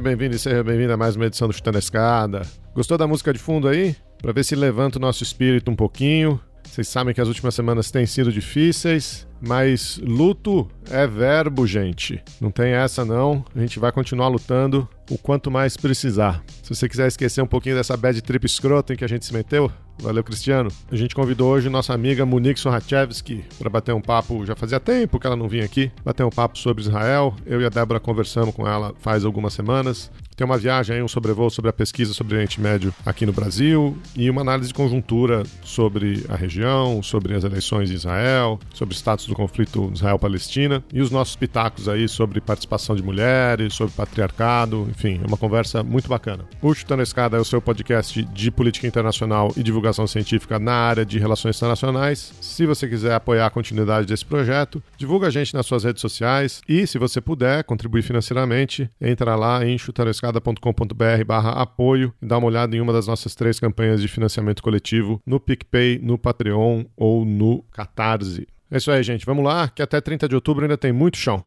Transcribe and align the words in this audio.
Seja 0.00 0.08
bem-vindo 0.16 0.34
e 0.34 0.38
seja 0.38 0.64
bem-vinda 0.64 0.94
a 0.94 0.96
mais 0.96 1.14
uma 1.14 1.26
edição 1.26 1.46
do 1.46 1.52
Chutando 1.52 1.76
a 1.76 1.78
Escada. 1.78 2.40
Gostou 2.74 2.96
da 2.96 3.06
música 3.06 3.34
de 3.34 3.38
fundo 3.38 3.68
aí? 3.68 3.94
Para 4.16 4.32
ver 4.32 4.44
se 4.44 4.56
levanta 4.56 4.96
o 4.96 5.00
nosso 5.00 5.22
espírito 5.22 5.70
um 5.70 5.76
pouquinho. 5.76 6.40
Vocês 6.64 6.88
sabem 6.88 7.12
que 7.12 7.20
as 7.20 7.28
últimas 7.28 7.54
semanas 7.54 7.90
têm 7.90 8.06
sido 8.06 8.32
difíceis, 8.32 9.28
mas 9.40 9.98
luto 10.02 10.68
é 10.90 11.06
verbo, 11.06 11.66
gente. 11.66 12.22
Não 12.40 12.50
tem 12.50 12.72
essa 12.72 13.04
não. 13.04 13.44
A 13.54 13.60
gente 13.60 13.78
vai 13.78 13.92
continuar 13.92 14.28
lutando 14.28 14.88
o 15.10 15.18
quanto 15.18 15.50
mais 15.50 15.76
precisar. 15.76 16.42
Se 16.62 16.74
você 16.74 16.88
quiser 16.88 17.08
esquecer 17.08 17.42
um 17.42 17.46
pouquinho 17.46 17.74
dessa 17.74 17.96
bad 17.96 18.20
trip 18.22 18.46
escrota 18.46 18.92
em 18.92 18.96
que 18.96 19.04
a 19.04 19.08
gente 19.08 19.24
se 19.24 19.32
meteu, 19.32 19.70
valeu 19.98 20.22
Cristiano. 20.22 20.70
A 20.90 20.96
gente 20.96 21.14
convidou 21.14 21.50
hoje 21.50 21.68
nossa 21.68 21.92
amiga 21.92 22.24
Monique 22.24 22.60
Sorachevski 22.60 23.44
para 23.58 23.68
bater 23.68 23.94
um 23.94 24.00
papo. 24.00 24.46
Já 24.46 24.54
fazia 24.54 24.78
tempo 24.78 25.18
que 25.18 25.26
ela 25.26 25.36
não 25.36 25.48
vinha 25.48 25.64
aqui, 25.64 25.90
bater 26.04 26.24
um 26.24 26.30
papo 26.30 26.58
sobre 26.58 26.82
Israel. 26.82 27.34
Eu 27.44 27.60
e 27.60 27.66
a 27.66 27.68
Débora 27.68 27.98
conversamos 27.98 28.54
com 28.54 28.66
ela 28.66 28.94
faz 29.00 29.24
algumas 29.24 29.52
semanas. 29.52 30.10
Tem 30.36 30.44
uma 30.46 30.56
viagem 30.56 30.96
aí, 30.96 31.02
um 31.02 31.08
sobrevoo 31.08 31.50
sobre 31.50 31.68
a 31.68 31.72
pesquisa 31.72 32.14
sobre 32.14 32.32
o 32.32 32.36
Oriente 32.36 32.60
Médio 32.60 32.94
aqui 33.04 33.26
no 33.26 33.32
Brasil 33.32 33.94
e 34.16 34.30
uma 34.30 34.40
análise 34.40 34.68
de 34.68 34.74
conjuntura 34.74 35.42
sobre 35.62 36.24
a 36.30 36.34
região, 36.34 37.02
sobre 37.02 37.34
as 37.34 37.44
eleições 37.44 37.90
de 37.90 37.96
Israel, 37.96 38.58
sobre 38.72 38.94
o 38.94 38.96
status 38.96 39.26
do 39.30 39.34
conflito 39.34 39.90
Israel-Palestina 39.94 40.84
e 40.92 41.00
os 41.00 41.10
nossos 41.10 41.36
pitacos 41.36 41.88
aí 41.88 42.08
sobre 42.08 42.40
participação 42.40 42.94
de 42.94 43.02
mulheres, 43.02 43.74
sobre 43.74 43.94
patriarcado, 43.94 44.86
enfim, 44.90 45.20
é 45.22 45.26
uma 45.26 45.36
conversa 45.36 45.82
muito 45.82 46.08
bacana. 46.08 46.44
O 46.60 46.74
Chutando 46.74 47.00
a 47.00 47.02
Escada 47.02 47.36
é 47.36 47.40
o 47.40 47.44
seu 47.44 47.62
podcast 47.62 48.22
de 48.22 48.50
política 48.50 48.86
internacional 48.86 49.52
e 49.56 49.62
divulgação 49.62 50.06
científica 50.06 50.58
na 50.58 50.74
área 50.74 51.06
de 51.06 51.18
relações 51.18 51.56
internacionais. 51.56 52.32
Se 52.40 52.66
você 52.66 52.88
quiser 52.88 53.14
apoiar 53.14 53.46
a 53.46 53.50
continuidade 53.50 54.06
desse 54.06 54.24
projeto, 54.24 54.82
divulga 54.96 55.28
a 55.28 55.30
gente 55.30 55.54
nas 55.54 55.66
suas 55.66 55.84
redes 55.84 56.00
sociais 56.00 56.60
e, 56.68 56.86
se 56.86 56.98
você 56.98 57.20
puder 57.20 57.64
contribuir 57.64 58.02
financeiramente, 58.02 58.90
entra 59.00 59.36
lá 59.36 59.64
em 59.64 59.78
chutanescada.com.br 59.78 61.24
barra 61.26 61.50
apoio 61.50 62.12
e 62.20 62.26
dá 62.26 62.38
uma 62.38 62.48
olhada 62.48 62.76
em 62.76 62.80
uma 62.80 62.92
das 62.92 63.06
nossas 63.06 63.34
três 63.34 63.60
campanhas 63.60 64.02
de 64.02 64.08
financiamento 64.08 64.62
coletivo 64.62 65.20
no 65.24 65.38
PicPay, 65.38 66.00
no 66.02 66.18
Patreon 66.18 66.84
ou 66.96 67.24
no 67.24 67.62
Catarse. 67.70 68.46
É 68.70 68.76
isso 68.76 68.90
aí, 68.90 69.02
gente. 69.02 69.26
Vamos 69.26 69.44
lá, 69.44 69.68
que 69.68 69.82
até 69.82 70.00
30 70.00 70.28
de 70.28 70.34
outubro 70.34 70.64
ainda 70.64 70.78
tem 70.78 70.92
muito 70.92 71.18
chão. 71.18 71.44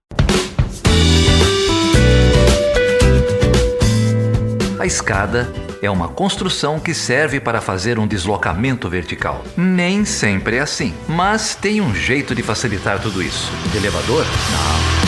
A 4.78 4.86
escada 4.86 5.48
é 5.82 5.90
uma 5.90 6.10
construção 6.10 6.78
que 6.78 6.94
serve 6.94 7.40
para 7.40 7.62
fazer 7.62 7.98
um 7.98 8.06
deslocamento 8.06 8.90
vertical. 8.90 9.42
Nem 9.56 10.04
sempre 10.04 10.58
é 10.58 10.60
assim, 10.60 10.94
mas 11.08 11.56
tem 11.56 11.80
um 11.80 11.96
jeito 11.96 12.36
de 12.36 12.44
facilitar 12.44 13.02
tudo 13.02 13.24
isso. 13.24 13.50
De 13.72 13.78
elevador? 13.78 14.26
Não. 14.52 15.04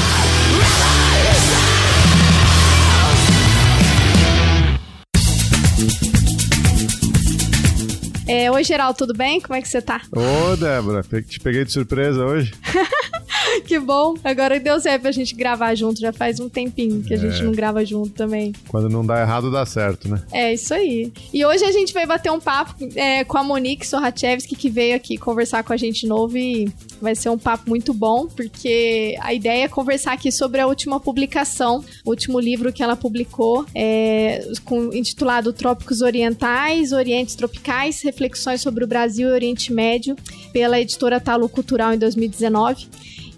É, 8.28 8.50
Oi, 8.50 8.64
Geraldo, 8.64 8.98
tudo 8.98 9.14
bem? 9.14 9.40
Como 9.40 9.56
é 9.56 9.62
que 9.62 9.68
você 9.68 9.82
tá? 9.82 10.02
Ô, 10.12 10.56
Débora, 10.56 11.04
te 11.04 11.40
peguei 11.40 11.64
de 11.64 11.72
surpresa 11.72 12.26
hoje. 12.26 12.54
que 13.66 13.80
bom. 13.80 14.16
Agora 14.24 14.60
deu 14.60 14.80
certo 14.80 15.04
pra 15.04 15.12
gente 15.12 15.36
gravar 15.36 15.76
junto. 15.76 16.00
Já 16.00 16.12
faz 16.12 16.40
um 16.40 16.50
tempinho 16.50 17.02
que 17.04 17.14
a 17.14 17.18
gente 17.18 17.44
não 17.44 17.52
grava 17.52 17.86
junto 17.86 18.12
também. 18.12 18.54
Quando 18.68 18.90
não 18.90 19.06
dá 19.06 19.22
errado, 19.22 19.52
dá 19.52 19.66
certo, 19.66 20.10
né? 20.10 20.22
É, 20.32 20.54
isso 20.54 20.74
aí. 20.74 21.12
E 21.34 21.46
hoje 21.46 21.64
a 21.64 21.72
gente 21.72 21.94
vai 21.94 22.06
bater 22.06 22.32
um 22.32 22.40
papo 22.40 22.76
é, 22.96 23.24
com 23.24 23.38
a 23.38 23.44
Monique 23.44 23.88
Sorachevski, 23.88 24.56
que 24.56 24.70
veio 24.70 24.96
aqui 24.96 25.18
conversar 25.18 25.64
com 25.64 25.74
a 25.74 25.78
gente 25.78 26.02
de 26.02 26.08
novo 26.08 26.38
e 26.38 26.72
vai 27.02 27.16
ser 27.16 27.30
um 27.30 27.38
papo 27.38 27.70
muito 27.70 27.94
bom, 27.94 28.28
porque 28.28 29.16
a 29.22 29.34
ideia 29.34 29.66
é 29.66 29.68
conversar 29.68 30.14
aqui 30.14 30.32
sobre 30.32 30.62
a 30.62 30.68
última 30.68 31.00
publicação, 31.00 31.84
o 32.04 32.10
último 32.10 32.40
livro 32.40 32.72
que 32.72 32.84
ela 32.84 32.96
publicou, 32.96 33.66
é, 33.74 34.48
com, 34.64 34.94
intitulado 34.94 35.54
Trópicos 35.54 36.02
Orientais, 36.02 36.92
Orientes 36.92 37.36
Tropicais, 37.36 38.02
Reflexões 38.02 38.62
sobre 38.62 38.84
o 38.84 38.88
Brasil 38.88 39.30
e 39.30 39.32
Oriente 39.32 39.72
Médio, 39.74 40.16
pela 40.52 40.80
editora 40.80 41.20
Talu 41.20 41.48
Cultural 41.50 41.94
em 41.94 41.98
2019 41.98 42.88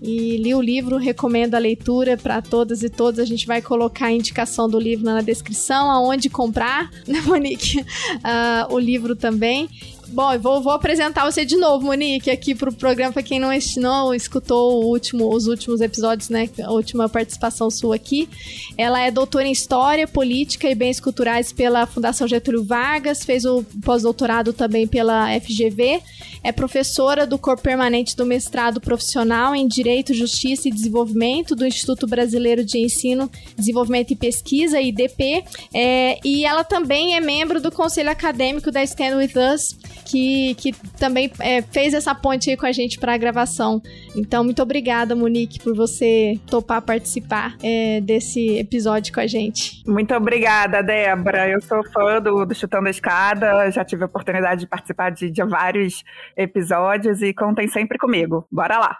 e 0.01 0.37
li 0.37 0.53
o 0.53 0.61
livro, 0.61 0.97
recomendo 0.97 1.55
a 1.55 1.59
leitura 1.59 2.17
para 2.17 2.41
todas 2.41 2.83
e 2.83 2.89
todos. 2.89 3.19
A 3.19 3.25
gente 3.25 3.47
vai 3.47 3.61
colocar 3.61 4.07
a 4.07 4.11
indicação 4.11 4.69
do 4.69 4.79
livro 4.79 5.05
na 5.05 5.21
descrição, 5.21 5.89
aonde 5.89 6.29
comprar, 6.29 6.89
né, 7.07 7.21
Monique? 7.21 7.79
Uh, 7.79 8.73
o 8.73 8.79
livro 8.79 9.15
também. 9.15 9.69
Bom, 10.09 10.34
eu 10.34 10.40
vou, 10.40 10.62
vou, 10.62 10.72
apresentar 10.72 11.29
você 11.29 11.44
de 11.44 11.57
novo, 11.57 11.85
Monique, 11.85 12.31
aqui 12.31 12.56
pro 12.56 12.73
programa, 12.73 13.12
para 13.12 13.23
quem 13.23 13.40
não, 13.40 13.50
não 13.78 14.13
escutou 14.13 14.85
último, 14.85 15.34
os 15.34 15.47
últimos 15.47 15.81
episódios, 15.81 16.29
né? 16.29 16.50
A 16.63 16.72
última 16.72 17.09
participação 17.09 17.69
sua 17.69 17.95
aqui. 17.95 18.29
Ela 18.78 19.01
é 19.01 19.12
doutora 19.12 19.47
em 19.47 19.51
História, 19.51 20.07
Política 20.07 20.69
e 20.69 20.75
Bens 20.75 21.00
Culturais 21.00 21.51
pela 21.51 21.85
Fundação 21.85 22.28
Getúlio 22.28 22.63
Vargas, 22.63 23.25
fez 23.25 23.44
o 23.44 23.63
pós-doutorado 23.84 24.53
também 24.53 24.88
pela 24.88 25.28
FGV, 25.41 26.01
é 26.44 26.51
professora 26.53 27.28
do 27.28 27.38
corpo 27.38 27.63
permanente 27.63 28.16
do 28.16 28.25
mestrado 28.25 28.79
profissional 28.79 29.53
em 29.53 29.68
Direito, 29.68 30.13
Justiça 30.13 30.69
e 30.69 30.72
Desenvolvimento 30.72 31.56
do 31.56 31.66
Instituto 31.66 32.07
Brasileiro 32.07 32.63
de 32.63 32.78
Ensino, 32.79 33.29
Desenvolvimento 33.57 34.12
e 34.12 34.16
Pesquisa, 34.16 34.79
IDP, 34.79 35.44
é, 35.74 36.18
e 36.24 36.45
ela 36.45 36.63
também 36.63 37.16
é 37.16 37.19
membro 37.19 37.62
do 37.62 37.72
Conselho 37.72 38.09
Acadêmico 38.09 38.72
da 38.72 38.81
Stand 38.84 39.18
With 39.18 39.34
Us, 39.53 39.75
que, 40.07 40.56
que 40.56 40.72
também 40.97 41.29
é, 41.40 41.62
fez 41.62 41.94
essa 41.94 42.16
ponte 42.16 42.50
aí 42.50 42.56
com 42.56 42.66
a 42.66 42.72
gente 42.72 42.97
para 42.97 43.13
a 43.13 43.18
gravação. 43.18 43.81
Então, 44.16 44.44
muito 44.44 44.62
obrigada, 44.62 45.16
Monique, 45.16 45.59
por 45.59 45.75
você 45.75 46.40
topar 46.50 46.81
participar 46.81 47.56
é, 47.62 48.00
desse 48.01 48.57
episódio 48.57 49.13
com 49.13 49.19
a 49.19 49.28
gente. 49.28 49.84
Muito 49.85 50.16
obrigada, 50.16 50.81
Débora. 50.81 51.50
Eu 51.50 51.62
sou 51.62 51.84
fã 51.91 52.22
do, 52.22 52.45
do 52.45 52.56
Chutando 52.56 52.88
a 52.88 52.91
Escada, 52.91 53.69
já 53.69 53.84
tive 53.84 54.03
a 54.03 54.06
oportunidade 54.06 54.62
de 54.62 54.68
participar 54.68 55.09
de, 55.12 55.29
de 55.29 55.44
vários 55.44 56.03
episódios 56.35 57.22
e 57.22 57.34
contem 57.34 57.68
sempre 57.68 57.97
comigo. 57.97 58.47
Bora 58.50 58.79
lá! 58.79 58.97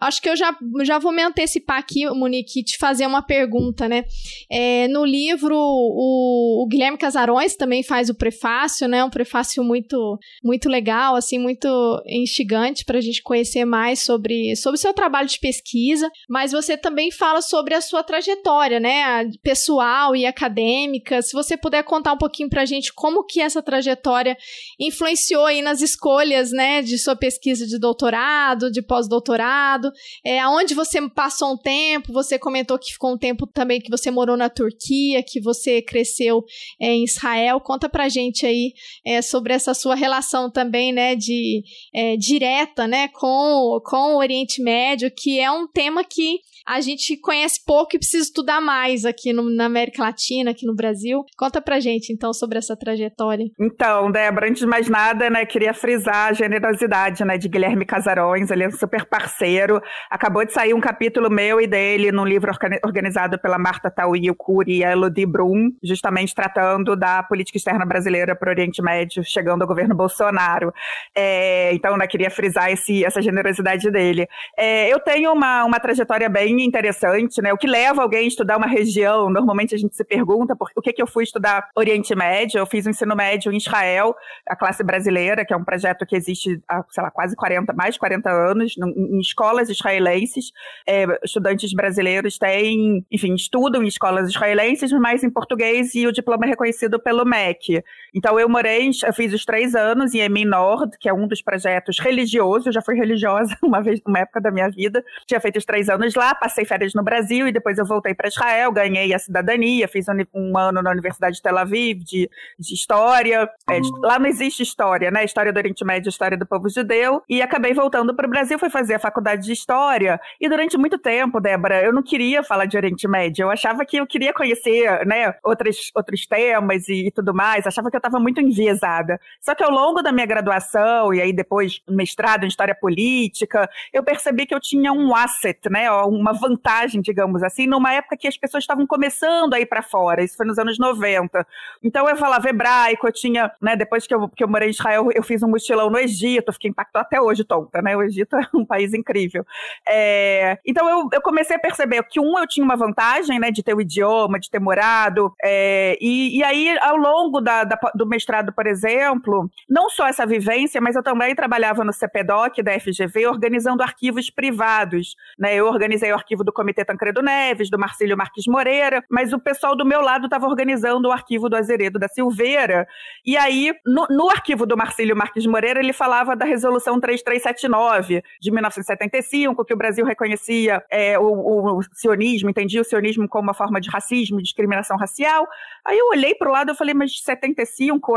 Acho 0.00 0.22
que 0.22 0.28
eu 0.28 0.36
já, 0.36 0.56
já 0.84 0.98
vou 1.00 1.10
me 1.10 1.22
antecipar 1.22 1.78
aqui, 1.78 2.08
Monique, 2.10 2.62
te 2.62 2.78
fazer 2.78 3.04
uma 3.04 3.20
pergunta, 3.20 3.88
né? 3.88 4.04
É, 4.48 4.86
no 4.88 5.04
livro, 5.04 5.56
o, 5.56 6.62
o, 6.62 6.68
Guilherme 6.68 6.96
Casarões 6.96 7.56
também 7.56 7.82
faz 7.82 8.08
o 8.08 8.14
prefácio, 8.14 8.86
né? 8.86 9.02
Um 9.02 9.10
prefácio 9.10 9.64
muito, 9.64 10.16
muito 10.42 10.68
legal, 10.68 11.16
assim, 11.16 11.36
muito 11.36 11.68
instigante 12.06 12.84
para 12.84 12.98
a 12.98 13.00
gente 13.00 13.20
conhecer 13.24 13.64
mais 13.64 13.98
sobre, 13.98 14.54
sobre 14.54 14.78
o 14.78 14.80
seu 14.80 14.94
trabalho 14.94 15.26
de 15.26 15.40
pesquisa. 15.40 16.08
Mas 16.28 16.52
você 16.52 16.76
também 16.76 17.10
fala 17.10 17.42
sobre 17.42 17.74
a 17.74 17.80
sua 17.80 18.04
trajetória, 18.04 18.78
né? 18.78 19.28
Pessoal 19.42 20.14
e 20.14 20.24
acadêmica. 20.24 21.22
Se 21.22 21.32
você 21.32 21.56
puder 21.56 21.82
contar 21.82 22.12
um 22.12 22.18
pouquinho 22.18 22.48
para 22.48 22.62
a 22.62 22.66
gente 22.66 22.94
como 22.94 23.24
que 23.24 23.40
essa 23.40 23.60
trajetória 23.60 24.36
influenciou 24.78 25.44
aí 25.44 25.60
nas 25.60 25.82
escolhas, 25.82 26.52
né? 26.52 26.82
De 26.82 26.96
sua 26.98 27.16
pesquisa 27.16 27.66
de 27.66 27.80
doutorado, 27.80 28.70
de 28.70 28.80
pós-doutorado 28.80 29.87
é, 30.24 30.38
aonde 30.40 30.74
você 30.74 31.00
passou 31.10 31.52
um 31.52 31.56
tempo, 31.56 32.12
você 32.12 32.38
comentou 32.38 32.78
que 32.78 32.92
ficou 32.92 33.12
um 33.12 33.18
tempo 33.18 33.46
também 33.46 33.80
que 33.80 33.90
você 33.90 34.10
morou 34.10 34.36
na 34.36 34.48
Turquia, 34.48 35.22
que 35.22 35.40
você 35.40 35.82
cresceu 35.82 36.44
é, 36.80 36.92
em 36.92 37.04
Israel. 37.04 37.60
Conta 37.60 37.88
pra 37.88 38.08
gente 38.08 38.46
aí 38.46 38.72
é, 39.04 39.22
sobre 39.22 39.52
essa 39.52 39.74
sua 39.74 39.94
relação 39.94 40.50
também, 40.50 40.92
né, 40.92 41.14
de 41.14 41.62
é, 41.94 42.16
direta, 42.16 42.86
né, 42.86 43.08
com, 43.08 43.80
com 43.84 44.14
o 44.14 44.18
Oriente 44.18 44.62
Médio, 44.62 45.10
que 45.10 45.38
é 45.38 45.50
um 45.50 45.66
tema 45.66 46.04
que 46.04 46.40
a 46.68 46.82
gente 46.82 47.16
conhece 47.16 47.64
pouco 47.64 47.96
e 47.96 47.98
precisa 47.98 48.24
estudar 48.24 48.60
mais 48.60 49.06
aqui 49.06 49.32
no, 49.32 49.48
na 49.48 49.64
América 49.64 50.02
Latina, 50.02 50.50
aqui 50.50 50.66
no 50.66 50.74
Brasil. 50.74 51.24
Conta 51.36 51.62
pra 51.62 51.80
gente, 51.80 52.12
então, 52.12 52.34
sobre 52.34 52.58
essa 52.58 52.76
trajetória. 52.76 53.46
Então, 53.58 54.10
Débora, 54.10 54.48
antes 54.48 54.60
de 54.60 54.66
mais 54.66 54.86
nada, 54.86 55.30
né, 55.30 55.46
queria 55.46 55.72
frisar 55.72 56.28
a 56.28 56.32
generosidade, 56.34 57.24
né, 57.24 57.38
de 57.38 57.48
Guilherme 57.48 57.86
Casarões, 57.86 58.50
ele 58.50 58.64
é 58.64 58.68
um 58.68 58.72
super 58.72 59.06
parceiro. 59.06 59.80
Acabou 60.10 60.44
de 60.44 60.52
sair 60.52 60.74
um 60.74 60.80
capítulo 60.80 61.30
meu 61.30 61.58
e 61.58 61.66
dele 61.66 62.12
num 62.12 62.26
livro 62.26 62.52
organizado 62.84 63.38
pela 63.38 63.58
Marta 63.58 63.90
Tauí 63.90 64.28
Curi 64.36 64.78
e 64.78 64.84
a 64.84 64.92
Elodie 64.92 65.24
Brum, 65.24 65.72
justamente 65.82 66.34
tratando 66.34 66.94
da 66.94 67.22
política 67.22 67.56
externa 67.56 67.86
brasileira 67.86 68.36
para 68.36 68.50
o 68.50 68.52
Oriente 68.52 68.82
Médio, 68.82 69.24
chegando 69.24 69.62
ao 69.62 69.68
governo 69.68 69.94
Bolsonaro. 69.94 70.70
É, 71.16 71.72
então, 71.72 71.96
né, 71.96 72.06
queria 72.06 72.30
frisar 72.30 72.70
esse, 72.70 73.04
essa 73.04 73.22
generosidade 73.22 73.90
dele. 73.90 74.28
É, 74.56 74.92
eu 74.92 75.00
tenho 75.00 75.32
uma, 75.32 75.64
uma 75.64 75.80
trajetória 75.80 76.28
bem 76.28 76.57
interessante, 76.66 77.40
né? 77.40 77.52
O 77.52 77.56
que 77.56 77.66
leva 77.66 78.02
alguém 78.02 78.24
a 78.24 78.28
estudar 78.28 78.56
uma 78.56 78.66
região? 78.66 79.30
Normalmente 79.30 79.74
a 79.74 79.78
gente 79.78 79.94
se 79.96 80.04
pergunta 80.04 80.56
por 80.56 80.70
o 80.74 80.82
que, 80.82 80.92
que 80.92 81.02
eu 81.02 81.06
fui 81.06 81.24
estudar 81.24 81.68
Oriente 81.76 82.14
Médio. 82.14 82.58
Eu 82.58 82.66
fiz 82.66 82.86
o 82.86 82.90
ensino 82.90 83.14
médio 83.14 83.52
em 83.52 83.56
Israel, 83.56 84.14
a 84.48 84.56
classe 84.56 84.82
brasileira, 84.82 85.44
que 85.44 85.52
é 85.52 85.56
um 85.56 85.64
projeto 85.64 86.06
que 86.06 86.16
existe 86.16 86.60
há, 86.68 86.84
sei 86.90 87.02
lá, 87.02 87.10
quase 87.10 87.36
40, 87.36 87.72
mais 87.72 87.94
de 87.94 88.00
40 88.00 88.30
anos, 88.30 88.74
em 88.78 89.20
escolas 89.20 89.68
israelenses. 89.68 90.52
É, 90.86 91.06
estudantes 91.24 91.72
brasileiros 91.72 92.38
têm, 92.38 93.04
enfim, 93.10 93.34
estudam 93.34 93.82
em 93.82 93.88
escolas 93.88 94.28
israelenses, 94.28 94.92
mas 94.92 95.22
em 95.22 95.30
português 95.30 95.94
e 95.94 96.06
o 96.06 96.12
diploma 96.12 96.46
é 96.46 96.48
reconhecido 96.48 96.98
pelo 96.98 97.24
MEC. 97.24 97.82
Então 98.14 98.38
eu 98.38 98.48
morei, 98.48 98.90
eu 99.04 99.12
fiz 99.12 99.32
os 99.32 99.44
três 99.44 99.74
anos 99.74 100.14
em 100.14 100.20
Emin 100.20 100.44
Nord, 100.44 100.96
que 100.98 101.08
é 101.08 101.12
um 101.12 101.26
dos 101.26 101.42
projetos 101.42 101.98
religiosos. 101.98 102.66
Eu 102.66 102.72
já 102.72 102.82
fui 102.82 102.94
religiosa 102.94 103.56
uma 103.62 103.82
vez, 103.82 104.00
uma 104.06 104.20
época 104.20 104.40
da 104.40 104.50
minha 104.50 104.70
vida. 104.70 105.04
Tinha 105.26 105.40
feito 105.40 105.56
os 105.56 105.64
três 105.64 105.88
anos 105.88 106.14
lá 106.14 106.34
passei 106.34 106.64
férias 106.64 106.94
no 106.94 107.02
Brasil 107.02 107.46
e 107.46 107.52
depois 107.52 107.78
eu 107.78 107.84
voltei 107.84 108.14
para 108.14 108.28
Israel, 108.28 108.72
ganhei 108.72 109.12
a 109.12 109.18
cidadania, 109.18 109.88
fiz 109.88 110.06
um, 110.34 110.56
ano 110.56 110.82
na 110.82 110.90
Universidade 110.90 111.36
de 111.36 111.42
Tel 111.42 111.58
Aviv 111.58 111.98
de, 111.98 112.30
de 112.58 112.74
história. 112.74 113.48
É, 113.70 113.80
lá 114.02 114.18
não 114.18 114.26
existe 114.26 114.62
história, 114.62 115.10
né? 115.10 115.24
História 115.24 115.52
do 115.52 115.56
Oriente 115.56 115.84
Médio, 115.84 116.08
história 116.08 116.36
do 116.36 116.46
povo 116.46 116.68
judeu. 116.68 117.22
E 117.28 117.42
acabei 117.42 117.74
voltando 117.74 118.14
para 118.14 118.26
o 118.26 118.30
Brasil, 118.30 118.58
fui 118.58 118.70
fazer 118.70 118.94
a 118.94 118.98
faculdade 118.98 119.44
de 119.44 119.52
história. 119.52 120.20
E 120.40 120.48
durante 120.48 120.78
muito 120.78 120.98
tempo, 120.98 121.40
Débora, 121.40 121.82
eu 121.82 121.92
não 121.92 122.02
queria 122.02 122.42
falar 122.42 122.66
de 122.66 122.76
Oriente 122.76 123.06
Médio. 123.06 123.44
Eu 123.44 123.50
achava 123.50 123.84
que 123.84 123.96
eu 123.96 124.06
queria 124.06 124.32
conhecer, 124.32 125.04
né, 125.06 125.34
outros, 125.44 125.90
outros 125.94 126.26
temas 126.26 126.88
e, 126.88 127.08
e 127.08 127.10
tudo 127.10 127.34
mais. 127.34 127.66
Achava 127.66 127.90
que 127.90 127.96
eu 127.98 128.00
estava 128.00 128.18
muito 128.18 128.40
enviesada. 128.40 129.20
Só 129.40 129.54
que 129.54 129.62
ao 129.62 129.70
longo 129.70 130.02
da 130.02 130.12
minha 130.12 130.26
graduação 130.26 131.12
e 131.12 131.20
aí 131.20 131.32
depois 131.32 131.82
mestrado 131.88 132.44
em 132.44 132.48
história 132.48 132.74
política, 132.74 133.68
eu 133.92 134.02
percebi 134.02 134.46
que 134.46 134.54
eu 134.54 134.60
tinha 134.60 134.92
um 134.92 135.14
asset, 135.14 135.68
né, 135.70 135.90
uma 135.90 136.32
vantagem, 136.32 137.00
digamos 137.00 137.42
assim, 137.42 137.66
numa 137.66 137.92
época 137.92 138.16
que 138.16 138.28
as 138.28 138.36
pessoas 138.36 138.64
estavam 138.64 138.86
começando 138.86 139.54
a 139.54 139.60
ir 139.60 139.66
para 139.66 139.82
fora. 139.82 140.22
Isso 140.22 140.36
foi 140.36 140.46
nos 140.46 140.58
anos 140.58 140.78
90. 140.78 141.46
Então 141.82 142.08
eu 142.08 142.16
falava 142.16 142.48
hebraico, 142.48 143.06
eu 143.06 143.12
tinha, 143.12 143.50
né, 143.60 143.76
depois 143.76 144.06
que 144.06 144.14
eu, 144.14 144.28
que 144.28 144.42
eu 144.42 144.48
morei 144.48 144.68
em 144.68 144.70
Israel, 144.70 145.08
eu 145.14 145.22
fiz 145.22 145.42
um 145.42 145.48
mochilão 145.48 145.90
no 145.90 145.98
Egito, 145.98 146.52
fiquei 146.52 146.70
impactada 146.70 147.04
até 147.04 147.20
hoje, 147.20 147.44
tonta, 147.44 147.82
né? 147.82 147.96
O 147.96 148.02
Egito 148.02 148.36
é 148.36 148.46
um 148.54 148.64
país 148.64 148.94
incrível. 148.94 149.44
É, 149.88 150.58
então 150.66 150.88
eu, 150.88 151.08
eu 151.12 151.22
comecei 151.22 151.56
a 151.56 151.60
perceber 151.60 152.02
que, 152.04 152.20
um, 152.20 152.38
eu 152.38 152.46
tinha 152.46 152.64
uma 152.64 152.76
vantagem, 152.76 153.38
né, 153.38 153.50
de 153.50 153.62
ter 153.62 153.74
o 153.74 153.80
idioma, 153.80 154.38
de 154.38 154.50
ter 154.50 154.58
morado, 154.58 155.32
é, 155.42 155.96
e, 156.00 156.38
e 156.38 156.42
aí, 156.42 156.78
ao 156.78 156.96
longo 156.96 157.40
da, 157.40 157.64
da, 157.64 157.78
do 157.94 158.06
mestrado, 158.06 158.52
por 158.52 158.66
exemplo, 158.66 159.50
não 159.68 159.88
só 159.90 160.06
essa 160.06 160.26
vivência, 160.26 160.80
mas 160.80 160.96
eu 160.96 161.02
também 161.02 161.34
trabalhava 161.34 161.84
no 161.84 161.92
CPDOC 161.92 162.62
da 162.62 162.78
FGV, 162.78 163.26
organizando 163.26 163.82
arquivos 163.82 164.30
privados, 164.30 165.16
né? 165.38 165.54
Eu 165.54 165.66
organizei 165.66 166.10
o 166.12 166.14
arquivo 166.14 166.44
do 166.44 166.52
Comitê 166.52 166.84
Tancredo 166.84 167.22
Neves, 167.22 167.70
do 167.70 167.78
Marcílio 167.78 168.16
Marques 168.16 168.46
Moreira, 168.46 169.04
mas 169.10 169.32
o 169.32 169.38
pessoal 169.38 169.76
do 169.76 169.84
meu 169.84 170.00
lado 170.00 170.26
estava 170.26 170.46
organizando 170.46 171.08
o 171.08 171.12
arquivo 171.12 171.48
do 171.48 171.56
Azeredo 171.56 171.98
da 171.98 172.08
Silveira, 172.08 172.86
e 173.24 173.36
aí, 173.36 173.74
no, 173.86 174.06
no 174.08 174.30
arquivo 174.30 174.66
do 174.66 174.76
Marcílio 174.76 175.16
Marques 175.16 175.46
Moreira, 175.46 175.80
ele 175.80 175.92
falava 175.92 176.34
da 176.34 176.44
Resolução 176.44 177.00
3379, 177.00 178.22
de 178.40 178.50
1975, 178.50 179.64
que 179.64 179.74
o 179.74 179.76
Brasil 179.76 180.04
reconhecia 180.04 180.82
é, 180.90 181.18
o, 181.18 181.78
o 181.78 181.82
sionismo, 181.92 182.50
entendia 182.50 182.80
o 182.80 182.84
sionismo 182.84 183.28
como 183.28 183.48
uma 183.48 183.54
forma 183.54 183.80
de 183.80 183.90
racismo, 183.90 184.42
discriminação 184.42 184.96
racial. 184.96 185.46
Aí 185.84 185.98
eu 185.98 186.08
olhei 186.08 186.34
para 186.34 186.48
o 186.48 186.52
lado 186.52 186.72
e 186.72 186.74
falei, 186.74 186.94
mas 186.94 187.20
75 187.22 187.60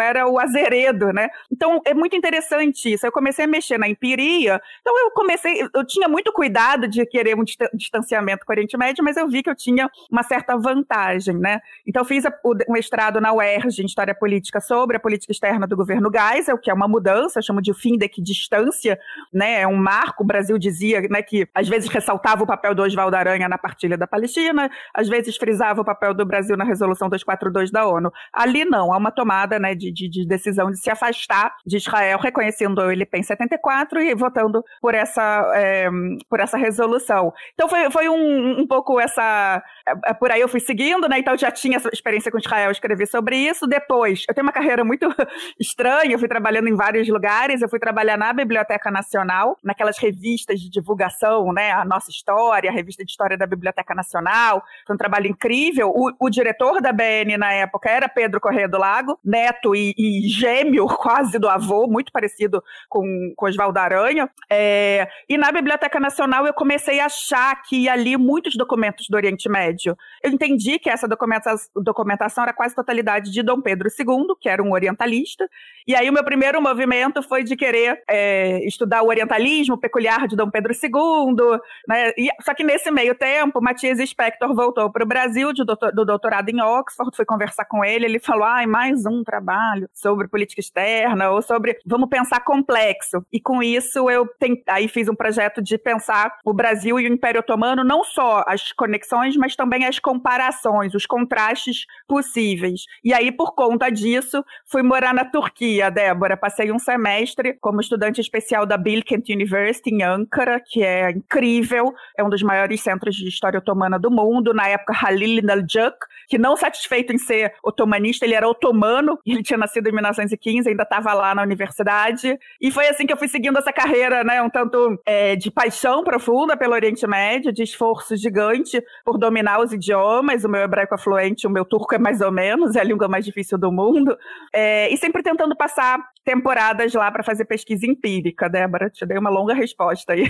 era 0.02 0.28
o 0.28 0.40
Azeredo, 0.40 1.12
né? 1.12 1.30
Então 1.52 1.82
é 1.86 1.94
muito 1.94 2.16
interessante 2.16 2.94
isso. 2.94 3.06
Eu 3.06 3.12
comecei 3.12 3.46
a 3.46 3.48
mexer 3.48 3.78
na 3.78 3.88
empiria, 3.88 4.62
então 4.82 4.98
eu 5.00 5.12
comecei, 5.12 5.68
eu 5.74 5.86
tinha 5.86 6.08
muito 6.08 6.32
cuidado 6.32 6.88
de 6.88 7.06
querer 7.06 7.36
um 7.36 7.44
distanciamento 7.74 8.46
com 8.46 8.52
o 8.52 8.54
Oriente 8.54 8.78
Médio, 8.78 9.04
mas 9.04 9.18
eu 9.18 9.28
vi 9.28 9.44
que 9.44 9.50
eu 9.50 9.56
tinha 9.56 9.90
uma 10.10 10.24
certa 10.24 10.58
vantagem, 10.58 11.36
né? 11.36 11.60
Então 11.86 12.02
eu 12.02 12.06
fiz 12.06 12.24
o 12.44 12.72
mestrado 12.72 13.20
na 13.20 13.34
UERJ 13.34 13.82
em 13.82 13.86
História 13.86 14.16
Política 14.16 14.60
sobre 14.60 14.98
a 14.98 15.00
política 15.00 15.32
externa 15.32 15.68
do 15.68 15.76
governo 15.76 16.10
Geisel, 16.12 16.58
que 16.58 16.70
é 16.70 16.74
uma 16.74 16.88
mudança, 16.88 17.40
eu 17.40 17.44
chamo 17.44 17.62
de 17.62 17.74
fim 17.74 17.98
de 17.98 18.10
distância, 18.22 19.00
né? 19.34 19.62
É 19.62 19.68
um 19.68 19.76
marco. 19.76 20.24
O 20.24 20.26
Brasil 20.26 20.58
dizia 20.58 21.02
né, 21.10 21.22
que 21.22 21.48
às 21.54 21.68
vezes 21.68 21.90
ressaltava 21.90 22.44
o 22.44 22.48
papel 22.48 22.74
do 22.76 22.84
Oswaldo 22.84 23.16
Aranha 23.16 23.48
na 23.50 23.58
partilha 23.58 23.98
da 23.98 24.08
Palestina, 24.08 24.70
às 24.94 25.08
vezes 25.08 25.38
frisava 25.38 25.82
o 25.82 25.86
papel 25.86 26.14
do 26.14 26.26
Brasil 26.26 26.56
na 26.56 26.64
resolução 26.64 27.10
242 27.10 27.72
da 27.72 27.86
ONU. 27.88 28.12
Ali 28.34 28.66
não, 28.66 28.94
há 28.94 28.98
uma 28.98 29.12
tomada 29.12 29.51
né, 29.60 29.76
de, 29.76 29.92
de, 29.92 30.10
de 30.10 30.28
decisão 30.28 30.70
de 30.72 30.80
se 30.80 30.90
afastar 30.90 31.56
de 31.66 31.78
Israel, 31.78 32.20
reconhecendo 32.20 32.90
ele 32.92 33.08
em 33.14 33.24
74 33.24 34.02
e 34.02 34.16
votando 34.16 34.64
por 34.82 34.96
essa, 34.96 35.52
é, 35.56 35.90
por 36.30 36.40
essa 36.40 36.58
resolução. 36.58 37.34
Então 37.54 37.68
foi, 37.68 37.90
foi 37.92 38.10
um, 38.10 38.62
um 38.62 38.68
pouco 38.68 39.00
essa. 39.00 39.64
É, 40.06 40.14
por 40.14 40.32
aí 40.32 40.42
eu 40.42 40.48
fui 40.48 40.60
seguindo, 40.60 41.08
né? 41.08 41.20
Então 41.20 41.38
já 41.38 41.52
tinha 41.52 41.78
experiência 41.92 42.32
com 42.32 42.38
Israel, 42.38 42.72
escrevi 42.72 43.06
sobre 43.06 43.36
isso. 43.38 43.68
Depois, 43.68 44.24
eu 44.28 44.34
tenho 44.34 44.46
uma 44.46 44.54
carreira 44.54 44.84
muito 44.84 45.08
estranha, 45.60 46.12
eu 46.12 46.20
fui 46.20 46.28
trabalhando 46.28 46.68
em 46.68 46.76
vários 46.76 47.08
lugares, 47.08 47.62
eu 47.62 47.70
fui 47.70 47.80
trabalhar 47.80 48.18
na 48.18 48.32
Biblioteca 48.34 48.90
Nacional, 48.92 49.58
naquelas 49.64 49.98
revistas 49.98 50.60
de 50.60 50.70
divulgação, 50.70 51.52
né? 51.54 51.72
A 51.72 51.86
Nossa 51.86 52.10
História, 52.10 52.70
a 52.70 52.74
revista 52.74 53.04
de 53.04 53.12
história 53.12 53.38
da 53.38 53.46
Biblioteca 53.46 53.94
Nacional. 53.94 54.64
Foi 54.86 54.96
um 54.96 54.98
trabalho 54.98 55.28
incrível. 55.28 55.90
O, 55.90 56.12
o 56.20 56.30
diretor 56.30 56.82
da 56.82 56.92
BN 56.92 57.38
na 57.38 57.54
época 57.54 57.90
era 57.90 58.08
Pedro 58.08 58.40
Corrêa 58.40 58.68
do 58.68 58.78
Lago, 58.78 59.20
neto 59.42 59.76
e, 59.76 59.94
e 59.98 60.28
gêmeo 60.28 60.86
quase 60.98 61.40
do 61.40 61.50
avô, 61.50 61.88
muito 61.88 62.12
parecido 62.12 62.64
com, 62.88 63.34
com 63.36 63.46
Oswaldo 63.46 63.80
Aranha. 63.80 64.30
É, 64.50 65.08
e 65.28 65.38
na 65.38 65.52
Biblioteca 65.52 66.00
Nacional 66.00 66.46
eu 66.46 66.54
comecei 66.54 67.00
a 67.00 67.06
achar 67.06 67.62
que 67.64 67.90
ali 67.90 68.16
muitos 68.18 68.56
documentos 68.56 69.08
do 69.10 69.16
Oriente 69.16 69.50
Médio. 69.50 69.98
Eu 70.24 70.32
entendi 70.32 70.78
que 70.78 70.90
essa 70.90 71.08
documentação 71.08 72.44
era 72.44 72.54
quase 72.54 72.76
totalidade 72.76 73.32
de 73.32 73.42
Dom 73.42 73.62
Pedro 73.62 73.90
II, 73.90 74.36
que 74.40 74.50
era 74.50 74.62
um 74.62 74.72
orientalista. 74.72 75.48
E 75.88 75.96
aí 75.96 76.10
o 76.10 76.14
meu 76.14 76.24
primeiro 76.24 76.62
movimento 76.62 77.24
foi 77.24 77.44
de 77.44 77.56
querer 77.56 78.02
é, 78.10 78.66
estudar 78.66 79.02
o 79.02 79.08
orientalismo 79.08 79.78
peculiar 79.78 80.28
de 80.28 80.36
Dom 80.36 80.50
Pedro 80.50 80.74
II, 80.74 81.60
né? 81.88 82.12
E, 82.18 82.30
só 82.42 82.54
que 82.54 82.64
nesse 82.64 82.92
meio 82.92 83.16
tempo, 83.16 83.62
Matias 83.62 83.98
Spector 84.08 84.54
voltou 84.54 84.92
para 84.92 85.04
o 85.04 85.08
Brasil 85.08 85.52
do 85.54 86.06
doutorado 86.06 86.50
em 86.50 86.62
Oxford, 86.62 87.16
fui 87.16 87.26
conversar 87.26 87.66
com 87.66 87.84
ele, 87.84 88.06
ele 88.06 88.20
falou, 88.20 88.44
ai, 88.44 88.66
mais 88.66 89.06
um 89.06 89.24
trabalho 89.32 89.90
sobre 89.94 90.28
política 90.28 90.60
externa 90.60 91.30
ou 91.30 91.42
sobre, 91.42 91.78
vamos 91.86 92.10
pensar 92.10 92.42
complexo. 92.42 93.26
E 93.32 93.40
com 93.40 93.64
isso 93.64 94.10
eu 94.10 94.28
tem, 94.40 94.62
aí 94.68 94.88
fiz 94.90 95.08
um 95.08 95.16
projeto 95.16 95.62
de 95.62 95.78
pensar 95.78 96.38
o 96.44 96.54
Brasil 96.54 97.00
e 97.00 97.08
o 97.08 97.14
Império 97.14 97.40
Otomano, 97.40 97.84
não 97.84 98.04
só 98.04 98.44
as 98.46 98.74
conexões, 98.74 99.38
mas 99.38 99.56
também 99.56 99.86
as 99.86 100.00
comparações, 100.00 100.94
os 100.94 101.06
contrastes 101.06 101.86
possíveis. 102.08 102.82
E 103.04 103.14
aí, 103.14 103.32
por 103.32 103.54
conta 103.56 103.90
disso, 103.90 104.44
fui 104.66 104.84
morar 104.84 105.14
na 105.14 105.24
Turquia, 105.24 105.90
Débora. 105.90 106.36
Passei 106.36 106.72
um 106.72 106.80
semestre 106.80 107.58
como 107.62 107.80
estudante 107.80 108.20
especial 108.20 108.66
da 108.66 108.78
Bilkent 108.78 109.30
University 109.30 109.92
em 109.92 110.04
Ankara, 110.04 110.62
que 110.66 110.84
é 110.84 111.12
incrível, 111.12 111.94
é 112.18 112.24
um 112.24 112.30
dos 112.30 112.44
maiores 112.44 112.82
centros 112.82 113.16
de 113.16 113.30
história 113.30 113.60
otomana 113.60 113.98
do 113.98 114.12
mundo. 114.12 114.54
Na 114.54 114.68
época, 114.68 114.94
Halil 114.94 115.42
Naljuk, 115.44 115.96
que 116.28 116.38
não 116.38 116.58
satisfeito 116.58 117.14
em 117.14 117.18
ser 117.18 117.54
otomanista, 117.64 118.26
ele 118.26 118.34
era 118.34 118.48
otomano, 118.48 119.18
ele 119.26 119.44
tinha 119.44 119.58
nascido 119.58 119.88
em 119.88 119.92
1915, 119.92 120.70
ainda 120.70 120.84
estava 120.84 121.14
lá 121.14 121.34
na 121.36 121.42
universidade. 121.42 122.38
E 122.60 122.72
foi 122.72 122.88
assim 122.88 123.06
que 123.06 123.14
eu 123.14 123.18
fui 123.18 123.28
seguindo 123.28 123.58
essa 123.58 123.72
carreira, 123.72 124.24
né, 124.24 124.42
um 124.42 124.50
tanto 124.50 125.00
é, 125.06 125.36
de 125.36 125.52
paixão 125.52 126.04
profunda 126.04 126.58
pelo 126.58 126.74
Oriente 126.74 127.06
Médio, 127.08 127.52
de 127.52 127.64
esforço 127.64 128.16
gigante 128.16 128.84
por 129.06 129.18
dominar 129.18 129.60
os 129.60 129.74
idiomas. 129.74 130.44
O 130.44 130.50
meu 130.50 130.62
hebraico 130.62 130.96
é 130.96 130.98
fluente, 130.98 131.48
o 131.48 131.50
meu 131.50 131.66
turco 131.66 131.94
é 131.96 131.98
mais 131.98 132.22
ou 132.22 132.32
menos, 132.32 132.76
é 132.76 132.80
a 132.80 132.84
língua 132.84 133.08
mais 133.08 133.26
difícil 133.26 133.58
do 133.58 133.72
mundo. 133.72 134.18
É, 134.54 134.92
e 134.92 134.98
sempre 134.98 135.24
tentando 135.24 135.56
passar 135.56 136.00
temporadas 136.24 136.94
lá 136.94 137.12
para 137.12 137.24
fazer 137.24 137.46
pesquisa 137.46 137.86
empírica, 137.86 138.50
Débora. 138.50 138.90
Te 138.90 139.06
dei 139.06 139.18
uma 139.18 139.30
longa 139.30 139.54
resposta 139.54 140.14
aí. 140.14 140.30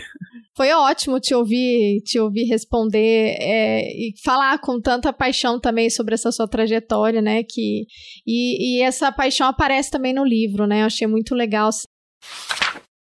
Foi 0.56 0.72
ótimo 0.72 1.20
te 1.20 1.34
ouvir, 1.34 2.02
te 2.04 2.20
ouvir 2.20 2.46
responder 2.46 3.38
é, 3.40 3.82
e 3.82 4.14
falar 4.24 4.60
com 4.60 4.80
tanta 4.80 5.12
paixão 5.14 5.60
também 5.60 5.90
sobre 5.90 6.14
essa 6.14 6.32
sua 6.32 6.48
trajetória, 6.48 7.22
né? 7.22 7.44
Que, 7.44 7.86
e, 8.26 8.80
e 8.80 8.82
essa 8.82 9.12
paixão 9.12 9.48
aparece 9.48 9.92
também 9.92 10.14
no 10.14 10.24
livro, 10.24 10.66
né? 10.66 10.82
Eu 10.82 10.86
achei 10.86 11.08
muito 11.08 11.36
legal 11.36 11.70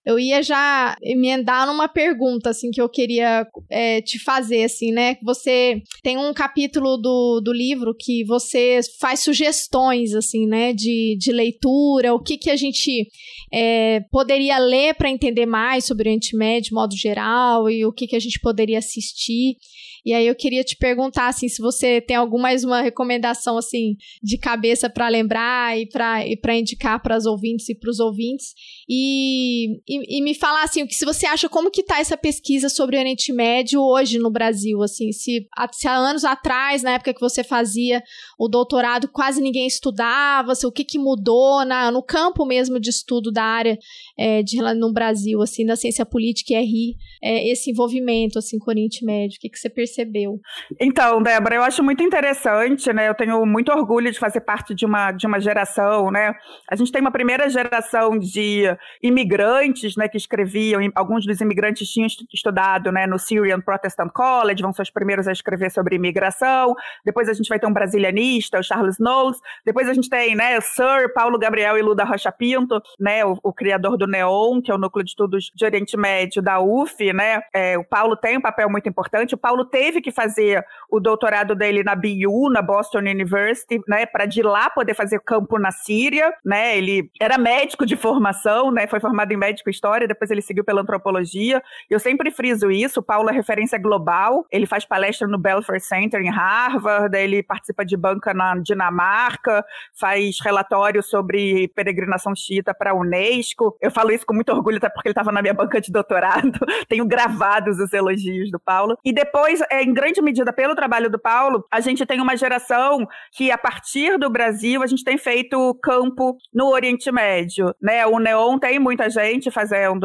eu 0.05 0.19
ia 0.19 0.43
já 0.43 0.95
emendar 1.01 1.65
numa 1.65 1.87
pergunta, 1.87 2.49
assim, 2.49 2.71
que 2.71 2.81
eu 2.81 2.87
queria 2.87 3.47
é, 3.69 4.01
te 4.01 4.19
fazer, 4.19 4.63
assim, 4.63 4.91
né? 4.91 5.17
Você 5.23 5.81
tem 6.03 6.17
um 6.17 6.33
capítulo 6.33 6.97
do, 6.97 7.41
do 7.41 7.51
livro 7.51 7.95
que 7.97 8.23
você 8.23 8.79
faz 8.99 9.21
sugestões, 9.21 10.13
assim, 10.13 10.45
né? 10.45 10.73
De, 10.73 11.17
de 11.19 11.31
leitura, 11.31 12.13
o 12.13 12.21
que, 12.21 12.37
que 12.37 12.49
a 12.49 12.55
gente 12.55 13.07
é, 13.51 14.01
poderia 14.11 14.59
ler 14.59 14.93
para 14.93 15.09
entender 15.09 15.45
mais 15.45 15.85
sobre 15.85 16.03
o 16.03 16.05
Oriente 16.07 16.35
Médio 16.35 16.69
de 16.69 16.73
modo 16.73 16.95
geral 16.95 17.69
e 17.69 17.85
o 17.85 17.91
que, 17.91 18.07
que 18.07 18.15
a 18.15 18.19
gente 18.19 18.39
poderia 18.39 18.77
assistir. 18.79 19.57
E 20.05 20.13
aí 20.13 20.27
eu 20.27 20.35
queria 20.35 20.63
te 20.63 20.75
perguntar 20.75 21.29
assim, 21.29 21.47
se 21.47 21.61
você 21.61 22.01
tem 22.01 22.15
alguma 22.15 22.43
mais 22.43 22.65
uma 22.65 22.81
recomendação 22.81 23.57
assim 23.57 23.95
de 24.21 24.37
cabeça 24.37 24.89
para 24.89 25.07
lembrar 25.07 25.79
e 25.79 25.87
para 25.87 26.27
e 26.27 26.59
indicar 26.59 27.01
para 27.01 27.15
as 27.15 27.25
ouvintes 27.25 27.69
e 27.69 27.75
para 27.75 27.89
os 27.89 27.99
ouvintes 28.01 28.53
e, 28.87 29.81
e, 30.07 30.21
me 30.21 30.33
falar 30.33 30.63
assim, 30.63 30.83
o 30.83 30.87
que 30.87 30.95
se 30.95 31.05
você 31.05 31.25
acha 31.25 31.49
como 31.49 31.71
que 31.71 31.83
tá 31.83 31.99
essa 31.99 32.17
pesquisa 32.17 32.69
sobre 32.69 32.95
o 32.95 32.99
Oriente 32.99 33.31
Médio 33.33 33.81
hoje 33.81 34.17
no 34.17 34.31
Brasil, 34.31 34.81
assim, 34.81 35.11
se, 35.11 35.47
se 35.71 35.87
há 35.87 35.95
anos 35.95 36.23
atrás, 36.23 36.83
na 36.83 36.91
época 36.91 37.13
que 37.13 37.19
você 37.19 37.43
fazia 37.43 38.01
o 38.37 38.47
doutorado, 38.47 39.07
quase 39.07 39.41
ninguém 39.41 39.67
estudava, 39.67 40.55
se, 40.55 40.65
o 40.65 40.71
que 40.71 40.83
que 40.83 40.97
mudou 40.97 41.65
na, 41.65 41.91
no 41.91 42.01
campo 42.01 42.45
mesmo 42.45 42.79
de 42.79 42.89
estudo 42.89 43.31
da 43.31 43.43
área 43.43 43.77
é, 44.17 44.41
de, 44.41 44.61
no 44.75 44.93
Brasil, 44.93 45.41
assim, 45.41 45.65
da 45.65 45.75
ciência 45.75 46.05
política 46.05 46.53
e 46.53 46.63
RI, 46.63 46.95
é, 47.21 47.49
esse 47.49 47.71
envolvimento, 47.71 48.39
assim, 48.39 48.57
com 48.59 48.69
o 48.69 48.73
Oriente 48.73 49.03
Médio, 49.05 49.37
o 49.37 49.39
que 49.39 49.49
que 49.49 49.59
você 49.59 49.69
percebeu? 49.69 50.39
Então, 50.79 51.21
Débora, 51.21 51.55
eu 51.55 51.63
acho 51.63 51.83
muito 51.83 52.03
interessante, 52.03 52.91
né? 52.93 53.09
Eu 53.09 53.15
tenho 53.15 53.45
muito 53.45 53.71
orgulho 53.71 54.11
de 54.11 54.19
fazer 54.19 54.41
parte 54.41 54.73
de 54.73 54.85
uma, 54.85 55.11
de 55.11 55.27
uma 55.27 55.39
geração, 55.39 56.11
né? 56.11 56.33
A 56.69 56.75
gente 56.75 56.91
tem 56.91 57.01
uma 57.01 57.11
primeira 57.11 57.49
geração 57.49 58.17
de 58.17 58.63
imigrantes, 59.01 59.82
né, 59.97 60.07
que 60.07 60.17
escreviam, 60.17 60.81
alguns 60.95 61.25
dos 61.25 61.39
imigrantes 61.41 61.87
tinham 61.89 62.07
estudado, 62.33 62.91
né, 62.91 63.05
no 63.05 63.19
Syrian 63.19 63.61
Protestant 63.61 64.11
College, 64.11 64.61
vão 64.61 64.73
ser 64.73 64.83
os 64.83 64.89
primeiros 64.89 65.27
a 65.27 65.31
escrever 65.31 65.69
sobre 65.71 65.95
imigração. 65.95 66.75
Depois 67.05 67.29
a 67.29 67.33
gente 67.33 67.47
vai 67.47 67.59
ter 67.59 67.67
um 67.67 67.73
brasilianista, 67.73 68.59
o 68.59 68.63
Charles 68.63 68.97
Knowles. 68.97 69.37
Depois 69.65 69.87
a 69.89 69.93
gente 69.93 70.09
tem, 70.09 70.35
né, 70.35 70.59
Sir 70.61 71.13
Paulo 71.13 71.37
Gabriel 71.37 71.77
e 71.77 71.81
Luda 71.81 72.03
Rocha 72.03 72.31
Pinto, 72.31 72.81
né, 72.99 73.25
o, 73.25 73.37
o 73.43 73.53
criador 73.53 73.97
do 73.97 74.07
NEON, 74.07 74.61
que 74.61 74.71
é 74.71 74.75
o 74.75 74.77
Núcleo 74.77 75.03
de 75.03 75.11
Estudos 75.11 75.51
de 75.53 75.65
Oriente 75.65 75.97
Médio 75.97 76.41
da 76.41 76.59
UF, 76.59 77.13
né? 77.13 77.41
É, 77.53 77.77
o 77.77 77.83
Paulo 77.83 78.15
tem 78.15 78.37
um 78.37 78.41
papel 78.41 78.69
muito 78.69 78.87
importante. 78.87 79.35
O 79.35 79.37
Paulo 79.37 79.65
teve 79.65 80.01
que 80.01 80.11
fazer 80.11 80.63
o 80.89 80.99
doutorado 80.99 81.55
dele 81.55 81.83
na 81.83 81.95
BU, 81.95 82.49
na 82.51 82.61
Boston 82.61 82.99
University, 82.99 83.81
né, 83.87 84.05
para 84.05 84.25
de 84.25 84.41
lá 84.41 84.69
poder 84.69 84.93
fazer 84.93 85.19
campo 85.19 85.57
na 85.57 85.71
Síria, 85.71 86.33
né? 86.43 86.77
Ele 86.77 87.09
era 87.19 87.37
médico 87.37 87.85
de 87.85 87.95
formação, 87.95 88.71
né? 88.71 88.87
Foi 88.87 88.99
formado 88.99 89.31
em 89.31 89.37
médico 89.37 89.69
história, 89.73 90.07
depois 90.07 90.31
ele 90.31 90.41
seguiu 90.41 90.63
pela 90.63 90.81
antropologia. 90.81 91.61
Eu 91.89 91.99
sempre 91.99 92.31
friso 92.31 92.71
isso. 92.71 92.99
O 92.99 93.03
Paulo 93.03 93.29
é 93.29 93.33
referência 93.33 93.77
global. 93.77 94.45
Ele 94.51 94.65
faz 94.65 94.85
palestra 94.85 95.27
no 95.27 95.37
Belfer 95.37 95.81
Center 95.81 96.21
em 96.21 96.29
Harvard, 96.29 97.15
ele 97.17 97.43
participa 97.43 97.85
de 97.85 97.97
banca 97.97 98.33
na 98.33 98.55
Dinamarca, 98.55 99.65
faz 99.99 100.37
relatórios 100.41 101.09
sobre 101.09 101.67
peregrinação 101.69 102.35
xiita 102.35 102.73
para 102.73 102.91
a 102.91 102.93
Unesco. 102.93 103.77
Eu 103.81 103.91
falo 103.91 104.11
isso 104.11 104.25
com 104.25 104.33
muito 104.33 104.51
orgulho, 104.51 104.77
até 104.77 104.89
porque 104.89 105.09
ele 105.09 105.13
estava 105.13 105.31
na 105.31 105.41
minha 105.41 105.53
banca 105.53 105.81
de 105.81 105.91
doutorado. 105.91 106.59
Tenho 106.87 107.05
gravados 107.05 107.79
os 107.79 107.91
elogios 107.91 108.51
do 108.51 108.59
Paulo. 108.59 108.97
E 109.03 109.11
depois, 109.11 109.61
é, 109.69 109.83
em 109.83 109.93
grande 109.93 110.21
medida, 110.21 110.53
pelo 110.53 110.75
trabalho 110.75 111.09
do 111.09 111.19
Paulo, 111.19 111.65
a 111.71 111.79
gente 111.79 112.05
tem 112.05 112.21
uma 112.21 112.35
geração 112.37 113.07
que, 113.31 113.51
a 113.51 113.57
partir 113.57 114.17
do 114.17 114.29
Brasil, 114.29 114.83
a 114.83 114.87
gente 114.87 115.03
tem 115.03 115.17
feito 115.17 115.77
campo 115.81 116.37
no 116.53 116.67
Oriente 116.69 117.11
Médio. 117.11 117.73
Né? 117.81 118.05
O 118.05 118.19
Neon 118.19 118.59
tem 118.59 118.79
muita 118.79 119.09
gente 119.09 119.49
fazendo 119.49 119.62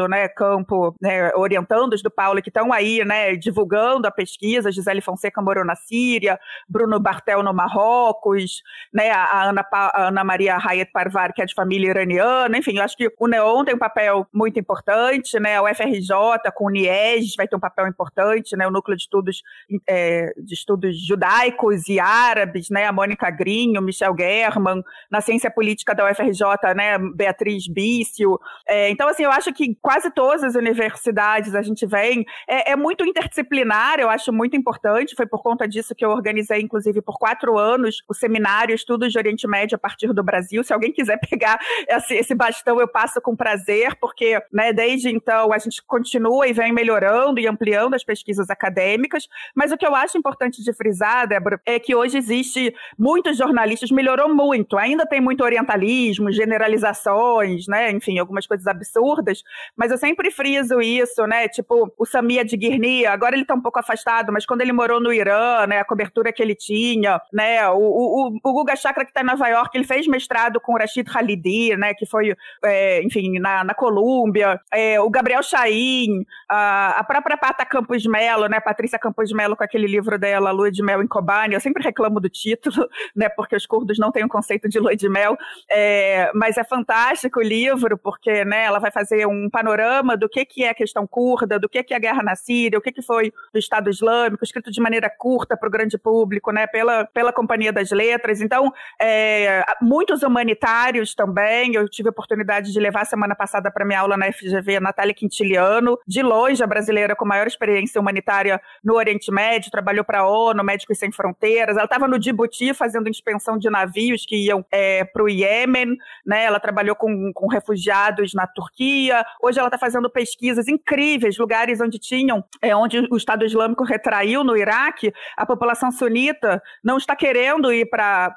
né, 0.09 0.27
campo, 0.27 0.95
né, 1.01 1.31
orientando 1.35 1.93
os 1.93 2.01
do 2.01 2.11
Paulo, 2.11 2.41
que 2.41 2.49
estão 2.49 2.71
aí 2.71 3.03
né, 3.05 3.35
divulgando 3.35 4.07
a 4.07 4.11
pesquisa. 4.11 4.71
Gisele 4.71 5.01
Fonseca 5.01 5.41
morou 5.41 5.65
na 5.65 5.75
Síria, 5.75 6.39
Bruno 6.67 6.99
Bartel 6.99 7.43
no 7.43 7.53
Marrocos, 7.53 8.61
né, 8.93 9.09
a, 9.11 9.49
Ana, 9.49 9.65
a 9.71 10.07
Ana 10.07 10.23
Maria 10.23 10.57
Hayat 10.57 10.91
Parvar, 10.91 11.33
que 11.33 11.41
é 11.41 11.45
de 11.45 11.53
família 11.53 11.89
iraniana. 11.89 12.57
Enfim, 12.57 12.77
eu 12.77 12.83
acho 12.83 12.95
que 12.95 13.11
o 13.17 13.27
Neon 13.27 13.63
tem 13.65 13.75
um 13.75 13.79
papel 13.79 14.27
muito 14.33 14.59
importante, 14.59 15.39
né? 15.39 15.59
O 15.59 15.67
FRJ 15.67 16.51
com 16.55 16.65
o 16.65 16.69
NIES 16.69 17.35
vai 17.35 17.47
ter 17.47 17.55
um 17.55 17.59
papel 17.59 17.87
importante, 17.87 18.55
né? 18.55 18.67
O 18.67 18.71
Núcleo 18.71 18.95
de 18.95 19.03
Estudos, 19.03 19.41
é, 19.87 20.33
de 20.37 20.53
Estudos 20.53 21.05
Judaicos 21.05 21.87
e 21.87 21.99
Árabes, 21.99 22.69
né? 22.69 22.85
A 22.85 22.91
Mônica 22.91 23.29
Grinho, 23.29 23.81
Michel 23.81 24.15
German, 24.17 24.83
na 25.09 25.21
Ciência 25.21 25.51
Política 25.51 25.93
da 25.93 26.09
UFRJ, 26.09 26.73
né? 26.75 26.97
Beatriz 27.15 27.67
Bício. 27.67 28.39
É, 28.67 28.89
então, 28.89 29.07
assim, 29.07 29.23
eu 29.23 29.31
acho 29.31 29.48
que 29.51 29.77
quase 29.81 30.11
todas 30.11 30.43
as 30.43 30.55
universidades 30.55 31.55
a 31.55 31.61
gente 31.61 31.85
vem, 31.85 32.25
é, 32.47 32.71
é 32.71 32.75
muito 32.75 33.05
interdisciplinar, 33.05 33.99
eu 33.99 34.09
acho 34.09 34.31
muito 34.31 34.55
importante, 34.55 35.15
foi 35.15 35.25
por 35.25 35.41
conta 35.41 35.67
disso 35.67 35.95
que 35.95 36.03
eu 36.03 36.09
organizei, 36.09 36.61
inclusive, 36.61 37.01
por 37.01 37.17
quatro 37.17 37.57
anos, 37.57 38.03
o 38.07 38.13
seminário 38.13 38.75
Estudos 38.75 39.11
de 39.11 39.17
Oriente 39.17 39.47
Médio 39.47 39.75
a 39.75 39.79
partir 39.79 40.13
do 40.13 40.23
Brasil. 40.23 40.63
Se 40.63 40.73
alguém 40.73 40.91
quiser 40.91 41.19
pegar 41.29 41.59
esse, 41.87 42.15
esse 42.15 42.35
bastão, 42.35 42.79
eu 42.79 42.87
passo 42.87 43.21
com 43.21 43.35
prazer, 43.35 43.95
porque, 43.95 44.41
né, 44.51 44.73
desde 44.73 45.09
então 45.09 45.51
a 45.53 45.57
gente 45.57 45.81
continua 45.83 46.47
e 46.47 46.53
vem 46.53 46.71
melhorando 46.71 47.39
e 47.39 47.47
ampliando 47.47 47.93
as 47.93 48.03
pesquisas 48.03 48.49
acadêmicas, 48.49 49.27
mas 49.55 49.71
o 49.71 49.77
que 49.77 49.85
eu 49.85 49.95
acho 49.95 50.17
importante 50.17 50.63
de 50.63 50.73
frisar, 50.73 51.27
Débora, 51.27 51.59
é 51.65 51.79
que 51.79 51.95
hoje 51.95 52.17
existe 52.17 52.73
muitos 52.97 53.37
jornalistas, 53.37 53.91
melhorou 53.91 54.33
muito, 54.33 54.77
ainda 54.77 55.05
tem 55.05 55.21
muito 55.21 55.43
orientalismo, 55.43 56.31
generalizações, 56.31 57.67
né, 57.67 57.91
enfim, 57.91 58.19
algumas 58.19 58.45
coisas 58.45 58.67
absurdas, 58.67 59.38
mas 59.75 59.91
eu 59.91 59.97
sempre 59.97 60.31
friso 60.31 60.81
isso, 60.81 61.25
né, 61.25 61.47
tipo, 61.47 61.93
o 61.97 62.05
Samia 62.05 62.43
de 62.43 62.57
Guirni, 62.57 63.05
agora 63.05 63.35
ele 63.35 63.45
tá 63.45 63.53
um 63.53 63.61
pouco 63.61 63.79
afastado, 63.79 64.31
mas 64.31 64.45
quando 64.45 64.61
ele 64.61 64.71
morou 64.71 64.99
no 64.99 65.11
Irã, 65.11 65.65
né, 65.67 65.79
a 65.79 65.85
cobertura 65.85 66.31
que 66.31 66.41
ele 66.41 66.55
tinha, 66.55 67.19
né, 67.31 67.67
o, 67.69 67.77
o, 67.77 68.39
o 68.43 68.53
Guga 68.53 68.75
Chakra 68.75 69.05
que 69.05 69.13
tá 69.13 69.21
em 69.21 69.25
Nova 69.25 69.47
York, 69.47 69.77
ele 69.77 69.85
fez 69.85 70.07
mestrado 70.07 70.59
com 70.59 70.73
o 70.73 70.77
Rashid 70.77 71.09
Khalidi, 71.09 71.75
né, 71.77 71.93
que 71.93 72.05
foi, 72.05 72.35
é, 72.63 73.03
enfim, 73.03 73.39
na, 73.39 73.63
na 73.63 73.73
Colômbia, 73.73 74.59
é, 74.71 74.99
o 74.99 75.09
Gabriel 75.09 75.43
Chaim, 75.43 76.25
a, 76.49 76.99
a 76.99 77.03
própria 77.03 77.37
Pata 77.37 77.65
Campos 77.65 78.05
Melo, 78.05 78.47
né, 78.47 78.59
Patrícia 78.59 78.99
Campos 78.99 79.31
Melo 79.31 79.55
com 79.55 79.63
aquele 79.63 79.87
livro 79.87 80.17
dela, 80.17 80.51
Lua 80.51 80.71
de 80.71 80.83
Mel 80.83 81.01
em 81.01 81.07
Kobani, 81.07 81.53
eu 81.53 81.59
sempre 81.59 81.83
reclamo 81.83 82.19
do 82.19 82.29
título, 82.29 82.87
né, 83.15 83.29
porque 83.29 83.55
os 83.55 83.65
curdos 83.65 83.97
não 83.97 84.11
têm 84.11 84.23
o 84.23 84.25
um 84.25 84.29
conceito 84.29 84.69
de 84.69 84.79
lua 84.79 84.95
de 84.95 85.09
mel, 85.09 85.37
é, 85.69 86.31
mas 86.33 86.57
é 86.57 86.63
fantástico 86.63 87.39
o 87.39 87.43
livro, 87.43 87.97
porque, 87.97 88.45
né, 88.45 88.65
ela 88.65 88.79
vai 88.79 88.91
fazer 88.91 89.25
um 89.29 89.49
panorama 89.49 90.17
do 90.17 90.27
que, 90.27 90.45
que 90.45 90.63
é 90.63 90.69
a 90.69 90.73
questão 90.73 91.05
curda, 91.07 91.59
do 91.59 91.69
que, 91.69 91.83
que 91.83 91.93
é 91.93 91.97
a 91.97 91.99
guerra 91.99 92.23
na 92.23 92.35
Síria, 92.35 92.77
o 92.77 92.81
que, 92.81 92.91
que 92.91 93.01
foi 93.01 93.31
do 93.53 93.59
Estado 93.59 93.89
Islâmico, 93.89 94.43
escrito 94.43 94.71
de 94.71 94.81
maneira 94.81 95.09
curta 95.09 95.55
para 95.55 95.67
o 95.67 95.71
grande 95.71 95.97
público, 95.97 96.51
né, 96.51 96.67
pela, 96.67 97.05
pela 97.05 97.33
Companhia 97.33 97.71
das 97.71 97.91
Letras, 97.91 98.41
então, 98.41 98.71
é, 99.01 99.63
muitos 99.81 100.23
humanitários 100.23 101.13
também, 101.15 101.75
eu 101.75 101.87
tive 101.87 102.09
a 102.09 102.11
oportunidade 102.11 102.71
de 102.71 102.79
levar 102.79 103.05
semana 103.05 103.35
passada 103.35 103.71
para 103.71 103.85
minha 103.85 103.99
aula 103.99 104.17
na 104.17 104.31
FGV 104.31 104.77
a 104.77 104.81
Natália 104.81 105.13
Quintiliano, 105.13 105.97
de 106.07 106.21
longe 106.21 106.63
a 106.63 106.67
brasileira 106.67 107.15
com 107.15 107.25
maior 107.25 107.47
experiência 107.47 107.99
humanitária 107.99 108.61
no 108.83 108.95
Oriente 108.95 109.31
Médio, 109.31 109.71
trabalhou 109.71 110.03
para 110.03 110.19
a 110.19 110.27
ONU, 110.27 110.63
Médicos 110.63 110.97
Sem 110.97 111.11
Fronteiras. 111.11 111.75
Ela 111.75 111.85
estava 111.85 112.07
no 112.07 112.19
Djibouti 112.19 112.73
fazendo 112.73 113.09
inspeção 113.09 113.57
de 113.57 113.69
navios 113.69 114.25
que 114.25 114.35
iam 114.35 114.65
é, 114.71 115.03
para 115.03 115.23
o 115.23 115.29
Iêmen, 115.29 115.97
né? 116.25 116.43
Ela 116.43 116.59
trabalhou 116.59 116.95
com, 116.95 117.31
com 117.33 117.47
refugiados 117.47 118.33
na 118.33 118.47
Turquia. 118.47 119.08
Hoje 119.41 119.59
ela 119.59 119.67
está 119.67 119.77
fazendo 119.77 120.09
pesquisas 120.09 120.67
incríveis, 120.67 121.37
lugares 121.37 121.81
onde 121.81 121.99
tinham, 121.99 122.43
é, 122.61 122.75
onde 122.75 122.99
o 123.11 123.17
Estado 123.17 123.45
Islâmico 123.45 123.83
retraiu 123.83 124.43
no 124.43 124.57
Iraque, 124.57 125.13
a 125.37 125.45
população 125.45 125.91
sunita 125.91 126.61
não 126.83 126.97
está 126.97 127.15
querendo 127.15 127.71
ir 127.73 127.89
para 127.89 128.35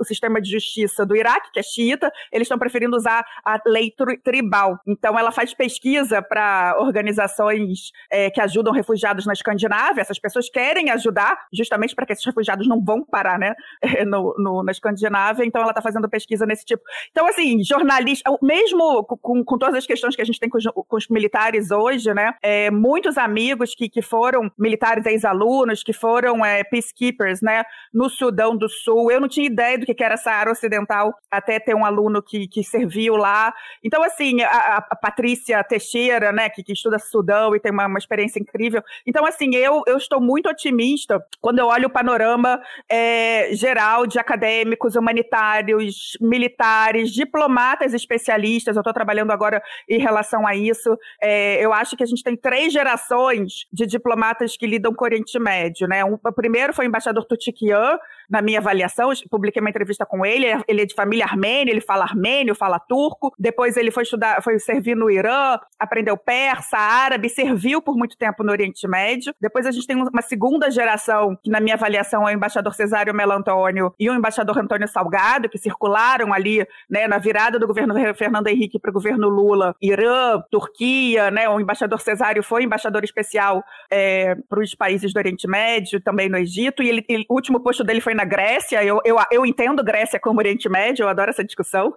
o 0.00 0.04
sistema 0.04 0.40
de 0.40 0.50
justiça 0.50 1.04
do 1.04 1.16
Iraque, 1.16 1.50
que 1.52 1.60
é 1.60 1.62
xiita, 1.62 2.12
eles 2.32 2.46
estão 2.46 2.58
preferindo 2.58 2.96
usar 2.96 3.24
a 3.44 3.60
lei 3.66 3.92
tribal. 4.22 4.78
Então, 4.86 5.18
ela 5.18 5.30
faz 5.30 5.54
pesquisa 5.54 6.22
para 6.22 6.76
organizações 6.78 7.92
é, 8.10 8.30
que 8.30 8.40
ajudam 8.40 8.72
refugiados 8.72 9.26
na 9.26 9.32
Escandinávia. 9.32 10.00
Essas 10.00 10.18
pessoas 10.18 10.48
querem 10.48 10.90
ajudar, 10.90 11.36
justamente 11.52 11.94
para 11.94 12.06
que 12.06 12.12
esses 12.12 12.24
refugiados 12.24 12.66
não 12.66 12.82
vão 12.82 13.04
parar, 13.04 13.38
né, 13.38 13.54
no, 14.06 14.34
no, 14.38 14.62
na 14.62 14.72
Escandinávia. 14.72 15.44
Então, 15.44 15.62
ela 15.62 15.70
está 15.70 15.82
fazendo 15.82 16.08
pesquisa 16.08 16.46
nesse 16.46 16.64
tipo. 16.64 16.82
Então, 17.10 17.26
assim, 17.26 17.62
jornalista, 17.62 18.30
mesmo 18.42 19.04
com, 19.04 19.44
com 19.44 19.58
todas 19.58 19.74
as 19.74 19.86
questões 19.86 20.07
que 20.14 20.22
a 20.22 20.24
gente 20.24 20.40
tem 20.40 20.48
com 20.48 20.58
os, 20.58 20.64
com 20.64 20.96
os 20.96 21.08
militares 21.08 21.70
hoje, 21.70 22.12
né, 22.12 22.34
é, 22.42 22.70
muitos 22.70 23.16
amigos 23.18 23.74
que, 23.74 23.88
que 23.88 24.02
foram 24.02 24.50
militares, 24.58 25.06
ex-alunos, 25.06 25.82
que 25.82 25.92
foram 25.92 26.44
é, 26.44 26.64
peacekeepers, 26.64 27.40
né, 27.42 27.64
no 27.92 28.08
Sudão 28.08 28.56
do 28.56 28.68
Sul. 28.68 29.10
Eu 29.10 29.20
não 29.20 29.28
tinha 29.28 29.46
ideia 29.46 29.78
do 29.78 29.86
que 29.86 30.04
era 30.04 30.14
essa 30.14 30.30
área 30.30 30.52
ocidental, 30.52 31.14
até 31.30 31.58
ter 31.58 31.74
um 31.74 31.84
aluno 31.84 32.22
que, 32.22 32.46
que 32.48 32.62
serviu 32.62 33.16
lá. 33.16 33.52
Então, 33.82 34.02
assim, 34.02 34.42
a, 34.42 34.76
a 34.90 34.96
Patrícia 34.96 35.62
Teixeira, 35.64 36.32
né, 36.32 36.48
que, 36.48 36.62
que 36.62 36.72
estuda 36.72 36.98
Sudão 36.98 37.54
e 37.54 37.60
tem 37.60 37.72
uma, 37.72 37.86
uma, 37.86 37.98
experiência 37.98 38.40
incrível. 38.40 38.82
Então, 39.06 39.24
assim, 39.24 39.54
eu, 39.54 39.82
eu 39.86 39.96
estou 39.96 40.20
muito 40.20 40.48
otimista 40.48 41.22
quando 41.40 41.58
eu 41.58 41.66
olho 41.66 41.88
o 41.88 41.92
panorama 41.92 42.60
é, 42.90 43.50
geral 43.52 44.06
de 44.06 44.18
acadêmicos, 44.18 44.96
humanitários, 44.96 46.16
militares, 46.20 47.10
diplomatas 47.10 47.94
especialistas. 47.94 48.76
Eu 48.76 48.80
estou 48.80 48.92
trabalhando 48.92 49.30
agora 49.30 49.62
em 49.88 49.97
relação 49.98 50.46
a 50.46 50.54
isso. 50.54 50.96
É, 51.22 51.64
eu 51.64 51.72
acho 51.72 51.96
que 51.96 52.02
a 52.02 52.06
gente 52.06 52.22
tem 52.22 52.36
três 52.36 52.72
gerações 52.72 53.66
de 53.72 53.86
diplomatas 53.86 54.56
que 54.56 54.66
lidam 54.66 54.94
com 54.94 55.04
o 55.04 55.06
Oriente 55.06 55.38
Médio, 55.38 55.86
né? 55.86 56.04
Um, 56.04 56.14
o 56.14 56.32
primeiro 56.32 56.72
foi 56.72 56.86
o 56.86 56.88
embaixador 56.88 57.24
Tutikian, 57.24 57.98
na 58.28 58.42
minha 58.42 58.58
avaliação, 58.58 59.10
publiquei 59.30 59.60
uma 59.60 59.70
entrevista 59.70 60.04
com 60.04 60.24
ele, 60.24 60.46
ele 60.66 60.82
é 60.82 60.86
de 60.86 60.94
família 60.94 61.24
armênia, 61.24 61.70
ele 61.72 61.80
fala 61.80 62.04
armênio, 62.04 62.54
fala 62.54 62.78
turco, 62.78 63.32
depois 63.38 63.76
ele 63.76 63.90
foi 63.90 64.02
estudar, 64.02 64.42
foi 64.42 64.58
servir 64.58 64.96
no 64.96 65.10
Irã, 65.10 65.58
aprendeu 65.78 66.16
persa, 66.16 66.76
árabe, 66.76 67.28
serviu 67.28 67.80
por 67.80 67.96
muito 67.96 68.16
tempo 68.16 68.42
no 68.42 68.52
Oriente 68.52 68.86
Médio. 68.86 69.34
Depois 69.40 69.66
a 69.66 69.70
gente 69.70 69.86
tem 69.86 69.96
uma 69.96 70.22
segunda 70.22 70.70
geração, 70.70 71.36
que 71.42 71.50
na 71.50 71.60
minha 71.60 71.74
avaliação 71.74 72.28
é 72.28 72.32
o 72.32 72.36
embaixador 72.36 72.74
Cesário 72.74 73.14
Melantônio 73.14 73.94
e 73.98 74.10
o 74.10 74.14
embaixador 74.14 74.58
Antônio 74.58 74.88
Salgado, 74.88 75.48
que 75.48 75.58
circularam 75.58 76.32
ali, 76.32 76.66
né, 76.90 77.06
na 77.06 77.18
virada 77.18 77.58
do 77.58 77.66
governo 77.66 77.94
Fernando 78.14 78.48
Henrique 78.48 78.78
para 78.78 78.90
o 78.90 78.94
governo 78.94 79.28
Lula, 79.28 79.74
Irã, 79.80 80.40
Turquia, 80.50 81.30
né, 81.30 81.48
o 81.48 81.60
embaixador 81.60 82.00
Cesário 82.00 82.42
foi 82.42 82.64
embaixador 82.64 83.04
especial 83.04 83.64
é, 83.90 84.34
para 84.48 84.60
os 84.60 84.74
países 84.74 85.12
do 85.12 85.18
Oriente 85.18 85.48
Médio, 85.48 86.00
também 86.00 86.28
no 86.28 86.36
Egito, 86.36 86.82
e 86.82 86.88
ele, 86.88 87.04
ele, 87.08 87.24
o 87.28 87.34
último 87.34 87.60
posto 87.60 87.84
dele 87.84 88.00
foi 88.00 88.14
na 88.18 88.24
Grécia, 88.24 88.82
eu, 88.82 89.00
eu, 89.04 89.16
eu 89.30 89.46
entendo 89.46 89.84
Grécia 89.84 90.18
como 90.18 90.40
Oriente 90.40 90.68
Médio, 90.68 91.04
eu 91.04 91.08
adoro 91.08 91.30
essa 91.30 91.44
discussão. 91.44 91.94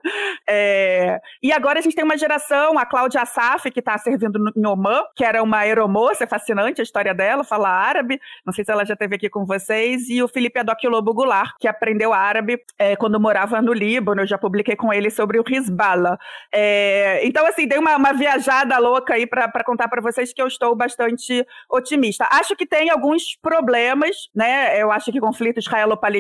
É, 0.48 1.20
e 1.42 1.52
agora 1.52 1.80
a 1.80 1.82
gente 1.82 1.96
tem 1.96 2.06
uma 2.06 2.16
geração, 2.16 2.78
a 2.78 2.86
Cláudia 2.86 3.22
Assaf, 3.22 3.72
que 3.72 3.80
está 3.80 3.98
servindo 3.98 4.40
em 4.56 4.66
Oman, 4.68 5.02
que 5.16 5.26
era 5.26 5.42
uma 5.42 5.58
aeromoça, 5.58 6.24
é 6.24 6.28
fascinante 6.28 6.80
a 6.80 6.84
história 6.84 7.12
dela, 7.12 7.44
fala 7.44 7.70
árabe, 7.70 8.20
não 8.46 8.54
sei 8.54 8.64
se 8.64 8.72
ela 8.72 8.86
já 8.86 8.94
esteve 8.94 9.16
aqui 9.16 9.30
com 9.30 9.46
vocês, 9.46 10.10
e 10.10 10.22
o 10.22 10.28
Felipe 10.28 10.60
Adoc 10.60 10.84
Lobo 10.84 11.12
Goulart, 11.12 11.54
que 11.60 11.68
aprendeu 11.68 12.14
árabe 12.14 12.62
é, 12.78 12.96
quando 12.96 13.20
morava 13.20 13.60
no 13.60 13.74
Líbano, 13.74 14.22
eu 14.22 14.28
já 14.28 14.38
publiquei 14.38 14.76
com 14.76 14.94
ele 14.94 15.10
sobre 15.10 15.40
o 15.40 15.44
Hezbollah. 15.48 16.20
É, 16.54 17.26
então, 17.26 17.48
assim, 17.48 17.68
dei 17.68 17.80
uma, 17.80 17.96
uma 17.96 18.14
viajada 18.14 18.78
louca 18.78 19.16
aí 19.16 19.26
para 19.26 19.64
contar 19.64 19.88
para 19.88 20.02
vocês 20.02 20.32
que 20.32 20.42
eu 20.42 20.48
estou 20.48 20.76
bastante 20.76 21.44
otimista. 21.68 22.28
Acho 22.32 22.56
que 22.56 22.68
tem 22.68 22.92
alguns 22.92 23.36
problemas, 23.42 24.30
né? 24.36 24.80
Eu 24.80 24.92
acho 24.92 25.12
que 25.12 25.20
conflito 25.20 25.58
israelo-palestino 25.58 26.11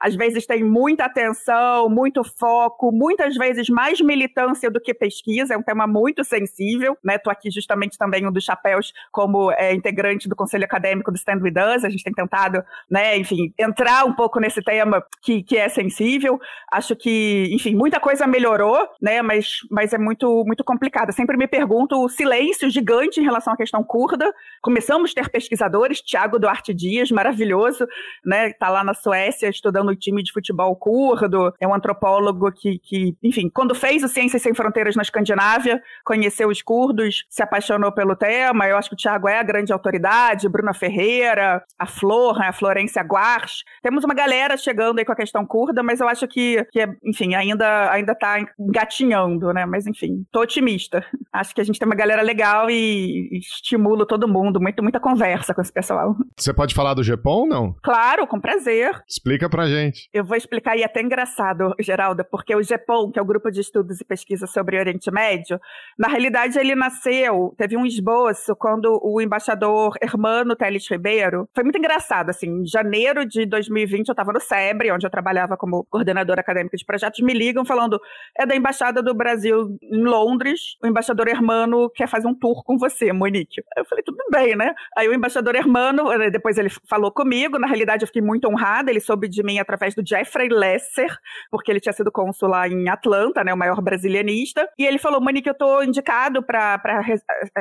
às 0.00 0.14
vezes 0.14 0.46
tem 0.46 0.64
muita 0.64 1.04
atenção, 1.04 1.88
muito 1.88 2.22
foco, 2.24 2.90
muitas 2.92 3.36
vezes 3.36 3.68
mais 3.68 4.00
militância 4.00 4.70
do 4.70 4.80
que 4.80 4.94
pesquisa, 4.94 5.54
é 5.54 5.56
um 5.56 5.62
tema 5.62 5.86
muito 5.86 6.24
sensível, 6.24 6.96
né? 7.04 7.18
Tô 7.18 7.30
aqui 7.30 7.50
justamente 7.50 7.98
também 7.98 8.26
um 8.26 8.32
dos 8.32 8.44
chapéus 8.44 8.92
como 9.10 9.50
é, 9.52 9.74
integrante 9.74 10.28
do 10.28 10.36
Conselho 10.36 10.64
Acadêmico 10.64 11.10
do 11.10 11.16
Stand 11.16 11.40
With 11.42 11.54
Us, 11.76 11.84
a 11.84 11.88
gente 11.88 12.04
tem 12.04 12.12
tentado, 12.12 12.64
né, 12.90 13.16
enfim, 13.16 13.52
entrar 13.58 14.04
um 14.04 14.12
pouco 14.12 14.40
nesse 14.40 14.62
tema 14.62 15.04
que, 15.22 15.42
que 15.42 15.56
é 15.56 15.68
sensível. 15.68 16.40
Acho 16.70 16.94
que, 16.96 17.48
enfim, 17.52 17.74
muita 17.74 18.00
coisa 18.00 18.26
melhorou, 18.26 18.88
né, 19.00 19.22
mas, 19.22 19.58
mas 19.70 19.92
é 19.92 19.98
muito, 19.98 20.44
muito 20.46 20.64
complicado. 20.64 21.12
Sempre 21.12 21.36
me 21.36 21.46
pergunto 21.46 22.02
o 22.02 22.08
silêncio 22.08 22.70
gigante 22.70 23.20
em 23.20 23.24
relação 23.24 23.52
à 23.52 23.56
questão 23.56 23.82
curda. 23.82 24.32
Começamos 24.60 25.10
a 25.10 25.14
ter 25.14 25.30
pesquisadores, 25.30 26.00
Tiago 26.00 26.38
Duarte 26.38 26.72
Dias, 26.74 27.10
maravilhoso, 27.10 27.86
né, 28.24 28.52
tá 28.52 28.68
lá 28.68 28.82
na 28.84 28.94
Suécia 29.02 29.48
estudando 29.48 29.88
o 29.88 29.96
time 29.96 30.22
de 30.22 30.32
futebol 30.32 30.74
curdo, 30.76 31.52
é 31.60 31.66
um 31.66 31.74
antropólogo 31.74 32.50
que, 32.52 32.78
que, 32.78 33.16
enfim, 33.22 33.48
quando 33.48 33.74
fez 33.74 34.02
o 34.02 34.08
Ciências 34.08 34.42
Sem 34.42 34.54
Fronteiras 34.54 34.96
na 34.96 35.02
Escandinávia, 35.02 35.82
conheceu 36.04 36.48
os 36.48 36.62
curdos, 36.62 37.24
se 37.28 37.42
apaixonou 37.42 37.92
pelo 37.92 38.14
tema. 38.14 38.66
Eu 38.66 38.76
acho 38.76 38.88
que 38.88 38.94
o 38.94 38.98
Tiago 38.98 39.28
é 39.28 39.38
a 39.38 39.42
grande 39.42 39.72
autoridade, 39.72 40.48
Bruna 40.48 40.72
Ferreira, 40.72 41.62
a 41.78 41.86
Flor, 41.86 42.38
né, 42.38 42.48
a 42.48 42.52
Florência 42.52 43.02
Guarch. 43.02 43.64
Temos 43.82 44.04
uma 44.04 44.14
galera 44.14 44.56
chegando 44.56 44.98
aí 44.98 45.04
com 45.04 45.12
a 45.12 45.16
questão 45.16 45.44
curda, 45.44 45.82
mas 45.82 46.00
eu 46.00 46.08
acho 46.08 46.26
que, 46.28 46.64
que 46.70 46.88
enfim, 47.04 47.34
ainda, 47.34 47.90
ainda 47.90 48.14
tá 48.14 48.38
engatinhando, 48.58 49.52
né? 49.52 49.66
Mas, 49.66 49.86
enfim, 49.86 50.24
tô 50.30 50.40
otimista. 50.40 51.04
Acho 51.32 51.54
que 51.54 51.60
a 51.60 51.64
gente 51.64 51.78
tem 51.78 51.86
uma 51.86 51.94
galera 51.94 52.22
legal 52.22 52.70
e, 52.70 53.28
e 53.32 53.38
estimulo 53.38 54.06
todo 54.06 54.28
mundo. 54.28 54.60
Muito, 54.60 54.82
muita 54.82 55.00
conversa 55.00 55.54
com 55.54 55.60
esse 55.60 55.72
pessoal. 55.72 56.16
Você 56.36 56.52
pode 56.52 56.74
falar 56.74 56.94
do 56.94 57.02
Japão, 57.02 57.46
não? 57.46 57.74
Claro, 57.82 58.26
com 58.26 58.40
prazer. 58.40 58.91
Explica 59.08 59.48
pra 59.48 59.66
gente. 59.66 60.08
Eu 60.12 60.24
vou 60.24 60.36
explicar, 60.36 60.76
e 60.76 60.82
é 60.82 60.84
até 60.84 61.00
engraçado, 61.00 61.74
Geralda, 61.80 62.24
porque 62.24 62.54
o 62.54 62.62
GEPOM, 62.62 63.10
que 63.10 63.18
é 63.18 63.22
o 63.22 63.24
Grupo 63.24 63.50
de 63.50 63.60
Estudos 63.60 64.00
e 64.00 64.04
Pesquisa 64.04 64.46
sobre 64.46 64.78
Oriente 64.78 65.10
Médio, 65.10 65.60
na 65.98 66.08
realidade 66.08 66.58
ele 66.58 66.74
nasceu, 66.74 67.54
teve 67.56 67.76
um 67.76 67.86
esboço 67.86 68.54
quando 68.56 69.00
o 69.02 69.20
embaixador 69.20 69.96
Hermano 70.00 70.56
Teles 70.56 70.88
Ribeiro, 70.90 71.48
foi 71.54 71.64
muito 71.64 71.78
engraçado, 71.78 72.30
assim, 72.30 72.62
em 72.62 72.66
janeiro 72.66 73.26
de 73.26 73.46
2020 73.46 74.08
eu 74.08 74.12
estava 74.12 74.32
no 74.32 74.40
SEBRE, 74.40 74.92
onde 74.92 75.06
eu 75.06 75.10
trabalhava 75.10 75.56
como 75.56 75.84
coordenadora 75.90 76.40
acadêmica 76.40 76.76
de 76.76 76.84
projetos, 76.84 77.20
me 77.20 77.32
ligam 77.32 77.64
falando, 77.64 78.00
é 78.38 78.46
da 78.46 78.56
Embaixada 78.56 79.02
do 79.02 79.14
Brasil 79.14 79.76
em 79.82 80.02
Londres, 80.02 80.76
o 80.82 80.86
embaixador 80.86 81.28
Hermano 81.28 81.90
quer 81.90 82.08
fazer 82.08 82.26
um 82.26 82.34
tour 82.34 82.62
com 82.64 82.78
você, 82.78 83.12
Monique. 83.12 83.62
Eu 83.76 83.84
falei, 83.84 84.02
tudo 84.02 84.18
bem, 84.30 84.56
né? 84.56 84.74
Aí 84.96 85.08
o 85.08 85.14
embaixador 85.14 85.54
Hermano, 85.54 86.10
eh, 86.12 86.30
depois 86.30 86.58
ele 86.58 86.70
falou 86.88 87.10
comigo, 87.10 87.58
na 87.58 87.66
realidade 87.66 88.02
eu 88.02 88.06
fiquei 88.06 88.22
muito 88.22 88.48
honrada, 88.48 88.71
ele 88.80 89.00
soube 89.00 89.28
de 89.28 89.42
mim 89.42 89.58
através 89.58 89.94
do 89.94 90.06
Jeffrey 90.06 90.48
Lesser, 90.48 91.16
porque 91.50 91.70
ele 91.70 91.80
tinha 91.80 91.92
sido 91.92 92.10
cônsul 92.10 92.48
lá 92.48 92.68
em 92.68 92.88
Atlanta, 92.88 93.44
né, 93.44 93.52
o 93.52 93.56
maior 93.56 93.80
brasilianista, 93.80 94.68
e 94.78 94.84
ele 94.84 94.98
falou, 94.98 95.20
Monique, 95.20 95.48
eu 95.48 95.54
tô 95.54 95.82
indicado 95.82 96.42
para 96.42 97.00
re 97.00 97.16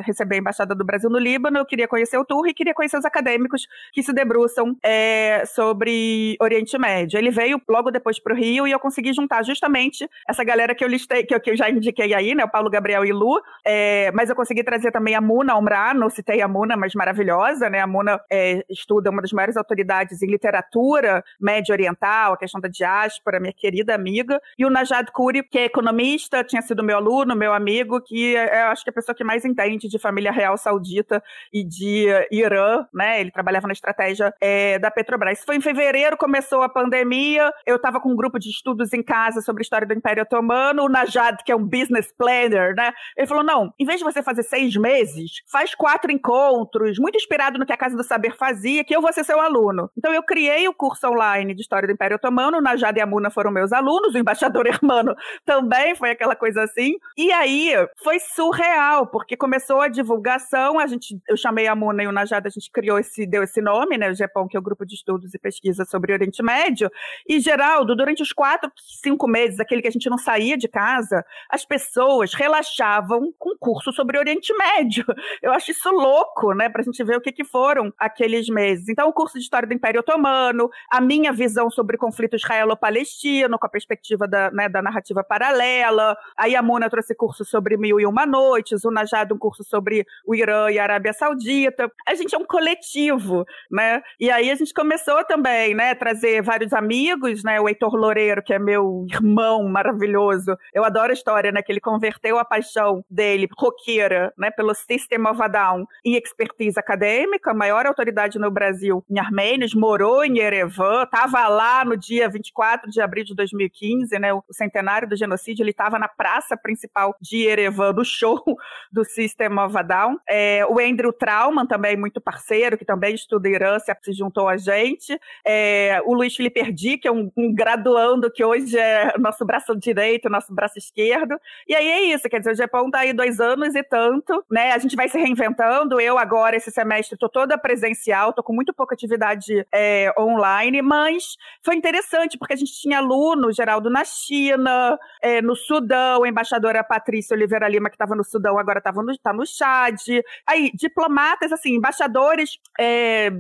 receber 0.06 0.36
a 0.36 0.38
Embaixada 0.40 0.74
do 0.74 0.86
Brasil 0.86 1.10
no 1.10 1.18
Líbano, 1.18 1.58
eu 1.58 1.66
queria 1.66 1.88
conhecer 1.88 2.18
o 2.18 2.26
tour 2.26 2.48
e 2.48 2.54
queria 2.54 2.74
conhecer 2.74 2.98
os 2.98 3.06
acadêmicos 3.06 3.68
que 3.94 4.02
se 4.02 4.14
debruçam 4.14 4.76
é, 4.84 5.44
sobre 5.46 6.36
Oriente 6.42 6.78
Médio. 6.78 7.18
Ele 7.18 7.30
veio 7.30 7.62
logo 7.70 7.92
depois 7.92 8.20
para 8.20 8.34
o 8.34 8.36
Rio 8.36 8.68
e 8.68 8.72
eu 8.72 8.80
consegui 8.80 9.14
juntar 9.14 9.44
justamente 9.44 10.08
essa 10.28 10.44
galera 10.44 10.74
que 10.74 10.84
eu 10.84 10.88
listei, 10.88 11.24
que 11.24 11.36
eu, 11.36 11.40
que 11.40 11.52
eu 11.52 11.56
já 11.56 11.70
indiquei 11.70 12.14
aí, 12.14 12.34
né, 12.36 12.44
o 12.44 12.50
Paulo 12.50 12.70
Gabriel 12.70 13.06
e 13.06 13.12
Lu, 13.12 13.42
é, 13.66 14.12
mas 14.12 14.30
eu 14.30 14.36
consegui 14.36 14.64
trazer 14.64 14.92
também 14.92 15.16
a 15.16 15.22
Muna 15.22 15.56
Omra, 15.56 15.94
não 15.94 16.10
citei 16.10 16.42
a 16.42 16.48
Muna, 16.48 16.76
mas 16.78 16.94
maravilhosa, 16.94 17.70
né, 17.70 17.80
a 17.80 17.88
Muna 17.88 18.20
é, 18.32 18.64
estuda 18.70 19.10
uma 19.10 19.22
das 19.22 19.32
maiores 19.32 19.58
autoridades 19.58 20.22
em 20.22 20.28
literatura 20.28 21.01
média 21.40 21.74
oriental, 21.74 22.34
a 22.34 22.38
questão 22.38 22.60
da 22.60 22.68
diáspora, 22.68 23.40
minha 23.40 23.54
querida 23.54 23.94
amiga, 23.96 24.42
e 24.58 24.66
o 24.66 24.70
Najad 24.70 25.12
Kuri, 25.12 25.44
que 25.44 25.60
é 25.60 25.66
economista, 25.66 26.44
tinha 26.44 26.62
sido 26.62 26.84
meu 26.84 26.98
aluno, 26.98 27.36
meu 27.36 27.54
amigo, 27.54 28.02
que 28.02 28.36
é, 28.36 28.64
eu 28.64 28.68
acho 28.68 28.84
que 28.84 28.90
é 28.90 28.92
a 28.92 28.94
pessoa 28.94 29.16
que 29.16 29.24
mais 29.24 29.46
entende 29.46 29.88
de 29.88 30.00
família 30.00 30.32
real 30.32 30.58
saudita 30.58 31.24
e 31.54 31.64
de 31.64 32.08
Irã, 32.32 32.86
né? 32.94 33.22
Ele 33.22 33.32
trabalhava 33.32 33.68
na 33.68 33.74
estratégia 33.74 34.34
é, 34.42 34.80
da 34.80 34.92
Petrobras. 34.92 35.38
Isso 35.38 35.46
foi 35.46 35.56
em 35.56 35.62
fevereiro, 35.62 36.18
começou 36.18 36.62
a 36.62 36.70
pandemia, 36.70 37.52
eu 37.66 37.76
estava 37.76 38.00
com 38.00 38.12
um 38.12 38.16
grupo 38.16 38.40
de 38.40 38.50
estudos 38.50 38.94
em 38.94 39.04
casa 39.04 39.42
sobre 39.42 39.62
a 39.62 39.64
história 39.64 39.88
do 39.88 39.94
Império 39.94 40.24
Otomano, 40.24 40.84
o 40.84 40.90
Najad, 40.90 41.44
que 41.44 41.52
é 41.52 41.56
um 41.56 41.66
business 41.66 42.12
planner, 42.18 42.76
né? 42.76 42.92
Ele 43.18 43.28
falou, 43.28 43.44
não, 43.44 43.74
em 43.80 43.86
vez 43.86 44.00
de 44.00 44.04
você 44.04 44.22
fazer 44.22 44.44
seis 44.44 44.76
meses, 44.76 45.42
faz 45.52 45.74
quatro 45.76 46.12
encontros, 46.12 47.00
muito 47.00 47.16
inspirado 47.16 47.58
no 47.58 47.66
que 47.66 47.74
a 47.74 47.78
Casa 47.78 47.96
do 47.96 48.04
Saber 48.04 48.36
fazia, 48.36 48.84
que 48.84 48.96
eu 48.96 49.02
vou 49.02 49.14
ser 49.14 49.24
seu 49.24 49.40
aluno. 49.40 49.90
Então 49.98 50.14
eu 50.14 50.24
criei 50.24 50.68
o 50.68 50.74
curso 50.74 50.91
online 51.08 51.54
de 51.54 51.62
História 51.62 51.88
do 51.88 51.94
Império 51.94 52.16
Otomano, 52.16 52.62
Najad 52.62 52.98
e 52.98 53.02
a 53.02 53.06
Muna 53.06 53.30
foram 53.30 53.52
meus 53.52 53.72
alunos, 53.72 54.14
o 54.14 54.18
embaixador 54.18 54.66
Hermano 54.68 55.16
também 55.46 55.96
foi 55.96 56.12
aquela 56.12 56.36
coisa 56.36 56.64
assim. 56.64 56.96
E 57.18 57.32
aí 57.32 57.74
foi 58.04 58.20
surreal, 58.20 59.08
porque 59.08 59.38
começou 59.38 59.82
a 59.82 59.88
divulgação, 59.88 60.80
a 60.80 60.88
gente, 60.88 61.20
eu 61.28 61.38
chamei 61.38 61.68
a 61.68 61.76
Muna 61.76 62.04
e 62.04 62.08
o 62.08 62.12
Najad, 62.12 62.46
a 62.46 62.50
gente 62.50 62.70
criou 62.72 63.00
esse, 63.00 63.26
deu 63.26 63.44
esse 63.44 63.62
nome, 63.62 63.98
né, 63.98 64.10
o 64.10 64.16
Japão, 64.16 64.48
que 64.48 64.56
é 64.56 64.60
o 64.60 64.64
grupo 64.64 64.86
de 64.86 64.96
estudos 64.96 65.34
e 65.34 65.40
pesquisa 65.40 65.86
sobre 65.86 66.14
Oriente 66.14 66.44
Médio. 66.44 66.90
E 67.28 67.40
Geraldo, 67.40 67.96
durante 67.96 68.22
os 68.22 68.32
quatro, 68.32 68.72
cinco 69.04 69.28
meses, 69.28 69.60
aquele 69.60 69.82
que 69.82 69.88
a 69.88 69.92
gente 69.92 70.10
não 70.10 70.18
saía 70.18 70.58
de 70.58 70.68
casa, 70.68 71.24
as 71.50 71.66
pessoas 71.66 72.34
relaxavam 72.34 73.34
com 73.38 73.58
curso 73.58 73.92
sobre 73.92 74.18
Oriente 74.18 74.54
Médio. 74.56 75.06
Eu 75.42 75.52
acho 75.54 75.72
isso 75.72 75.90
louco, 75.90 76.54
né, 76.54 76.70
pra 76.70 76.84
gente 76.84 77.04
ver 77.04 77.18
o 77.18 77.22
que 77.22 77.32
que 77.32 77.44
foram 77.44 77.94
aqueles 77.98 78.48
meses. 78.50 78.90
Então, 78.90 79.08
o 79.08 79.14
curso 79.14 79.38
de 79.38 79.44
História 79.44 79.68
do 79.68 79.74
Império 79.74 80.00
Otomano, 80.00 80.70
a 80.90 81.02
minha 81.02 81.32
visão 81.32 81.70
sobre 81.70 81.96
o 81.96 82.00
conflito 82.00 82.36
israelo-palestino, 82.36 83.58
com 83.60 83.66
a 83.66 83.70
perspectiva 83.70 84.28
da, 84.28 84.52
né, 84.52 84.70
da 84.70 84.82
narrativa 84.82 85.24
paralela. 85.24 86.16
A 86.38 86.46
Yamuna 86.46 86.90
trouxe 86.90 87.16
curso 87.16 87.44
sobre 87.46 87.78
Mil 87.78 88.00
e 88.00 88.06
Uma 88.06 88.26
Noites, 88.26 88.84
o 88.84 88.92
Najad 88.92 89.32
um 89.34 89.38
curso 89.38 89.64
sobre 89.64 90.06
o 90.26 90.36
Irã 90.36 90.70
e 90.70 90.80
a 90.80 90.84
Arábia 90.84 91.14
Saudita. 91.14 91.92
A 92.08 92.16
gente 92.16 92.36
é 92.36 92.38
um 92.38 92.46
coletivo, 92.46 93.46
né? 93.70 94.02
E 94.20 94.30
aí 94.30 94.52
a 94.52 94.56
gente 94.56 94.74
começou 94.74 95.24
também, 95.26 95.74
né, 95.74 95.96
trazer 95.96 96.42
vários 96.42 96.74
amigos, 96.74 97.44
né? 97.44 97.60
O 97.60 97.68
Heitor 97.68 97.96
Loureiro, 97.96 98.44
que 98.44 98.54
é 98.54 98.60
meu 98.60 99.06
irmão 99.10 99.64
maravilhoso. 99.68 100.56
Eu 100.74 100.84
adoro 100.84 101.12
a 101.12 101.14
história, 101.14 101.52
né, 101.52 101.62
que 101.62 101.72
ele 101.72 101.80
converteu 101.80 102.38
a 102.38 102.46
paixão 102.46 103.04
dele, 103.10 103.48
roqueira, 103.58 104.34
né, 104.38 104.52
pelo 104.52 104.74
System 104.74 105.26
of 105.28 105.42
a 105.42 105.48
Down, 105.48 105.86
em 106.06 106.16
expertise 106.16 106.80
acadêmica, 106.80 107.54
maior 107.54 107.86
autoridade 107.86 108.40
no 108.40 108.52
Brasil 108.52 109.04
em 109.10 109.20
armênios, 109.20 109.74
morou 109.74 110.24
em 110.24 110.40
Erevan, 110.72 111.04
estava 111.04 111.48
lá 111.48 111.84
no 111.84 111.98
dia 111.98 112.30
24 112.30 112.90
de 112.90 113.02
abril 113.02 113.24
de 113.24 113.36
2015, 113.36 114.18
né, 114.18 114.34
o 114.34 114.44
centenário 114.52 115.08
do 115.08 115.16
genocídio, 115.16 115.64
ele 115.64 115.72
estava 115.72 116.00
na 116.00 116.08
praça 116.08 116.56
principal 116.56 117.16
de 117.22 117.46
Erevan, 117.46 117.94
do 117.94 118.06
show 118.06 118.42
do 118.92 119.04
System 119.04 119.60
of 119.60 119.78
a 119.78 119.82
Down. 119.82 120.18
É, 120.30 120.66
o 120.66 120.80
Andrew 120.80 121.12
Trauman, 121.12 121.66
também 121.66 121.98
muito 121.98 122.22
parceiro, 122.22 122.78
que 122.78 122.86
também 122.86 123.14
estuda 123.14 123.50
Irã, 123.50 123.78
se 123.80 124.14
juntou 124.14 124.48
a 124.48 124.58
gente. 124.58 125.20
É, 125.46 126.02
o 126.06 126.14
Luiz 126.14 126.36
Felipe 126.36 126.60
Erdi, 126.60 126.98
que 126.98 127.08
é 127.08 127.12
um, 127.12 127.32
um, 127.36 127.54
graduando 127.54 128.32
que 128.32 128.44
hoje 128.44 128.78
é 128.78 129.18
nosso 129.18 129.46
braço 129.46 129.76
direito, 129.76 130.30
nosso 130.30 130.54
braço 130.54 130.78
esquerdo. 130.78 131.38
E 131.68 131.76
aí 131.76 131.88
é 131.88 132.02
isso, 132.14 132.30
quer 132.30 132.40
dizer, 132.40 132.52
o 132.52 132.56
Japão 132.56 132.86
está 132.86 133.00
aí 133.00 133.14
dois 133.14 133.40
anos 133.40 133.76
e 133.76 133.84
tanto, 133.84 134.44
né? 134.50 134.72
A 134.72 134.78
gente 134.78 134.96
vai 134.96 135.10
se 135.10 135.18
reinventando. 135.18 136.00
Eu 136.00 136.18
agora, 136.18 136.56
esse 136.56 136.72
semestre, 136.72 137.16
estou 137.16 137.30
toda 137.30 137.58
presencial, 137.58 138.30
estou 138.30 138.44
com 138.44 138.54
muito 138.54 138.74
pouca 138.74 138.96
atividade 138.96 139.66
é, 139.74 140.14
online, 140.18 140.61
mas 140.84 141.38
foi 141.64 141.76
interessante, 141.76 142.38
porque 142.38 142.54
a 142.54 142.58
gente 142.58 142.74
tinha 142.74 142.98
aluno, 142.98 143.52
Geraldo, 143.52 143.90
na 143.90 144.04
China, 144.04 144.98
é, 145.22 145.42
no 145.42 145.56
Sudão, 145.56 146.24
a 146.24 146.28
embaixadora 146.28 146.84
Patrícia 146.84 147.36
Oliveira 147.36 147.68
Lima, 147.68 147.90
que 147.90 147.96
estava 147.96 148.16
no 148.16 148.24
Sudão, 148.24 148.60
agora 148.60 148.80
estava 148.80 149.02
no, 149.02 149.18
tá 149.18 149.32
no 149.32 149.46
Chad. 149.46 149.98
Aí, 150.46 150.72
diplomatas, 150.74 151.52
assim, 151.52 151.76
embaixadores 151.76 152.60
é, 152.80 153.32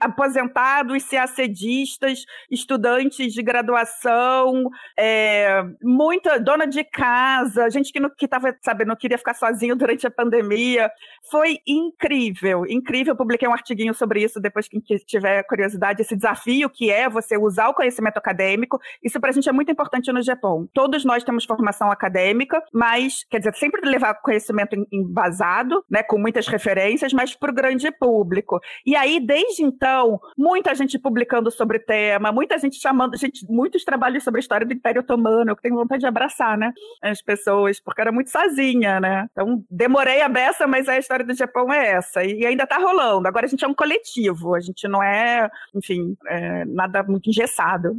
aposentados, 0.00 1.04
CACDistas, 1.08 2.24
estudantes 2.50 3.32
de 3.32 3.42
graduação, 3.42 4.68
é, 4.98 5.62
muita 5.82 6.38
dona 6.38 6.66
de 6.66 6.82
casa, 6.84 7.70
gente 7.70 7.92
que, 7.92 8.00
não, 8.00 8.10
que 8.10 8.26
tava, 8.26 8.56
não 8.86 8.96
queria 8.96 9.18
ficar 9.18 9.34
sozinho 9.34 9.76
durante 9.76 10.06
a 10.06 10.10
pandemia. 10.10 10.90
Foi 11.30 11.58
incrível, 11.66 12.64
incrível. 12.66 13.14
Publiquei 13.14 13.46
um 13.48 13.52
artiguinho 13.52 13.94
sobre 13.94 14.22
isso 14.22 14.40
depois 14.40 14.66
que 14.66 14.80
tiver 14.80 15.42
curiosidade, 15.44 16.02
esse 16.02 16.16
desafio 16.16 16.57
discutir 16.58 16.64
o 16.64 16.70
que 16.70 16.90
é 16.90 17.08
você 17.08 17.36
usar 17.36 17.68
o 17.68 17.74
conhecimento 17.74 18.16
acadêmico. 18.16 18.80
Isso 19.02 19.20
para 19.20 19.30
a 19.30 19.32
gente 19.32 19.48
é 19.48 19.52
muito 19.52 19.70
importante 19.70 20.12
no 20.12 20.22
Japão. 20.22 20.68
Todos 20.72 21.04
nós 21.04 21.22
temos 21.22 21.44
formação 21.44 21.90
acadêmica, 21.90 22.62
mas, 22.72 23.24
quer 23.30 23.38
dizer, 23.38 23.54
sempre 23.54 23.88
levar 23.88 24.14
conhecimento 24.14 24.74
embasado, 24.92 25.84
né, 25.90 26.02
com 26.02 26.18
muitas 26.18 26.46
referências, 26.46 27.12
mas 27.12 27.34
para 27.34 27.50
o 27.50 27.54
grande 27.54 27.90
público. 27.92 28.60
E 28.84 28.96
aí, 28.96 29.20
desde 29.20 29.62
então, 29.62 30.20
muita 30.36 30.74
gente 30.74 30.98
publicando 30.98 31.50
sobre 31.50 31.78
o 31.78 31.84
tema, 31.84 32.32
muita 32.32 32.58
gente 32.58 32.80
chamando, 32.80 33.16
gente, 33.16 33.46
muitos 33.48 33.84
trabalhos 33.84 34.24
sobre 34.24 34.38
a 34.38 34.42
história 34.42 34.66
do 34.66 34.72
Império 34.72 35.02
Otomano, 35.02 35.54
que 35.54 35.62
tenho 35.62 35.76
vontade 35.76 36.00
de 36.00 36.06
abraçar, 36.06 36.56
né, 36.56 36.72
as 37.02 37.22
pessoas, 37.22 37.80
porque 37.80 38.00
era 38.00 38.12
muito 38.12 38.30
sozinha, 38.30 39.00
né. 39.00 39.28
Então, 39.32 39.62
demorei 39.70 40.20
a 40.22 40.28
beça, 40.28 40.66
mas 40.66 40.88
a 40.88 40.98
história 40.98 41.24
do 41.24 41.34
Japão 41.34 41.72
é 41.72 41.92
essa. 41.92 42.24
E 42.24 42.44
ainda 42.44 42.64
está 42.64 42.78
rolando. 42.78 43.28
Agora 43.28 43.46
a 43.46 43.48
gente 43.48 43.64
é 43.64 43.68
um 43.68 43.74
coletivo, 43.74 44.54
a 44.54 44.60
gente 44.60 44.86
não 44.88 45.02
é, 45.02 45.50
enfim, 45.74 46.16
é, 46.26 46.47
nada 46.66 47.02
muito 47.02 47.30
engessado. 47.30 47.96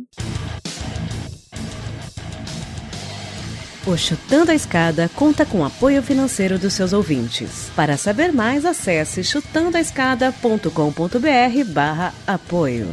O 3.88 3.98
Chutando 3.98 4.52
a 4.52 4.54
Escada 4.54 5.10
conta 5.16 5.46
com 5.46 5.66
apoio 5.66 6.04
financeiro 6.04 6.60
dos 6.60 6.74
seus 6.74 6.94
ouvintes. 6.94 7.72
Para 7.76 7.98
saber 7.98 8.32
mais, 8.32 8.64
acesse 8.66 9.24
chutandoaescada.com.br 9.24 11.74
barra 11.74 12.14
apoio. 12.28 12.88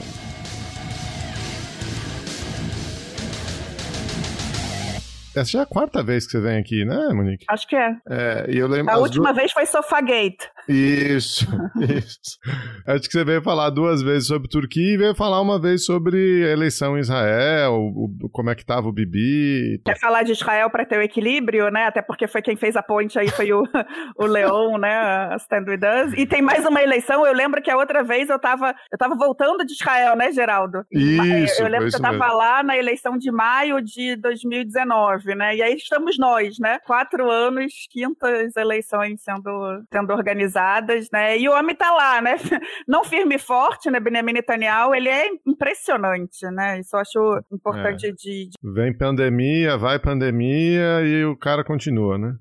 Essa 5.36 5.50
já 5.50 5.58
é 5.58 5.62
a 5.62 5.66
quarta 5.66 6.02
vez 6.02 6.24
que 6.24 6.32
você 6.32 6.40
vem 6.40 6.58
aqui, 6.58 6.82
né, 6.86 7.10
Monique? 7.12 7.44
Acho 7.50 7.68
que 7.68 7.76
é. 7.76 7.94
É, 8.08 8.46
e 8.48 8.56
eu 8.56 8.66
lembro. 8.66 8.90
A 8.90 8.96
última 8.96 9.26
duas... 9.26 9.36
vez 9.36 9.52
foi 9.52 9.66
Sofagate. 9.66 10.50
Isso, 10.68 11.46
isso. 11.80 12.38
Acho 12.86 13.02
que 13.02 13.12
você 13.12 13.24
veio 13.24 13.42
falar 13.42 13.70
duas 13.70 14.02
vezes 14.02 14.26
sobre 14.26 14.48
Turquia 14.48 14.94
e 14.94 14.96
veio 14.96 15.14
falar 15.14 15.40
uma 15.40 15.60
vez 15.60 15.84
sobre 15.84 16.44
a 16.44 16.50
eleição 16.50 16.96
em 16.96 17.00
Israel, 17.00 17.74
o, 17.74 18.28
como 18.32 18.50
é 18.50 18.54
que 18.54 18.64
tava 18.64 18.88
o 18.88 18.92
Bibi. 18.92 19.80
Quer 19.84 19.98
falar 19.98 20.22
de 20.24 20.32
Israel 20.32 20.68
para 20.70 20.84
ter 20.84 20.98
o 20.98 21.02
equilíbrio, 21.02 21.70
né? 21.70 21.84
Até 21.84 22.02
porque 22.02 22.26
foi 22.26 22.42
quem 22.42 22.56
fez 22.56 22.76
a 22.76 22.82
ponte 22.82 23.18
aí, 23.18 23.28
foi 23.28 23.52
o, 23.52 23.62
o 24.18 24.26
Leon, 24.26 24.78
né? 24.78 24.94
A 24.94 25.36
Stand 25.36 25.64
With 25.68 25.80
Us. 26.06 26.12
E 26.16 26.26
tem 26.26 26.42
mais 26.42 26.66
uma 26.66 26.82
eleição, 26.82 27.24
eu 27.24 27.32
lembro 27.32 27.62
que 27.62 27.70
a 27.70 27.76
outra 27.76 28.02
vez 28.02 28.28
eu 28.28 28.38
tava, 28.38 28.74
eu 28.90 28.98
tava 28.98 29.14
voltando 29.14 29.64
de 29.64 29.72
Israel, 29.72 30.16
né, 30.16 30.32
Geraldo? 30.32 30.84
Isso, 30.90 31.62
Eu 31.62 31.68
lembro 31.68 31.88
que 31.88 31.96
eu 31.96 32.00
tava 32.00 32.18
mesmo. 32.18 32.36
lá 32.36 32.62
na 32.62 32.76
eleição 32.76 33.16
de 33.16 33.30
maio 33.30 33.80
de 33.80 34.16
2019, 34.16 35.34
né? 35.34 35.56
E 35.56 35.62
aí 35.62 35.74
estamos 35.74 36.18
nós, 36.18 36.58
né? 36.58 36.78
Quatro 36.84 37.30
anos, 37.30 37.72
quintas 37.90 38.56
eleições 38.56 39.22
sendo, 39.22 39.84
sendo 39.92 40.12
organizadas 40.12 40.55
né? 41.12 41.38
E 41.38 41.48
o 41.48 41.52
homem 41.52 41.74
tá 41.74 41.92
lá, 41.92 42.20
né? 42.20 42.36
Não 42.86 43.04
firme 43.04 43.36
e 43.36 43.38
forte, 43.38 43.90
né? 43.90 44.00
Benjamin 44.00 44.34
Netanyahu, 44.34 44.94
ele 44.94 45.08
é 45.08 45.28
impressionante, 45.46 46.46
né? 46.52 46.80
Isso 46.80 46.96
eu 46.96 47.00
acho 47.00 47.40
importante 47.52 48.06
É. 48.06 48.12
de, 48.12 48.16
de... 48.16 48.50
Vem 48.62 48.96
pandemia, 48.96 49.76
vai 49.76 49.98
pandemia 49.98 51.02
e 51.02 51.24
o 51.24 51.36
cara 51.36 51.64
continua, 51.64 52.18
né? 52.18 52.34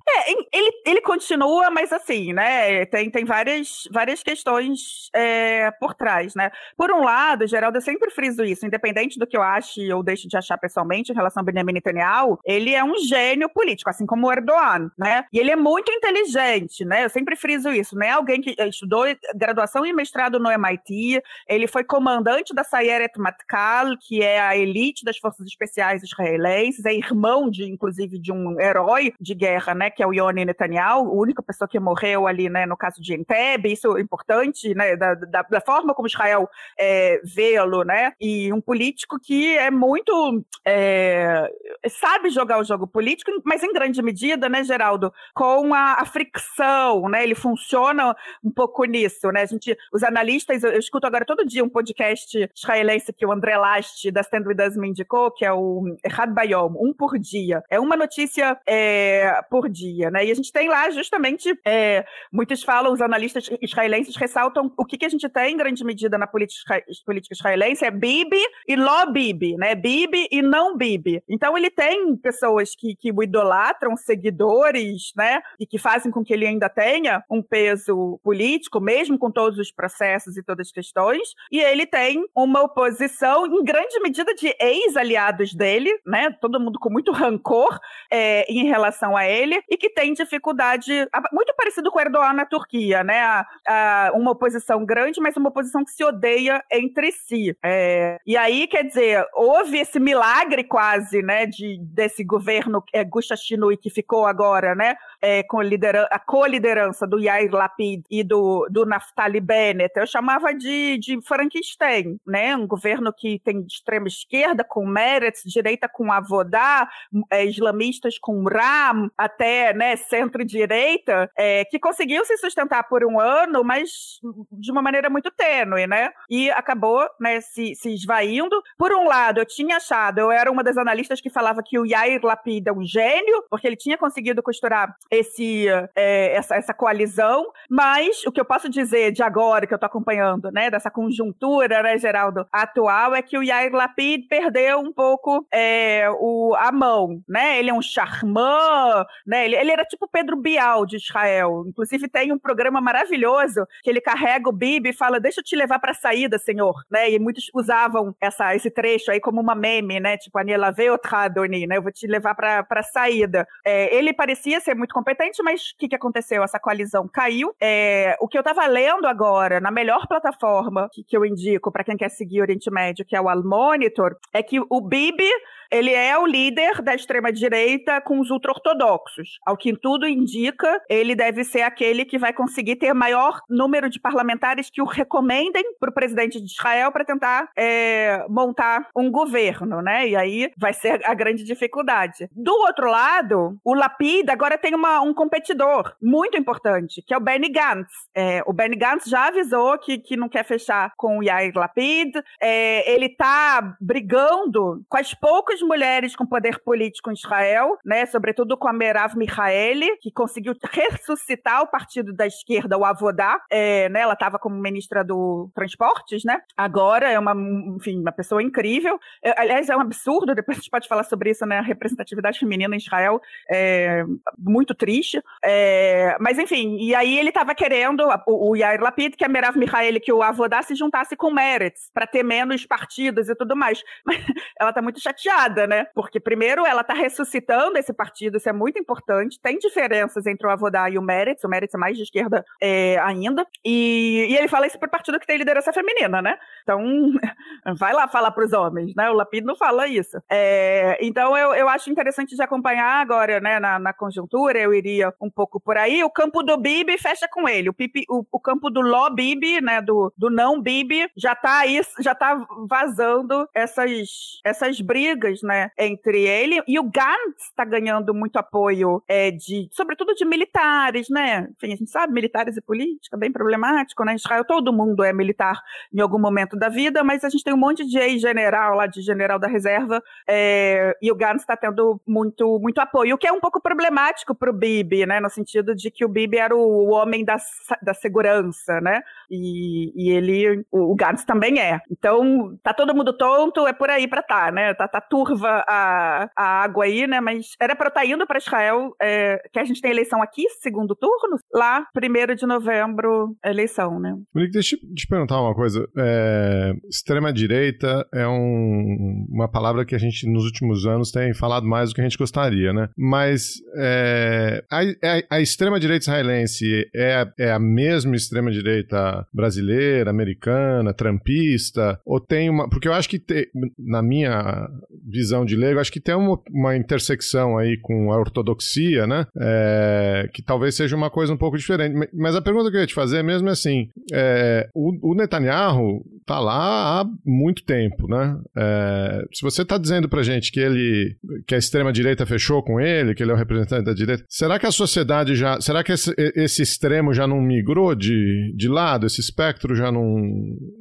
Ele, 0.51 0.71
ele 0.85 1.01
continua, 1.01 1.69
mas 1.69 1.91
assim, 1.91 2.33
né? 2.33 2.85
Tem, 2.85 3.09
tem 3.09 3.25
várias, 3.25 3.83
várias 3.91 4.23
questões 4.23 5.09
é, 5.13 5.71
por 5.71 5.93
trás, 5.93 6.33
né? 6.35 6.51
Por 6.77 6.91
um 6.91 7.03
lado, 7.03 7.47
Geraldo, 7.47 7.77
eu 7.77 7.81
sempre 7.81 8.09
friso 8.09 8.43
isso, 8.43 8.65
independente 8.65 9.19
do 9.19 9.27
que 9.27 9.37
eu 9.37 9.41
ache 9.41 9.91
ou 9.93 10.03
deixe 10.03 10.27
de 10.27 10.37
achar 10.37 10.57
pessoalmente 10.57 11.11
em 11.11 11.15
relação 11.15 11.41
ao 11.41 11.45
Benjamin 11.45 11.73
Netanyahu, 11.73 12.39
ele 12.45 12.73
é 12.73 12.83
um 12.83 12.97
gênio 12.97 13.49
político, 13.49 13.89
assim 13.89 14.05
como 14.05 14.27
o 14.27 14.31
Erdogan, 14.31 14.89
né? 14.97 15.25
E 15.31 15.39
ele 15.39 15.51
é 15.51 15.55
muito 15.55 15.91
inteligente, 15.91 16.83
né? 16.85 17.05
Eu 17.05 17.09
sempre 17.09 17.35
friso 17.35 17.71
isso, 17.71 17.95
né? 17.95 18.09
Alguém 18.11 18.41
que 18.41 18.55
estudou 18.59 19.05
graduação 19.35 19.85
e 19.85 19.93
mestrado 19.93 20.39
no 20.39 20.49
MIT, 20.49 21.21
ele 21.47 21.67
foi 21.67 21.83
comandante 21.83 22.53
da 22.53 22.63
Sayeret 22.63 23.19
Matkal, 23.19 23.97
que 23.99 24.21
é 24.21 24.39
a 24.39 24.57
elite 24.57 25.03
das 25.03 25.17
forças 25.17 25.45
especiais 25.45 26.03
israelenses, 26.03 26.85
é 26.85 26.93
irmão 26.93 27.49
de, 27.49 27.63
inclusive, 27.65 28.19
de 28.19 28.31
um 28.31 28.59
herói 28.59 29.13
de 29.19 29.35
guerra, 29.35 29.73
né? 29.75 29.89
Que 29.89 30.01
é 30.01 30.07
o 30.07 30.13
Yoni 30.19 30.45
Netanyahu, 30.45 31.09
a 31.09 31.13
única 31.13 31.43
pessoa 31.43 31.67
que 31.67 31.79
morreu 31.79 32.27
ali, 32.27 32.49
né? 32.49 32.65
No 32.65 32.77
caso 32.77 33.01
de 33.01 33.13
Entebbe, 33.13 33.71
isso 33.71 33.97
é 33.97 34.01
importante, 34.01 34.73
né? 34.73 34.95
Da, 34.95 35.13
da, 35.15 35.41
da 35.43 35.61
forma 35.61 35.93
como 35.93 36.07
Israel 36.07 36.49
é, 36.79 37.19
vê-lo, 37.23 37.83
né? 37.83 38.13
E 38.19 38.51
um 38.53 38.61
político 38.61 39.19
que 39.19 39.57
é 39.57 39.69
muito 39.69 40.43
é, 40.65 41.49
sabe 41.87 42.29
jogar 42.29 42.59
o 42.59 42.63
jogo 42.63 42.87
político, 42.87 43.31
mas 43.43 43.63
em 43.63 43.71
grande 43.71 44.01
medida, 44.01 44.49
né, 44.49 44.63
Geraldo, 44.63 45.13
com 45.33 45.73
a, 45.73 46.01
a 46.01 46.05
fricção, 46.05 47.07
né? 47.09 47.23
Ele 47.23 47.35
funciona 47.35 48.15
um 48.43 48.51
pouco 48.51 48.83
nisso, 48.85 49.31
né? 49.31 49.41
A 49.41 49.45
gente, 49.45 49.77
os 49.93 50.03
analistas, 50.03 50.63
eu, 50.63 50.71
eu 50.71 50.79
escuto 50.79 51.07
agora 51.07 51.25
todo 51.25 51.45
dia 51.45 51.63
um 51.63 51.69
podcast 51.69 52.49
israelense 52.55 53.13
que 53.13 53.25
o 53.25 53.31
André 53.31 53.57
Last 53.57 54.09
da 54.11 54.21
Stand 54.21 54.43
With 54.45 54.67
Us 54.67 54.77
me 54.77 54.89
indicou, 54.89 55.31
que 55.31 55.45
é 55.45 55.51
o 55.51 55.95
Errad 56.03 56.31
Bayom, 56.31 56.73
um 56.79 56.93
por 56.93 57.17
dia. 57.19 57.63
É 57.69 57.79
uma 57.79 57.95
notícia 57.95 58.57
é, 58.67 59.41
por 59.49 59.69
dia, 59.69 60.04
né? 60.09 60.25
E 60.25 60.31
a 60.31 60.35
gente 60.35 60.51
tem 60.51 60.67
lá 60.67 60.89
justamente, 60.89 61.57
é, 61.65 62.05
muitos 62.31 62.63
falam, 62.63 62.93
os 62.93 63.01
analistas 63.01 63.49
israelenses 63.61 64.15
ressaltam 64.15 64.71
o 64.77 64.85
que, 64.85 64.97
que 64.97 65.05
a 65.05 65.09
gente 65.09 65.27
tem 65.29 65.53
em 65.53 65.57
grande 65.57 65.83
medida 65.83 66.17
na 66.17 66.27
política, 66.27 66.83
política 67.05 67.33
israelense 67.33 67.85
é 67.85 67.91
Bibi 67.91 68.41
e 68.67 68.75
Ló 68.75 69.05
Bibi, 69.05 69.55
né? 69.57 69.75
Bibi 69.75 70.27
e 70.31 70.41
não 70.41 70.77
Bibi. 70.77 71.21
Então 71.29 71.57
ele 71.57 71.69
tem 71.69 72.15
pessoas 72.17 72.75
que, 72.75 72.95
que 72.95 73.11
o 73.11 73.23
idolatram, 73.23 73.95
seguidores, 73.95 75.11
né? 75.15 75.41
E 75.59 75.65
que 75.65 75.77
fazem 75.77 76.11
com 76.11 76.23
que 76.23 76.33
ele 76.33 76.45
ainda 76.45 76.69
tenha 76.69 77.23
um 77.29 77.41
peso 77.41 78.19
político, 78.23 78.79
mesmo 78.79 79.17
com 79.17 79.31
todos 79.31 79.59
os 79.59 79.71
processos 79.71 80.37
e 80.37 80.43
todas 80.43 80.67
as 80.67 80.71
questões. 80.71 81.33
E 81.51 81.59
ele 81.59 81.85
tem 81.85 82.23
uma 82.35 82.61
oposição, 82.61 83.45
em 83.45 83.63
grande 83.63 83.99
medida, 83.99 84.33
de 84.33 84.55
ex-aliados 84.59 85.53
dele, 85.53 85.91
né? 86.05 86.31
Todo 86.41 86.59
mundo 86.59 86.79
com 86.79 86.89
muito 86.89 87.11
rancor 87.11 87.79
é, 88.11 88.45
em 88.51 88.65
relação 88.65 89.15
a 89.15 89.27
ele, 89.27 89.61
e 89.69 89.77
que 89.77 89.89
tem 89.95 90.13
dificuldade, 90.13 90.91
muito 91.31 91.53
parecido 91.55 91.89
com 91.89 91.99
Erdogan 91.99 92.33
na 92.33 92.45
Turquia, 92.45 93.03
né? 93.03 93.21
A, 93.21 93.47
a, 93.67 94.11
uma 94.13 94.31
oposição 94.31 94.85
grande, 94.85 95.21
mas 95.21 95.37
uma 95.37 95.49
oposição 95.49 95.83
que 95.83 95.91
se 95.91 96.03
odeia 96.03 96.61
entre 96.71 97.11
si. 97.13 97.57
É, 97.63 98.19
e 98.27 98.35
aí, 98.35 98.67
quer 98.67 98.83
dizer, 98.83 99.25
houve 99.33 99.79
esse 99.79 99.99
milagre 99.99 100.63
quase, 100.63 101.21
né, 101.21 101.45
de, 101.45 101.79
desse 101.81 102.23
governo 102.23 102.83
é, 102.93 103.03
Gusta 103.03 103.35
Chinui 103.35 103.77
que 103.77 103.89
ficou 103.89 104.25
agora, 104.25 104.75
né, 104.75 104.95
é, 105.21 105.43
com 105.43 105.59
a 105.59 106.19
co-liderança 106.19 107.07
do 107.07 107.17
Yair 107.17 107.51
Lapid 107.53 108.03
e 108.11 108.23
do, 108.23 108.67
do 108.69 108.85
Naftali 108.85 109.39
Bennett. 109.39 109.97
Eu 109.97 110.05
chamava 110.05 110.53
de, 110.53 110.97
de 110.97 111.21
Frankenstein, 111.21 112.19
né, 112.27 112.55
um 112.55 112.67
governo 112.67 113.13
que 113.13 113.39
tem 113.39 113.65
extrema 113.65 114.07
esquerda 114.07 114.63
com 114.63 114.85
Meretz, 114.85 115.41
direita 115.45 115.87
com 115.87 116.11
Avodá, 116.11 116.89
é, 117.31 117.45
islamistas 117.45 118.19
com 118.19 118.43
Ram, 118.43 119.09
até, 119.17 119.73
né, 119.73 119.84
centro-direita, 119.95 121.29
é, 121.37 121.65
que 121.65 121.77
conseguiu 121.77 122.23
se 122.23 122.37
sustentar 122.37 122.87
por 122.87 123.03
um 123.03 123.19
ano, 123.19 123.63
mas 123.63 124.19
de 124.51 124.71
uma 124.71 124.81
maneira 124.81 125.09
muito 125.09 125.29
tênue, 125.31 125.85
né, 125.85 126.11
e 126.29 126.49
acabou, 126.51 127.05
né, 127.19 127.41
se, 127.41 127.75
se 127.75 127.93
esvaindo. 127.93 128.61
Por 128.77 128.93
um 128.93 129.07
lado, 129.07 129.39
eu 129.39 129.45
tinha 129.45 129.77
achado, 129.77 130.19
eu 130.19 130.31
era 130.31 130.51
uma 130.51 130.63
das 130.63 130.77
analistas 130.77 131.19
que 131.19 131.29
falava 131.29 131.61
que 131.63 131.77
o 131.77 131.85
Yair 131.85 132.21
Lapid 132.23 132.67
é 132.67 132.71
um 132.71 132.85
gênio, 132.85 133.43
porque 133.49 133.67
ele 133.67 133.75
tinha 133.75 133.97
conseguido 133.97 134.41
costurar 134.41 134.95
esse, 135.11 135.67
é, 135.95 136.35
essa, 136.35 136.55
essa 136.55 136.73
coalizão, 136.73 137.45
mas 137.69 138.23
o 138.25 138.31
que 138.31 138.39
eu 138.39 138.45
posso 138.45 138.69
dizer 138.69 139.11
de 139.11 139.23
agora, 139.23 139.67
que 139.67 139.73
eu 139.73 139.79
tô 139.79 139.85
acompanhando, 139.85 140.51
né, 140.51 140.69
dessa 140.69 140.89
conjuntura, 140.89 141.83
né, 141.83 141.97
Geraldo, 141.97 142.47
atual, 142.51 143.13
é 143.15 143.21
que 143.21 143.37
o 143.37 143.43
Yair 143.43 143.73
Lapid 143.73 144.27
perdeu 144.27 144.79
um 144.79 144.93
pouco 144.93 145.45
é, 145.51 146.07
o, 146.19 146.55
a 146.57 146.71
mão, 146.71 147.21
né, 147.27 147.59
ele 147.59 147.69
é 147.69 147.73
um 147.73 147.81
charmant, 147.81 149.05
né, 149.25 149.45
ele, 149.45 149.55
ele 149.55 149.71
era 149.75 149.85
tipo 149.85 150.07
Pedro 150.07 150.37
Bial 150.37 150.85
de 150.85 150.95
Israel, 150.97 151.63
inclusive 151.67 152.07
tem 152.07 152.31
um 152.31 152.39
programa 152.39 152.81
maravilhoso 152.81 153.65
que 153.83 153.89
ele 153.89 154.01
carrega 154.01 154.49
o 154.49 154.53
Bibi 154.53 154.89
e 154.89 154.93
fala, 154.93 155.19
deixa 155.19 155.41
eu 155.41 155.43
te 155.43 155.55
levar 155.55 155.79
pra 155.79 155.93
saída, 155.93 156.37
senhor, 156.37 156.73
né, 156.89 157.11
e 157.11 157.19
muitos 157.19 157.49
usavam 157.53 158.15
essa, 158.19 158.55
esse 158.55 158.71
trecho 158.71 159.11
aí 159.11 159.19
como 159.19 159.41
uma 159.41 159.55
meme, 159.55 159.99
né, 159.99 160.17
tipo, 160.17 160.37
Aniela 160.39 160.71
Veotradoni, 160.71 161.67
né, 161.67 161.77
eu 161.77 161.81
vou 161.81 161.91
te 161.91 162.07
levar 162.07 162.35
pra, 162.35 162.63
pra 162.63 162.81
saída. 162.83 163.47
É, 163.65 163.93
ele 163.95 164.13
parecia 164.13 164.59
ser 164.59 164.75
muito 164.75 164.93
competente, 164.93 165.43
mas 165.43 165.71
o 165.71 165.77
que, 165.77 165.87
que 165.87 165.95
aconteceu? 165.95 166.43
Essa 166.43 166.59
coalizão 166.59 167.07
caiu. 167.07 167.53
É, 167.61 168.15
o 168.19 168.27
que 168.27 168.37
eu 168.37 168.43
tava 168.43 168.65
lendo 168.65 169.05
agora, 169.05 169.59
na 169.59 169.71
melhor 169.71 170.07
plataforma 170.07 170.89
que, 170.91 171.03
que 171.03 171.17
eu 171.17 171.25
indico 171.25 171.71
para 171.71 171.83
quem 171.83 171.97
quer 171.97 172.09
seguir 172.09 172.41
Oriente 172.41 172.71
Médio, 172.71 173.05
que 173.05 173.15
é 173.15 173.21
o 173.21 173.29
Al 173.29 173.43
Monitor, 173.43 174.15
é 174.33 174.41
que 174.41 174.59
o 174.59 174.81
Bibi 174.81 175.29
ele 175.71 175.91
é 175.91 176.17
o 176.17 176.25
líder 176.25 176.81
da 176.81 176.93
extrema-direita 176.93 178.01
com 178.01 178.19
os 178.19 178.29
ultra-ortodoxos. 178.29 179.39
Ao 179.45 179.57
que 179.57 179.75
tudo 179.75 180.07
indica, 180.07 180.81
ele 180.89 181.15
deve 181.15 181.43
ser 181.43 181.61
aquele 181.61 182.05
que 182.05 182.17
vai 182.17 182.33
conseguir 182.33 182.75
ter 182.75 182.93
maior 182.93 183.41
número 183.49 183.89
de 183.89 183.99
parlamentares 183.99 184.69
que 184.69 184.81
o 184.81 184.85
recomendem 184.85 185.63
para 185.79 185.89
o 185.89 185.93
presidente 185.93 186.39
de 186.39 186.51
Israel 186.51 186.91
para 186.91 187.05
tentar 187.05 187.49
é, 187.57 188.25
montar 188.29 188.87
um 188.95 189.09
governo, 189.11 189.81
né? 189.81 190.07
E 190.07 190.15
aí 190.15 190.51
vai 190.57 190.73
ser 190.73 191.01
a 191.05 191.13
grande 191.13 191.43
dificuldade. 191.43 192.29
Do 192.31 192.53
outro 192.53 192.89
lado, 192.89 193.57
o 193.63 193.73
Lapid 193.73 194.29
agora 194.29 194.57
tem 194.57 194.73
uma, 194.73 195.01
um 195.01 195.13
competidor 195.13 195.95
muito 196.01 196.37
importante, 196.37 197.01
que 197.05 197.13
é 197.13 197.17
o 197.17 197.21
Benny 197.21 197.49
Gantz. 197.49 197.91
É, 198.13 198.41
o 198.45 198.53
Benny 198.53 198.75
Gantz 198.75 199.05
já 199.09 199.27
avisou 199.27 199.77
que, 199.77 199.97
que 199.97 200.17
não 200.17 200.29
quer 200.29 200.43
fechar 200.43 200.93
com 200.97 201.19
o 201.19 201.23
Yair 201.23 201.53
Lapid. 201.55 202.15
É, 202.41 202.91
ele 202.91 203.07
está 203.07 203.75
brigando 203.79 204.83
com 204.89 204.97
as 204.97 205.13
poucas 205.13 205.54
mulheres 205.61 206.15
com 206.15 206.25
poder 206.25 206.59
político 206.59 207.09
em 207.09 207.13
Israel, 207.13 207.77
né? 207.83 208.05
Sobretudo 208.05 208.57
com 208.57 208.67
a 208.67 208.73
Merav 208.73 209.15
Michaeli, 209.15 209.97
que 209.97 210.11
conseguiu 210.11 210.53
ressuscitar 210.71 211.61
o 211.61 211.67
partido 211.67 212.13
da 212.13 212.25
esquerda, 212.25 212.77
o 212.77 212.85
Avodá. 212.85 213.41
É, 213.49 213.89
né? 213.89 214.01
Ela 214.01 214.13
estava 214.13 214.39
como 214.39 214.55
ministra 214.55 215.03
do 215.03 215.49
Transportes, 215.53 216.23
né? 216.23 216.41
Agora 216.57 217.09
é 217.09 217.19
uma, 217.19 217.33
enfim, 217.75 217.99
uma 217.99 218.11
pessoa 218.11 218.41
incrível. 218.41 218.99
É, 219.23 219.39
aliás, 219.39 219.69
é 219.69 219.75
um 219.75 219.81
absurdo, 219.81 220.35
depois 220.35 220.57
a 220.57 220.61
gente 220.61 220.69
pode 220.69 220.87
falar 220.87 221.03
sobre 221.03 221.31
isso, 221.31 221.45
né? 221.45 221.59
A 221.59 221.61
representatividade 221.61 222.39
feminina 222.39 222.75
em 222.75 222.79
Israel 222.79 223.21
é 223.49 224.03
muito 224.37 224.73
triste. 224.73 225.21
É, 225.43 226.15
mas, 226.19 226.39
enfim, 226.39 226.77
e 226.77 226.95
aí 226.95 227.17
ele 227.17 227.29
estava 227.29 227.53
querendo, 227.53 228.07
o, 228.27 228.51
o 228.51 228.55
Yair 228.55 228.81
Lapid, 228.81 229.15
que 229.15 229.25
a 229.25 229.29
Merav 229.29 229.57
Michaeli, 229.57 229.99
que 229.99 230.13
o 230.13 230.21
Avodá 230.21 230.61
se 230.61 230.75
juntasse 230.75 231.15
com 231.15 231.31
Meretz, 231.31 231.89
para 231.93 232.07
ter 232.07 232.23
menos 232.23 232.65
partidos 232.65 233.29
e 233.29 233.35
tudo 233.35 233.55
mais. 233.55 233.81
Mas 234.05 234.23
ela 234.59 234.69
está 234.69 234.81
muito 234.81 234.99
chateada, 234.99 235.44
né? 235.67 235.87
Porque, 235.93 236.19
primeiro, 236.19 236.65
ela 236.65 236.81
está 236.81 236.93
ressuscitando 236.93 237.77
esse 237.77 237.93
partido, 237.93 238.37
isso 238.37 238.49
é 238.49 238.53
muito 238.53 238.79
importante. 238.79 239.39
Tem 239.41 239.57
diferenças 239.57 240.25
entre 240.25 240.47
o 240.47 240.49
Avodá 240.49 240.89
e 240.89 240.97
o 240.97 241.01
Meretz, 241.01 241.43
o 241.43 241.49
Meretz 241.49 241.73
é 241.73 241.77
mais 241.77 241.97
de 241.97 242.03
esquerda 242.03 242.45
é, 242.61 242.97
ainda. 242.99 243.45
E, 243.63 244.27
e 244.29 244.37
ele 244.37 244.47
fala 244.47 244.67
isso 244.67 244.79
para 244.79 244.87
partido 244.87 245.19
que 245.19 245.27
tem 245.27 245.37
liderança 245.37 245.73
feminina, 245.73 246.21
né? 246.21 246.37
Então, 246.63 246.81
vai 247.77 247.93
lá 247.93 248.07
falar 248.07 248.31
para 248.31 248.45
os 248.45 248.53
homens, 248.53 248.93
né? 248.95 249.09
O 249.09 249.13
Lapid 249.13 249.43
não 249.43 249.55
fala 249.55 249.87
isso. 249.87 250.17
É, 250.29 250.97
então, 251.01 251.37
eu, 251.37 251.53
eu 251.53 251.69
acho 251.69 251.89
interessante 251.89 252.35
de 252.35 252.41
acompanhar 252.41 253.01
agora, 253.01 253.39
né, 253.39 253.59
na, 253.59 253.79
na 253.79 253.93
conjuntura, 253.93 254.59
eu 254.59 254.73
iria 254.73 255.13
um 255.21 255.29
pouco 255.29 255.59
por 255.59 255.77
aí. 255.77 256.03
O 256.03 256.09
campo 256.09 256.41
do 256.43 256.57
Bibi 256.57 256.97
fecha 256.97 257.27
com 257.27 257.47
ele. 257.47 257.69
O, 257.69 257.73
pipi, 257.73 258.03
o, 258.09 258.25
o 258.31 258.39
campo 258.39 258.69
do 258.69 258.81
Ló 258.81 259.09
Bibi, 259.09 259.61
né, 259.61 259.81
do, 259.81 260.13
do 260.17 260.29
não 260.29 260.61
Bibi, 260.61 261.09
já 261.15 261.35
tá 261.35 261.59
aí, 261.59 261.81
já 261.99 262.15
tá 262.15 262.45
vazando 262.67 263.47
essas, 263.53 264.39
essas 264.43 264.79
brigas, 264.81 265.34
né, 265.41 265.71
entre 265.77 266.25
ele 266.25 266.61
e 266.67 266.79
o 266.79 266.83
Gantz 266.83 267.49
está 267.49 267.65
ganhando 267.65 268.13
muito 268.13 268.37
apoio 268.37 269.03
é, 269.07 269.31
de, 269.31 269.69
sobretudo 269.71 270.13
de 270.13 270.25
militares, 270.25 271.07
né? 271.09 271.47
Enfim, 271.55 271.73
a 271.73 271.75
gente 271.75 271.89
sabe, 271.89 272.13
militares 272.13 272.57
e 272.57 272.61
política, 272.61 273.17
bem 273.17 273.31
problemático, 273.31 274.03
né? 274.03 274.15
Israel 274.15 274.45
todo 274.45 274.73
mundo 274.73 275.03
é 275.03 275.13
militar 275.13 275.61
em 275.93 275.99
algum 275.99 276.19
momento 276.19 276.55
da 276.57 276.69
vida, 276.69 277.03
mas 277.03 277.23
a 277.23 277.29
gente 277.29 277.43
tem 277.43 277.53
um 277.53 277.57
monte 277.57 277.85
de 277.85 277.97
ex-general 277.97 278.75
lá, 278.75 278.87
de 278.87 279.01
general 279.01 279.39
da 279.39 279.47
reserva, 279.47 280.01
é, 280.27 280.95
e 281.01 281.11
o 281.11 281.15
Gantz 281.15 281.41
está 281.41 281.55
tendo 281.55 281.99
muito, 282.07 282.59
muito 282.59 282.79
apoio, 282.79 283.15
o 283.15 283.17
que 283.17 283.27
é 283.27 283.31
um 283.31 283.39
pouco 283.39 283.61
problemático 283.61 284.33
para 284.35 284.49
o 284.49 284.53
Bibi, 284.53 285.05
né? 285.05 285.19
No 285.19 285.29
sentido 285.29 285.75
de 285.75 285.91
que 285.91 286.05
o 286.05 286.09
Bibi 286.09 286.37
era 286.37 286.55
o 286.55 286.89
homem 286.89 287.23
da, 287.23 287.37
da 287.81 287.93
segurança, 287.93 288.79
né? 288.81 289.01
E, 289.29 289.91
e 289.95 290.11
ele, 290.11 290.65
o, 290.71 290.91
o 290.91 290.95
Gantz 290.95 291.23
também 291.25 291.59
é. 291.59 291.79
Então, 291.91 292.57
tá 292.63 292.73
todo 292.73 292.95
mundo 292.95 293.15
tonto, 293.17 293.67
é 293.67 293.73
por 293.73 293.89
aí 293.89 294.07
para 294.07 294.21
tá, 294.21 294.51
né? 294.51 294.73
Tá, 294.73 294.87
tá 294.87 295.01
turva 295.25 295.63
a, 295.67 296.29
a 296.35 296.63
água 296.63 296.85
aí, 296.85 297.07
né? 297.07 297.19
Mas 297.19 297.55
era 297.59 297.75
para 297.75 297.87
estar 297.87 298.01
tá 298.01 298.05
indo 298.05 298.25
para 298.25 298.37
Israel, 298.37 298.91
é, 299.01 299.41
que 299.51 299.59
a 299.59 299.63
gente 299.63 299.81
tem 299.81 299.91
eleição 299.91 300.21
aqui, 300.21 300.43
segundo 300.61 300.95
turno, 300.95 301.37
lá, 301.53 301.85
primeiro 301.93 302.35
de 302.35 302.45
novembro, 302.45 303.35
eleição, 303.43 303.99
né? 303.99 304.15
Monique, 304.33 304.53
deixa 304.53 304.75
eu 304.75 304.93
te 304.93 305.07
perguntar 305.07 305.41
uma 305.41 305.55
coisa. 305.55 305.87
É, 305.97 306.73
Extrema-direita 306.89 308.07
é 308.13 308.27
um, 308.27 309.25
uma 309.29 309.49
palavra 309.49 309.85
que 309.85 309.95
a 309.95 309.97
gente, 309.97 310.27
nos 310.29 310.45
últimos 310.45 310.85
anos, 310.85 311.11
tem 311.11 311.33
falado 311.33 311.65
mais 311.65 311.89
do 311.89 311.95
que 311.95 312.01
a 312.01 312.03
gente 312.03 312.17
gostaria, 312.17 312.73
né? 312.73 312.89
Mas 312.97 313.55
é, 313.77 314.63
a, 314.71 314.81
a, 314.81 315.37
a 315.37 315.41
extrema-direita 315.41 316.03
israelense 316.03 316.89
é, 316.95 317.25
é 317.39 317.51
a 317.51 317.59
mesma 317.59 318.15
extrema-direita 318.15 319.25
brasileira, 319.33 320.09
americana, 320.09 320.93
trampista? 320.93 321.99
Ou 322.05 322.19
tem 322.19 322.49
uma. 322.49 322.69
Porque 322.69 322.87
eu 322.87 322.93
acho 322.93 323.09
que, 323.09 323.19
te, 323.19 323.49
na 323.77 324.01
minha 324.01 324.67
visão 325.15 325.45
de 325.45 325.55
leigo, 325.55 325.79
acho 325.79 325.91
que 325.91 325.99
tem 325.99 326.15
uma, 326.15 326.39
uma 326.51 326.75
intersecção 326.75 327.57
aí 327.57 327.77
com 327.77 328.11
a 328.11 328.19
ortodoxia, 328.19 329.07
né? 329.07 329.25
É, 329.39 330.29
que 330.33 330.41
talvez 330.41 330.75
seja 330.75 330.95
uma 330.95 331.09
coisa 331.09 331.33
um 331.33 331.37
pouco 331.37 331.57
diferente. 331.57 332.09
Mas 332.13 332.35
a 332.35 332.41
pergunta 332.41 332.69
que 332.69 332.77
eu 332.77 332.81
ia 332.81 332.87
te 332.87 332.93
fazer 332.93 333.19
é 333.19 333.23
mesmo 333.23 333.49
assim: 333.49 333.89
é, 334.13 334.69
o, 334.73 335.11
o, 335.11 335.15
Netanyahu 335.15 336.03
tá 336.25 336.39
lá 336.39 337.01
há 337.01 337.05
muito 337.25 337.63
tempo, 337.63 338.07
né? 338.07 338.37
É, 338.57 339.25
se 339.33 339.41
você 339.41 339.61
está 339.61 339.77
dizendo 339.77 340.09
pra 340.09 340.23
gente 340.23 340.51
que 340.51 340.59
ele. 340.59 341.15
que 341.47 341.55
a 341.55 341.57
extrema-direita 341.57 342.25
fechou 342.25 342.61
com 342.61 342.79
ele, 342.79 343.15
que 343.15 343.23
ele 343.23 343.31
é 343.31 343.33
o 343.33 343.37
representante 343.37 343.85
da 343.85 343.93
direita, 343.93 344.25
será 344.29 344.59
que 344.59 344.65
a 344.65 344.71
sociedade 344.71 345.35
já. 345.35 345.59
Será 345.61 345.83
que 345.83 345.93
esse, 345.93 346.13
esse 346.17 346.61
extremo 346.61 347.13
já 347.13 347.25
não 347.25 347.41
migrou 347.41 347.95
de, 347.95 348.53
de 348.55 348.67
lado? 348.67 349.05
Esse 349.05 349.21
espectro 349.21 349.75
já 349.75 349.91
não, 349.91 350.21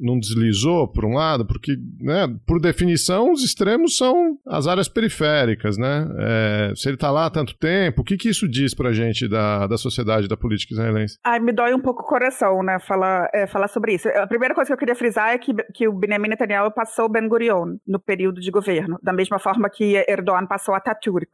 não 0.00 0.18
deslizou 0.18 0.88
por 0.88 1.04
um 1.04 1.14
lado? 1.14 1.46
Porque, 1.46 1.76
né, 2.00 2.28
por 2.46 2.60
definição, 2.60 3.32
os 3.32 3.44
extremos 3.44 3.96
são 3.96 4.23
as 4.46 4.66
áreas 4.66 4.88
periféricas, 4.88 5.76
né? 5.78 6.06
É, 6.18 6.72
se 6.76 6.88
ele 6.88 6.96
está 6.96 7.10
lá 7.10 7.26
há 7.26 7.30
tanto 7.30 7.56
tempo, 7.56 8.02
o 8.02 8.04
que, 8.04 8.16
que 8.16 8.28
isso 8.28 8.48
diz 8.48 8.74
pra 8.74 8.92
gente 8.92 9.28
da, 9.28 9.66
da 9.66 9.76
sociedade, 9.76 10.28
da 10.28 10.36
política 10.36 10.74
israelense? 10.74 11.18
Ai, 11.24 11.40
me 11.40 11.52
dói 11.52 11.74
um 11.74 11.80
pouco 11.80 12.02
o 12.02 12.06
coração, 12.06 12.62
né, 12.62 12.78
falar, 12.78 13.28
é, 13.32 13.46
falar 13.46 13.68
sobre 13.68 13.94
isso. 13.94 14.08
A 14.08 14.26
primeira 14.26 14.54
coisa 14.54 14.68
que 14.68 14.72
eu 14.72 14.78
queria 14.78 14.94
frisar 14.94 15.30
é 15.30 15.38
que, 15.38 15.52
que 15.74 15.88
o 15.88 15.92
Benjamin 15.92 16.28
Netanyahu 16.28 16.70
passou 16.72 17.08
Ben 17.08 17.28
Gurion 17.28 17.76
no 17.86 17.98
período 17.98 18.40
de 18.40 18.50
governo, 18.50 18.98
da 19.02 19.12
mesma 19.12 19.38
forma 19.38 19.68
que 19.70 19.96
Erdogan 20.08 20.46
passou 20.46 20.74
Ataturk. 20.74 21.30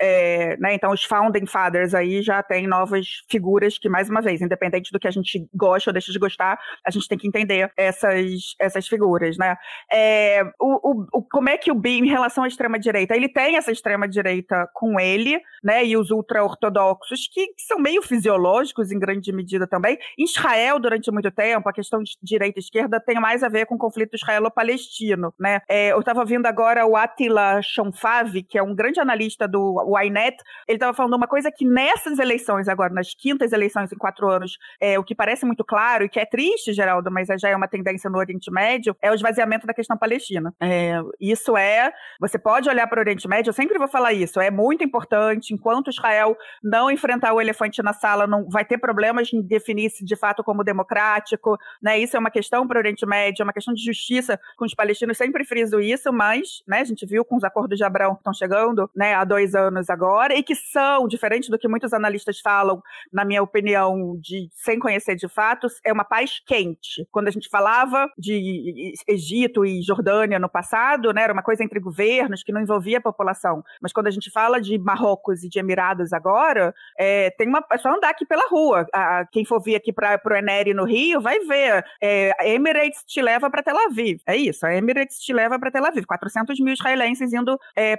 É, 0.00 0.56
né, 0.58 0.74
então, 0.74 0.92
os 0.92 1.04
founding 1.04 1.46
fathers 1.46 1.94
aí 1.94 2.22
já 2.22 2.42
têm 2.42 2.66
novas 2.66 3.06
figuras 3.30 3.78
que, 3.78 3.88
mais 3.88 4.08
uma 4.08 4.20
vez, 4.20 4.40
independente 4.40 4.90
do 4.92 4.98
que 4.98 5.08
a 5.08 5.10
gente 5.10 5.46
gosta 5.54 5.90
ou 5.90 5.92
deixa 5.92 6.12
de 6.12 6.18
gostar, 6.18 6.58
a 6.86 6.90
gente 6.90 7.08
tem 7.08 7.18
que 7.18 7.26
entender 7.26 7.70
essas, 7.76 8.54
essas 8.60 8.86
figuras, 8.86 9.36
né? 9.36 9.56
É, 9.92 10.42
o, 10.60 11.06
o, 11.12 11.22
como 11.30 11.48
é 11.48 11.56
que 11.56 11.70
o 11.70 11.74
BIM, 11.74 12.04
em 12.04 12.08
relação 12.08 12.31
à 12.40 12.46
extrema-direita, 12.46 13.16
ele 13.16 13.28
tem 13.28 13.56
essa 13.56 13.72
extrema-direita 13.72 14.68
com 14.72 14.98
ele, 14.98 15.40
né, 15.62 15.84
e 15.84 15.96
os 15.96 16.10
ultra-ortodoxos, 16.10 17.28
que, 17.32 17.48
que 17.48 17.62
são 17.62 17.78
meio 17.78 18.02
fisiológicos 18.02 18.90
em 18.90 18.98
grande 18.98 19.32
medida 19.32 19.66
também. 19.66 19.98
Em 20.18 20.24
Israel, 20.24 20.78
durante 20.78 21.10
muito 21.10 21.30
tempo, 21.30 21.68
a 21.68 21.72
questão 21.72 22.02
de 22.02 22.16
direita 22.22 22.58
e 22.58 22.62
esquerda 22.62 23.00
tem 23.00 23.20
mais 23.20 23.42
a 23.42 23.48
ver 23.48 23.66
com 23.66 23.74
o 23.74 23.78
conflito 23.78 24.14
israelo-palestino, 24.14 25.34
né? 25.38 25.60
É, 25.68 25.92
eu 25.92 26.00
estava 26.00 26.24
vendo 26.24 26.46
agora 26.46 26.86
o 26.86 26.96
Attila 26.96 27.60
Shonfav, 27.62 28.42
que 28.44 28.58
é 28.58 28.62
um 28.62 28.74
grande 28.74 29.00
analista 29.00 29.48
do 29.48 29.76
Ynet, 29.98 30.36
ele 30.68 30.76
estava 30.76 30.94
falando 30.94 31.14
uma 31.14 31.26
coisa 31.26 31.50
que 31.50 31.64
nessas 31.64 32.18
eleições 32.18 32.68
agora, 32.68 32.92
nas 32.92 33.14
quintas 33.14 33.52
eleições 33.52 33.92
em 33.92 33.96
quatro 33.96 34.28
anos, 34.28 34.58
é, 34.80 34.98
o 34.98 35.04
que 35.04 35.14
parece 35.14 35.44
muito 35.44 35.64
claro 35.64 36.04
e 36.04 36.08
que 36.08 36.20
é 36.20 36.26
triste, 36.26 36.72
Geraldo, 36.72 37.10
mas 37.10 37.28
já 37.40 37.48
é 37.48 37.56
uma 37.56 37.68
tendência 37.68 38.08
no 38.10 38.18
Oriente 38.18 38.50
Médio, 38.50 38.96
é 39.00 39.10
o 39.10 39.14
esvaziamento 39.14 39.66
da 39.66 39.74
questão 39.74 39.96
palestina. 39.96 40.54
É, 40.60 41.00
isso 41.20 41.56
é, 41.56 41.92
você 42.22 42.38
pode 42.38 42.68
olhar 42.68 42.86
para 42.86 42.98
o 42.98 43.00
Oriente 43.00 43.26
Médio, 43.26 43.50
eu 43.50 43.52
sempre 43.52 43.76
vou 43.76 43.88
falar 43.88 44.12
isso, 44.12 44.40
é 44.40 44.48
muito 44.48 44.84
importante, 44.84 45.52
enquanto 45.52 45.90
Israel 45.90 46.36
não 46.62 46.88
enfrentar 46.88 47.32
o 47.32 47.40
elefante 47.40 47.82
na 47.82 47.92
sala, 47.92 48.28
não 48.28 48.48
vai 48.48 48.64
ter 48.64 48.78
problemas 48.78 49.32
em 49.32 49.42
definir-se 49.42 50.04
de 50.04 50.14
fato 50.14 50.44
como 50.44 50.62
democrático, 50.62 51.58
né? 51.82 51.98
Isso 51.98 52.16
é 52.16 52.20
uma 52.20 52.30
questão 52.30 52.64
para 52.64 52.76
o 52.76 52.78
Oriente 52.78 53.04
Médio, 53.04 53.42
é 53.42 53.44
uma 53.44 53.52
questão 53.52 53.74
de 53.74 53.84
justiça 53.84 54.38
com 54.56 54.64
os 54.64 54.72
palestinos, 54.72 55.18
sempre 55.18 55.44
friso 55.44 55.80
isso, 55.80 56.12
mas, 56.12 56.62
né, 56.68 56.78
a 56.78 56.84
gente 56.84 57.04
viu 57.04 57.24
com 57.24 57.34
os 57.34 57.42
acordos 57.42 57.76
de 57.76 57.84
Abraão 57.84 58.14
que 58.14 58.20
estão 58.20 58.32
chegando, 58.32 58.88
né, 58.94 59.14
há 59.14 59.24
dois 59.24 59.56
anos 59.56 59.90
agora, 59.90 60.32
e 60.32 60.44
que 60.44 60.54
são, 60.54 61.08
diferente 61.08 61.50
do 61.50 61.58
que 61.58 61.66
muitos 61.66 61.92
analistas 61.92 62.38
falam, 62.38 62.80
na 63.12 63.24
minha 63.24 63.42
opinião, 63.42 64.16
de 64.20 64.48
sem 64.52 64.78
conhecer 64.78 65.16
de 65.16 65.28
fatos, 65.28 65.80
é 65.84 65.92
uma 65.92 66.04
paz 66.04 66.40
quente. 66.46 67.04
Quando 67.10 67.26
a 67.26 67.32
gente 67.32 67.48
falava 67.48 68.08
de 68.16 68.94
Egito 69.08 69.64
e 69.64 69.82
Jordânia 69.82 70.38
no 70.38 70.48
passado, 70.48 71.12
né, 71.12 71.22
era 71.22 71.32
uma 71.32 71.42
coisa 71.42 71.64
entre 71.64 71.80
governos 72.02 72.42
que 72.42 72.52
não 72.52 72.60
envolvia 72.60 72.98
a 72.98 73.00
população. 73.00 73.62
Mas 73.80 73.92
quando 73.92 74.06
a 74.06 74.10
gente 74.10 74.30
fala 74.30 74.60
de 74.60 74.78
Marrocos 74.78 75.42
e 75.44 75.48
de 75.48 75.58
Emirados 75.58 76.12
agora, 76.12 76.74
é, 76.98 77.30
tem 77.30 77.48
uma, 77.48 77.64
é 77.70 77.78
só 77.78 77.94
andar 77.94 78.10
aqui 78.10 78.26
pela 78.26 78.48
rua. 78.48 78.86
A, 78.92 79.26
quem 79.30 79.44
for 79.44 79.60
vir 79.60 79.76
aqui 79.76 79.92
para 79.92 80.20
o 80.24 80.34
Eneri 80.34 80.74
no 80.74 80.84
Rio 80.84 81.20
vai 81.20 81.38
ver. 81.40 81.84
É, 82.00 82.54
Emirates 82.54 83.04
te 83.06 83.22
leva 83.22 83.50
para 83.50 83.62
Tel 83.62 83.78
Aviv. 83.86 84.20
É 84.26 84.36
isso, 84.36 84.66
a 84.66 84.74
Emirates 84.74 85.18
te 85.18 85.32
leva 85.32 85.58
para 85.58 85.70
Tel 85.70 85.84
Aviv. 85.84 86.04
400 86.06 86.58
mil 86.60 86.74
israelenses 86.74 87.32
indo 87.32 87.58
é, 87.76 87.96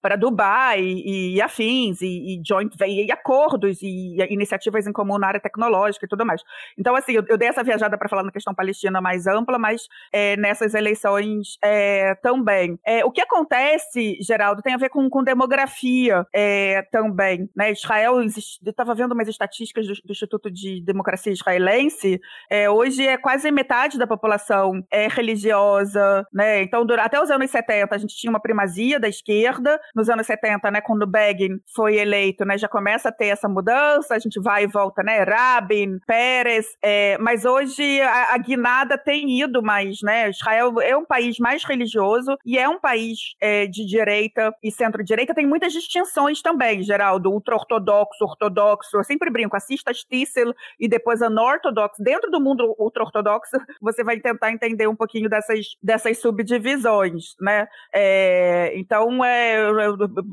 para 0.00 0.16
Dubai 0.16 0.80
e, 0.80 1.34
e 1.34 1.42
afins, 1.42 2.00
e, 2.00 2.36
e 2.36 2.42
joint 2.46 2.74
e 2.86 3.12
acordos 3.12 3.82
e, 3.82 4.16
e, 4.20 4.32
iniciativas 4.32 4.86
em 4.86 4.92
comum 4.92 5.18
na 5.18 5.28
área 5.28 5.40
tecnológica 5.40 6.06
e 6.06 6.08
tudo 6.08 6.24
mais. 6.24 6.42
Então, 6.78 6.94
assim, 6.94 7.12
eu, 7.12 7.24
eu 7.28 7.36
dei 7.36 7.48
essa 7.48 7.62
viajada 7.62 7.98
para 7.98 8.08
falar 8.08 8.22
na 8.22 8.32
questão 8.32 8.54
palestina 8.54 9.00
mais 9.00 9.26
ampla, 9.26 9.58
mas 9.58 9.82
é, 10.12 10.36
nessas 10.36 10.74
eleições 10.74 11.58
é, 11.62 12.14
também. 12.16 12.78
É, 12.84 13.04
o 13.04 13.10
que 13.10 13.20
acontece, 13.24 14.18
Geraldo, 14.20 14.62
tem 14.62 14.74
a 14.74 14.78
ver 14.78 14.88
com, 14.88 15.08
com 15.10 15.22
demografia 15.22 16.26
é, 16.32 16.82
também. 16.90 17.48
Né? 17.54 17.72
Israel, 17.72 18.20
eu 18.20 18.26
estava 18.26 18.94
vendo 18.94 19.12
umas 19.12 19.28
estatísticas 19.28 19.86
do, 19.86 19.94
do, 19.94 20.12
Instituto 20.12 20.50
de 20.50 20.80
Democracia 20.82 21.32
Israelense, 21.32 22.20
é, 22.48 22.70
hoje 22.70 23.06
é 23.06 23.16
quase 23.16 23.50
metade 23.50 23.98
da 23.98 24.06
população 24.06 24.84
é 24.90 25.08
religiosa, 25.08 26.26
né? 26.32 26.62
Então, 26.62 26.86
até 26.98 27.20
os 27.20 27.30
anos 27.30 27.50
70, 27.50 27.94
a 27.94 27.98
gente 27.98 28.16
tinha 28.16 28.30
uma 28.30 28.40
primazia 28.40 29.00
da 29.00 29.08
esquerda. 29.08 29.80
Nos 29.94 30.08
anos 30.08 30.26
70, 30.26 30.70
né, 30.70 30.80
quando 30.80 31.06
Begin 31.06 31.58
foi 31.74 31.96
eleito, 31.96 32.44
né, 32.44 32.56
já 32.56 32.68
começa 32.68 33.08
a 33.08 33.12
ter 33.12 33.26
essa 33.26 33.48
mudança, 33.48 34.14
a 34.14 34.18
gente 34.18 34.40
vai 34.40 34.64
e 34.64 34.66
volta, 34.66 35.02
né? 35.02 35.22
Rabin, 35.22 35.98
Pérez, 36.06 36.66
é, 36.82 37.18
mas 37.18 37.44
hoje 37.44 38.00
a, 38.00 38.34
a 38.34 38.38
guinada 38.38 38.96
tem 38.96 39.40
ido 39.40 39.62
mais, 39.62 39.98
né? 40.02 40.30
Israel 40.30 40.80
é 40.80 40.96
um 40.96 41.04
país 41.04 41.38
mais 41.38 41.64
religioso 41.64 42.36
e 42.44 42.58
é 42.58 42.68
um 42.68 42.78
país 42.78 43.13
é, 43.40 43.66
de 43.66 43.84
direita 43.86 44.54
e 44.62 44.70
centro-direita. 44.70 45.34
Tem 45.34 45.46
muitas 45.46 45.72
distinções 45.72 46.42
também, 46.42 46.82
Geraldo. 46.82 47.30
Ultra-ortodoxo, 47.30 48.24
ortodoxo. 48.24 48.96
Eu 48.96 49.04
sempre 49.04 49.30
brinco, 49.30 49.56
assista 49.56 49.92
Stissel 49.92 50.54
e 50.78 50.88
depois 50.88 51.22
a 51.22 51.30
Nortodox. 51.30 51.98
Dentro 51.98 52.30
do 52.30 52.40
mundo 52.40 52.74
ultra-ortodoxo, 52.78 53.52
você 53.80 54.04
vai 54.04 54.18
tentar 54.20 54.50
entender 54.50 54.86
um 54.86 54.96
pouquinho 54.96 55.28
dessas, 55.28 55.66
dessas 55.82 56.18
subdivisões, 56.18 57.34
né? 57.40 57.66
É, 57.94 58.72
então, 58.76 59.24
é, 59.24 59.58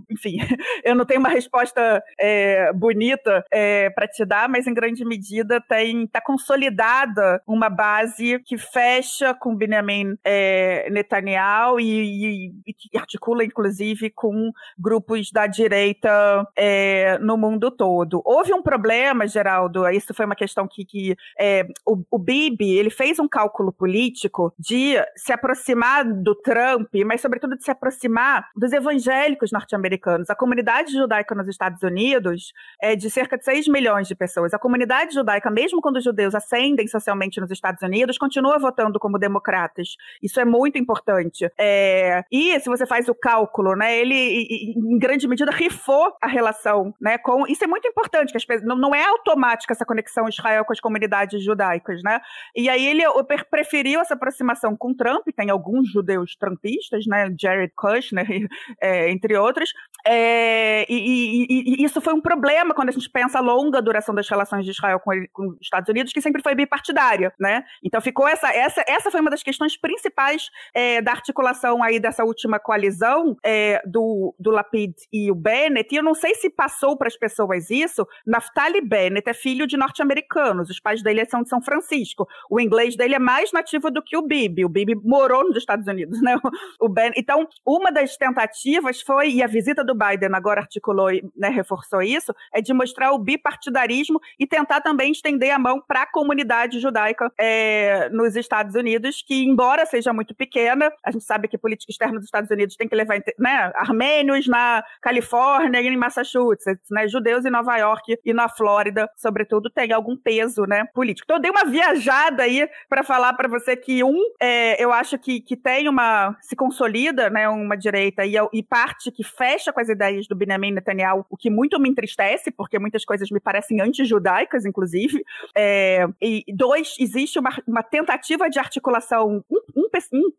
enfim, 0.09 0.37
eu 0.83 0.95
não 0.95 1.05
tenho 1.05 1.19
uma 1.19 1.29
resposta 1.29 2.03
é, 2.19 2.71
bonita 2.73 3.43
é, 3.51 3.89
para 3.89 4.07
te 4.07 4.25
dar, 4.25 4.49
mas 4.49 4.67
em 4.67 4.73
grande 4.73 5.05
medida 5.05 5.61
tem 5.67 6.03
está 6.03 6.21
consolidada 6.21 7.41
uma 7.47 7.69
base 7.69 8.39
que 8.45 8.57
fecha 8.57 9.33
com 9.33 9.55
Benjamin 9.55 10.15
é, 10.23 10.89
Netanyahu 10.89 11.79
e, 11.79 12.49
e, 12.67 12.70
e, 12.71 12.89
que 12.89 12.97
articula, 12.97 13.43
inclusive, 13.43 14.09
com 14.09 14.51
grupos 14.77 15.31
da 15.31 15.47
direita 15.47 16.47
é, 16.57 17.17
no 17.19 17.37
mundo 17.37 17.69
todo. 17.69 18.21
Houve 18.25 18.53
um 18.53 18.61
problema, 18.61 19.27
Geraldo, 19.27 19.87
isso 19.89 20.13
foi 20.13 20.25
uma 20.25 20.35
questão 20.35 20.67
que, 20.67 20.85
que 20.85 21.15
é, 21.39 21.67
o, 21.85 22.03
o 22.09 22.17
Bibi 22.17 22.77
ele 22.77 22.89
fez 22.89 23.19
um 23.19 23.27
cálculo 23.27 23.71
político 23.71 24.53
de 24.57 24.95
se 25.15 25.31
aproximar 25.31 26.05
do 26.05 26.35
Trump, 26.35 26.89
mas 27.05 27.21
sobretudo 27.21 27.55
de 27.55 27.63
se 27.63 27.71
aproximar 27.71 28.49
dos 28.55 28.71
evangélicos 28.71 29.51
norte-americanos. 29.51 30.29
A 30.29 30.35
comunidade 30.35 30.91
judaica 30.91 31.35
nos 31.35 31.47
Estados 31.47 31.81
Unidos 31.83 32.53
é 32.81 32.95
de 32.95 33.09
cerca 33.09 33.37
de 33.37 33.43
6 33.43 33.67
milhões 33.67 34.07
de 34.07 34.15
pessoas. 34.15 34.53
A 34.53 34.59
comunidade 34.59 35.13
judaica, 35.13 35.49
mesmo 35.49 35.81
quando 35.81 35.97
os 35.97 36.03
judeus 36.03 36.35
ascendem 36.35 36.87
socialmente 36.87 37.39
nos 37.39 37.51
Estados 37.51 37.81
Unidos, 37.81 38.17
continua 38.17 38.57
votando 38.57 38.99
como 38.99 39.17
democratas. 39.17 39.95
Isso 40.21 40.39
é 40.39 40.45
muito 40.45 40.77
importante. 40.77 41.49
É... 41.57 42.23
E 42.31 42.51
se 42.61 42.69
você 42.69 42.85
faz 42.85 43.07
o 43.09 43.15
cálculo, 43.15 43.75
né, 43.75 43.97
ele 43.97 44.73
em 44.75 44.97
grande 44.97 45.27
medida 45.27 45.51
rifou 45.51 46.13
a 46.21 46.27
relação, 46.27 46.93
né, 47.01 47.17
com 47.17 47.45
isso 47.47 47.63
é 47.63 47.67
muito 47.67 47.87
importante 47.87 48.31
que 48.31 48.37
as 48.37 48.45
pessoas... 48.45 48.67
não 48.67 48.93
é 48.93 49.03
automática 49.03 49.73
essa 49.73 49.85
conexão 49.85 50.27
Israel 50.27 50.65
com 50.65 50.73
as 50.73 50.79
comunidades 50.79 51.43
judaicas, 51.43 52.01
né? 52.03 52.19
E 52.55 52.69
aí 52.69 52.85
ele 52.85 53.03
preferiu 53.49 53.99
essa 53.99 54.13
aproximação 54.13 54.75
com 54.75 54.93
Trump, 54.93 55.27
tem 55.35 55.49
alguns 55.49 55.89
judeus 55.91 56.35
trumpistas, 56.35 57.05
né, 57.07 57.29
Jared 57.39 57.73
Kushner, 57.75 58.27
é, 58.81 59.09
entre 59.09 59.37
outros, 59.37 59.71
é, 60.05 60.85
e, 60.89 61.47
e, 61.49 61.81
e, 61.81 61.83
isso 61.83 62.01
foi 62.01 62.13
um 62.13 62.21
problema 62.21 62.73
quando 62.73 62.89
a 62.89 62.91
gente 62.91 63.09
pensa 63.09 63.37
a 63.37 63.41
longa 63.41 63.81
duração 63.81 64.15
das 64.15 64.27
relações 64.27 64.65
de 64.65 64.71
Israel 64.71 64.99
com, 64.99 65.11
com, 65.31 65.49
os 65.49 65.61
Estados 65.61 65.87
Unidos, 65.89 66.11
que 66.11 66.21
sempre 66.21 66.41
foi 66.41 66.55
bipartidária, 66.55 67.33
né? 67.39 67.63
Então 67.83 68.01
ficou 68.01 68.27
essa, 68.27 68.49
essa, 68.49 68.83
essa 68.87 69.11
foi 69.11 69.21
uma 69.21 69.29
das 69.29 69.43
questões 69.43 69.79
principais 69.79 70.49
é, 70.73 71.01
da 71.01 71.11
articulação 71.11 71.83
aí 71.83 71.99
dessa 71.99 72.23
última 72.23 72.50
coalizão 72.59 73.37
é, 73.43 73.81
do, 73.85 74.35
do 74.39 74.51
Lapid 74.51 74.93
e 75.11 75.31
o 75.31 75.35
Bennett, 75.35 75.93
e 75.93 75.97
eu 75.97 76.03
não 76.03 76.13
sei 76.13 76.35
se 76.35 76.49
passou 76.49 76.97
para 76.97 77.07
as 77.07 77.17
pessoas 77.17 77.69
isso, 77.69 78.07
Naftali 78.25 78.81
Bennett 78.81 79.29
é 79.29 79.33
filho 79.33 79.67
de 79.67 79.77
norte-americanos, 79.77 80.69
os 80.69 80.79
pais 80.79 81.01
dele 81.01 81.25
são 81.25 81.43
de 81.43 81.49
São 81.49 81.61
Francisco, 81.61 82.27
o 82.49 82.59
inglês 82.59 82.95
dele 82.95 83.15
é 83.15 83.19
mais 83.19 83.51
nativo 83.51 83.89
do 83.89 84.01
que 84.01 84.17
o 84.17 84.21
Bibi, 84.21 84.65
o 84.65 84.69
Bibi 84.69 84.95
morou 85.03 85.43
nos 85.43 85.57
Estados 85.57 85.87
Unidos, 85.87 86.21
né? 86.21 86.35
O 86.79 86.89
ben, 86.89 87.11
então, 87.15 87.47
uma 87.65 87.91
das 87.91 88.17
tentativas 88.17 89.01
foi, 89.01 89.31
e 89.31 89.43
a 89.43 89.47
visita 89.47 89.83
do 89.83 89.95
Biden 89.95 90.33
agora 90.33 90.61
articulou 90.61 91.11
e 91.11 91.23
né, 91.35 91.49
reforçou 91.49 92.01
isso, 92.01 92.33
é 92.53 92.61
de 92.61 92.73
mostrar 92.73 93.11
o 93.11 93.19
bipartidarismo 93.19 94.19
e 94.39 94.47
tentar 94.47 94.81
também 94.81 95.11
estender 95.11 95.51
a 95.51 95.59
mão 95.59 95.81
para 95.81 96.03
a 96.03 96.11
comunidade 96.11 96.79
judaica 96.79 97.31
é, 97.39 98.09
nos 98.09 98.35
Estados 98.35 98.75
Unidos, 98.75 99.23
que, 99.25 99.43
embora 99.43 99.85
seja 99.85 100.13
muito 100.13 100.33
pequena, 100.35 100.91
a 101.03 101.11
gente 101.11 101.23
sabe 101.23 101.47
que 101.47 101.57
política 101.57 101.91
externa 101.91 102.19
dos 102.19 102.25
Estados 102.41 102.51
Unidos 102.51 102.75
tem 102.75 102.87
que 102.87 102.95
levar 102.95 103.17
né, 103.37 103.71
armênios 103.75 104.47
na 104.47 104.83
Califórnia 105.01 105.81
e 105.81 105.87
em 105.87 105.97
Massachusetts, 105.97 106.87
né, 106.89 107.07
judeus 107.07 107.45
em 107.45 107.49
Nova 107.49 107.77
York 107.77 108.17
e 108.23 108.33
na 108.33 108.49
Flórida, 108.49 109.09
sobretudo, 109.17 109.69
tem 109.69 109.91
algum 109.91 110.15
peso 110.15 110.65
né, 110.65 110.85
político. 110.93 111.25
Então, 111.25 111.37
eu 111.37 111.41
dei 111.41 111.51
uma 111.51 111.65
viajada 111.65 112.43
aí 112.43 112.67
para 112.89 113.03
falar 113.03 113.33
para 113.33 113.47
você 113.47 113.75
que, 113.75 114.03
um, 114.03 114.17
é, 114.41 114.83
eu 114.83 114.91
acho 114.91 115.17
que, 115.17 115.41
que 115.41 115.55
tem 115.55 115.87
uma. 115.87 116.35
se 116.41 116.55
consolida 116.55 117.29
né, 117.29 117.47
uma 117.49 117.75
direita 117.75 118.25
e, 118.25 118.35
e 118.53 118.63
parte 118.63 119.11
que 119.11 119.23
fecha 119.23 119.71
com 119.71 119.79
as 119.79 119.89
ideias 119.89 120.27
do 120.27 120.35
Benjamin 120.35 120.71
Netanyahu, 120.71 121.25
o 121.29 121.37
que 121.37 121.49
muito 121.49 121.79
me 121.79 121.89
entristece, 121.89 122.51
porque 122.51 122.79
muitas 122.79 123.05
coisas 123.05 123.29
me 123.29 123.39
parecem 123.39 123.81
anti-judaicas, 123.81 124.65
inclusive. 124.65 125.23
É, 125.55 126.07
e 126.21 126.43
dois, 126.53 126.95
existe 126.99 127.39
uma, 127.39 127.51
uma 127.67 127.83
tentativa 127.83 128.49
de 128.49 128.59
articulação, 128.59 129.43
um, 129.49 129.59
um, 129.75 129.87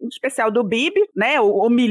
um 0.00 0.08
especial 0.08 0.50
do 0.50 0.62
Bibi, 0.62 1.00
né? 1.14 1.40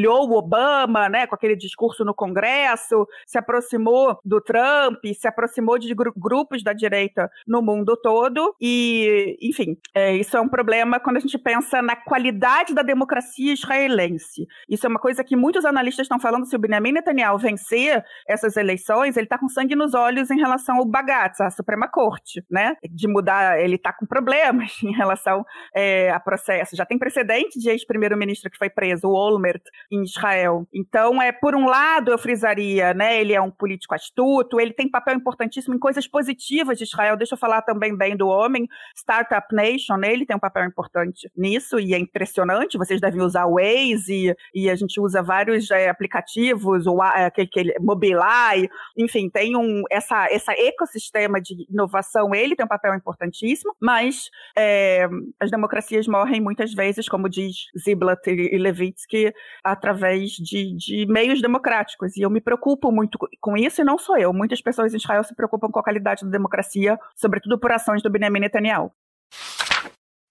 Humilhou 0.01 0.27
o 0.29 0.37
Obama, 0.37 1.07
né? 1.07 1.27
Com 1.27 1.35
aquele 1.35 1.55
discurso 1.55 2.03
no 2.03 2.13
Congresso, 2.13 3.07
se 3.25 3.37
aproximou 3.37 4.19
do 4.25 4.41
Trump, 4.41 5.03
se 5.13 5.27
aproximou 5.27 5.77
de 5.77 5.93
gru 5.93 6.11
grupos 6.17 6.63
da 6.63 6.73
direita 6.73 7.29
no 7.47 7.61
mundo 7.61 7.95
todo. 7.95 8.55
E, 8.59 9.37
enfim, 9.41 9.77
é, 9.93 10.15
isso 10.15 10.35
é 10.35 10.41
um 10.41 10.49
problema 10.49 10.99
quando 10.99 11.17
a 11.17 11.19
gente 11.19 11.37
pensa 11.37 11.81
na 11.81 11.95
qualidade 11.95 12.73
da 12.73 12.81
democracia 12.81 13.53
israelense. 13.53 14.47
Isso 14.67 14.85
é 14.85 14.89
uma 14.89 14.99
coisa 14.99 15.23
que 15.23 15.35
muitos 15.35 15.65
analistas 15.65 16.05
estão 16.05 16.19
falando 16.19 16.45
se 16.45 16.55
o 16.55 16.59
Benjamin 16.59 16.93
Netanyahu 16.93 17.37
vencer 17.37 18.03
essas 18.27 18.57
eleições, 18.57 19.17
ele 19.17 19.25
está 19.25 19.37
com 19.37 19.47
sangue 19.47 19.75
nos 19.75 19.93
olhos 19.93 20.31
em 20.31 20.37
relação 20.37 20.77
ao 20.77 20.85
Bagatz, 20.85 21.39
a 21.41 21.49
Suprema 21.51 21.87
Corte, 21.87 22.43
né? 22.49 22.75
De 22.89 23.07
mudar, 23.07 23.59
ele 23.59 23.75
está 23.75 23.93
com 23.93 24.05
problemas 24.05 24.71
em 24.83 24.93
relação 24.95 25.45
é, 25.75 26.09
a 26.09 26.19
processo. 26.19 26.75
Já 26.75 26.85
tem 26.85 26.97
precedente 26.97 27.59
de 27.59 27.69
ex-primeiro-ministro 27.69 28.49
que 28.49 28.57
foi 28.57 28.69
preso, 28.69 29.07
o 29.07 29.13
Olmert, 29.13 29.61
em 29.91 30.03
Israel. 30.03 30.67
Então, 30.73 31.21
é 31.21 31.31
por 31.31 31.55
um 31.55 31.65
lado, 31.65 32.11
eu 32.11 32.17
frisaria, 32.17 32.93
né? 32.93 33.19
Ele 33.19 33.33
é 33.33 33.41
um 33.41 33.51
político 33.51 33.93
astuto, 33.93 34.59
ele 34.59 34.73
tem 34.73 34.89
papel 34.89 35.15
importantíssimo 35.15 35.75
em 35.75 35.79
coisas 35.79 36.07
positivas 36.07 36.77
de 36.77 36.83
Israel. 36.83 37.17
Deixa 37.17 37.35
eu 37.35 37.39
falar 37.39 37.61
também 37.61 37.95
bem 37.95 38.15
do 38.15 38.27
homem, 38.27 38.67
Startup 38.95 39.47
Nation, 39.53 39.97
né? 39.97 40.11
ele 40.11 40.25
tem 40.25 40.35
um 40.35 40.39
papel 40.39 40.65
importante 40.65 41.29
nisso 41.35 41.79
e 41.79 41.93
é 41.93 41.99
impressionante. 41.99 42.77
Vocês 42.77 43.01
devem 43.01 43.21
usar 43.21 43.45
o 43.45 43.55
Waze 43.55 44.35
e, 44.53 44.63
e 44.63 44.69
a 44.69 44.75
gente 44.75 44.99
usa 44.99 45.21
vários 45.21 45.69
é, 45.71 45.89
aplicativos, 45.89 46.85
o 46.85 47.03
é, 47.03 47.25
aquele, 47.25 47.47
aquele 47.47 47.75
Mobileye, 47.79 48.69
enfim, 48.97 49.29
tem 49.29 49.55
um 49.55 49.83
essa 49.89 50.27
esse 50.31 50.51
ecossistema 50.51 51.41
de 51.41 51.65
inovação. 51.69 52.33
Ele 52.35 52.55
tem 52.55 52.65
um 52.65 52.69
papel 52.69 52.93
importantíssimo, 52.93 53.75
mas 53.81 54.29
é, 54.57 55.07
as 55.39 55.49
democracias 55.49 56.07
morrem 56.07 56.41
muitas 56.41 56.73
vezes, 56.73 57.07
como 57.07 57.29
diz 57.29 57.55
Ziblatt 57.77 58.27
e 58.27 58.57
Levitsky, 58.57 59.33
através 59.81 60.33
de, 60.33 60.75
de 60.75 61.05
meios 61.07 61.41
democráticos. 61.41 62.15
E 62.15 62.21
eu 62.21 62.29
me 62.29 62.39
preocupo 62.39 62.91
muito 62.91 63.17
com 63.39 63.57
isso, 63.57 63.81
e 63.81 63.83
não 63.83 63.97
sou 63.97 64.15
eu. 64.15 64.31
Muitas 64.31 64.61
pessoas 64.61 64.93
em 64.93 64.97
Israel 64.97 65.23
se 65.23 65.35
preocupam 65.35 65.69
com 65.71 65.79
a 65.79 65.83
qualidade 65.83 66.23
da 66.23 66.29
democracia, 66.29 66.99
sobretudo 67.15 67.59
por 67.59 67.71
ações 67.71 68.03
do 68.03 68.09
Benjamin 68.09 68.41
Netanyahu. 68.41 68.91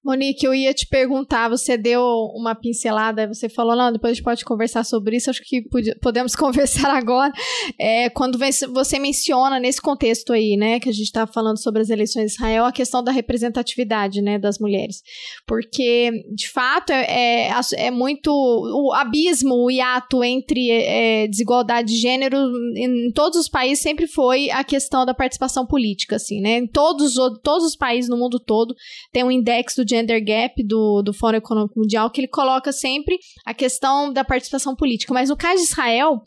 Monique, 0.02 0.46
eu 0.46 0.54
ia 0.54 0.72
te 0.72 0.86
perguntar, 0.86 1.50
você 1.50 1.76
deu 1.76 2.02
uma 2.34 2.54
pincelada, 2.54 3.28
você 3.28 3.50
falou, 3.50 3.76
não, 3.76 3.92
depois 3.92 4.12
a 4.12 4.14
gente 4.14 4.24
pode 4.24 4.44
conversar 4.46 4.82
sobre 4.82 5.16
isso, 5.16 5.28
acho 5.28 5.42
que 5.44 5.62
podemos 6.00 6.34
conversar 6.36 6.96
agora. 6.96 7.30
É, 7.78 8.08
quando 8.08 8.38
você 8.38 8.98
menciona 8.98 9.60
nesse 9.60 9.80
contexto 9.80 10.32
aí, 10.32 10.56
né, 10.56 10.80
que 10.80 10.88
a 10.88 10.92
gente 10.92 11.04
está 11.04 11.26
falando 11.26 11.62
sobre 11.62 11.82
as 11.82 11.90
eleições 11.90 12.26
de 12.26 12.32
Israel, 12.32 12.64
a 12.64 12.72
questão 12.72 13.04
da 13.04 13.12
representatividade, 13.12 14.22
né, 14.22 14.38
das 14.38 14.58
mulheres. 14.58 15.02
Porque, 15.46 16.10
de 16.34 16.48
fato, 16.48 16.92
é, 16.92 17.48
é, 17.48 17.52
é 17.76 17.90
muito 17.90 18.30
o 18.32 18.94
abismo, 18.94 19.66
o 19.66 19.70
hiato 19.70 20.24
entre 20.24 20.70
é, 20.70 21.26
desigualdade 21.28 21.92
de 21.92 22.00
gênero 22.00 22.36
em 22.74 23.12
todos 23.12 23.38
os 23.38 23.48
países 23.48 23.82
sempre 23.82 24.06
foi 24.06 24.50
a 24.50 24.64
questão 24.64 25.04
da 25.04 25.12
participação 25.12 25.66
política, 25.66 26.16
assim, 26.16 26.40
né, 26.40 26.58
em 26.58 26.66
todos, 26.66 27.14
todos 27.42 27.66
os 27.66 27.76
países 27.76 28.08
no 28.08 28.16
mundo 28.16 28.40
todo 28.40 28.74
tem 29.12 29.22
um 29.22 29.30
index 29.30 29.74
do 29.74 29.89
Gender 29.90 30.24
Gap 30.24 30.62
do, 30.62 31.03
do 31.03 31.12
Fórum 31.12 31.38
Econômico 31.38 31.78
Mundial, 31.78 32.11
que 32.11 32.20
ele 32.20 32.28
coloca 32.28 32.72
sempre 32.72 33.18
a 33.45 33.53
questão 33.53 34.12
da 34.12 34.24
participação 34.24 34.74
política. 34.74 35.12
Mas 35.12 35.28
no 35.28 35.36
caso 35.36 35.57
de 35.57 35.68
Israel, 35.68 36.22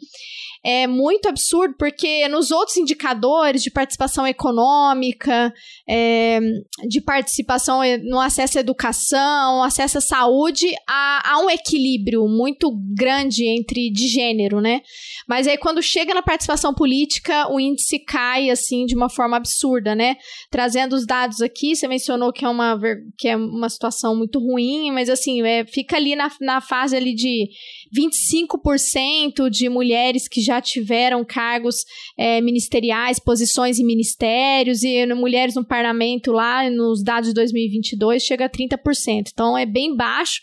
é 0.64 0.88
muito 0.88 1.28
absurdo, 1.28 1.76
porque 1.78 2.26
nos 2.30 2.50
outros 2.50 2.78
indicadores 2.78 3.62
de 3.62 3.70
participação 3.70 4.26
econômica, 4.26 5.54
é, 5.88 6.40
de 6.88 7.02
participação 7.02 7.82
no 8.04 8.18
acesso 8.18 8.58
à 8.58 8.62
educação, 8.62 9.62
acesso 9.62 9.98
à 9.98 10.02
saúde, 10.02 10.74
há, 10.88 11.34
há, 11.34 11.40
um 11.40 11.50
equilíbrio 11.50 12.26
muito 12.30 12.72
grande 12.96 13.46
entre 13.46 13.92
de 13.92 14.08
gênero, 14.08 14.62
né? 14.62 14.82
Mas 15.28 15.48
aí 15.48 15.58
quando 15.58 15.82
chega 15.84 16.14
na 16.14 16.22
participação 16.22 16.74
política, 16.74 17.52
o 17.52 17.60
índice 17.60 18.00
cai 18.00 18.50
assim 18.50 18.86
de 18.86 18.96
uma 18.96 19.10
forma 19.10 19.36
absurda, 19.36 19.94
né? 19.94 20.16
Trazendo 20.50 20.94
os 20.94 21.06
dados 21.06 21.42
aqui, 21.42 21.76
você 21.76 21.90
mencionou 21.90 22.32
que 22.32 22.46
é 22.46 22.50
uma, 22.50 22.80
que 23.18 23.28
é 23.28 23.36
uma 23.54 23.70
situação 23.70 24.16
muito 24.16 24.40
ruim, 24.40 24.92
mas 24.92 25.10
assim, 25.10 25.42
é, 25.44 25.66
fica 25.66 25.96
ali 25.96 26.16
na, 26.16 26.32
na 26.42 26.60
fase 26.60 26.96
ali 26.96 27.14
de 27.14 27.50
25% 27.96 29.50
de 29.50 29.70
mulheres 29.70 30.28
que 30.28 30.42
já 30.42 30.60
tiveram 30.60 31.24
cargos 31.24 31.86
é, 32.18 32.42
ministeriais, 32.42 33.20
posições 33.20 33.80
em 33.80 33.86
ministérios, 33.86 34.84
e 34.84 35.06
mulheres 35.14 35.56
no 35.56 35.64
parlamento 35.64 36.32
lá, 36.32 36.70
nos 36.70 37.04
dados 37.04 37.30
de 37.30 37.36
2022, 37.36 38.24
chega 38.24 38.46
a 38.46 38.50
30%. 38.50 39.30
Então 39.32 39.58
é 39.58 39.66
bem 39.66 39.96
baixo 39.96 40.42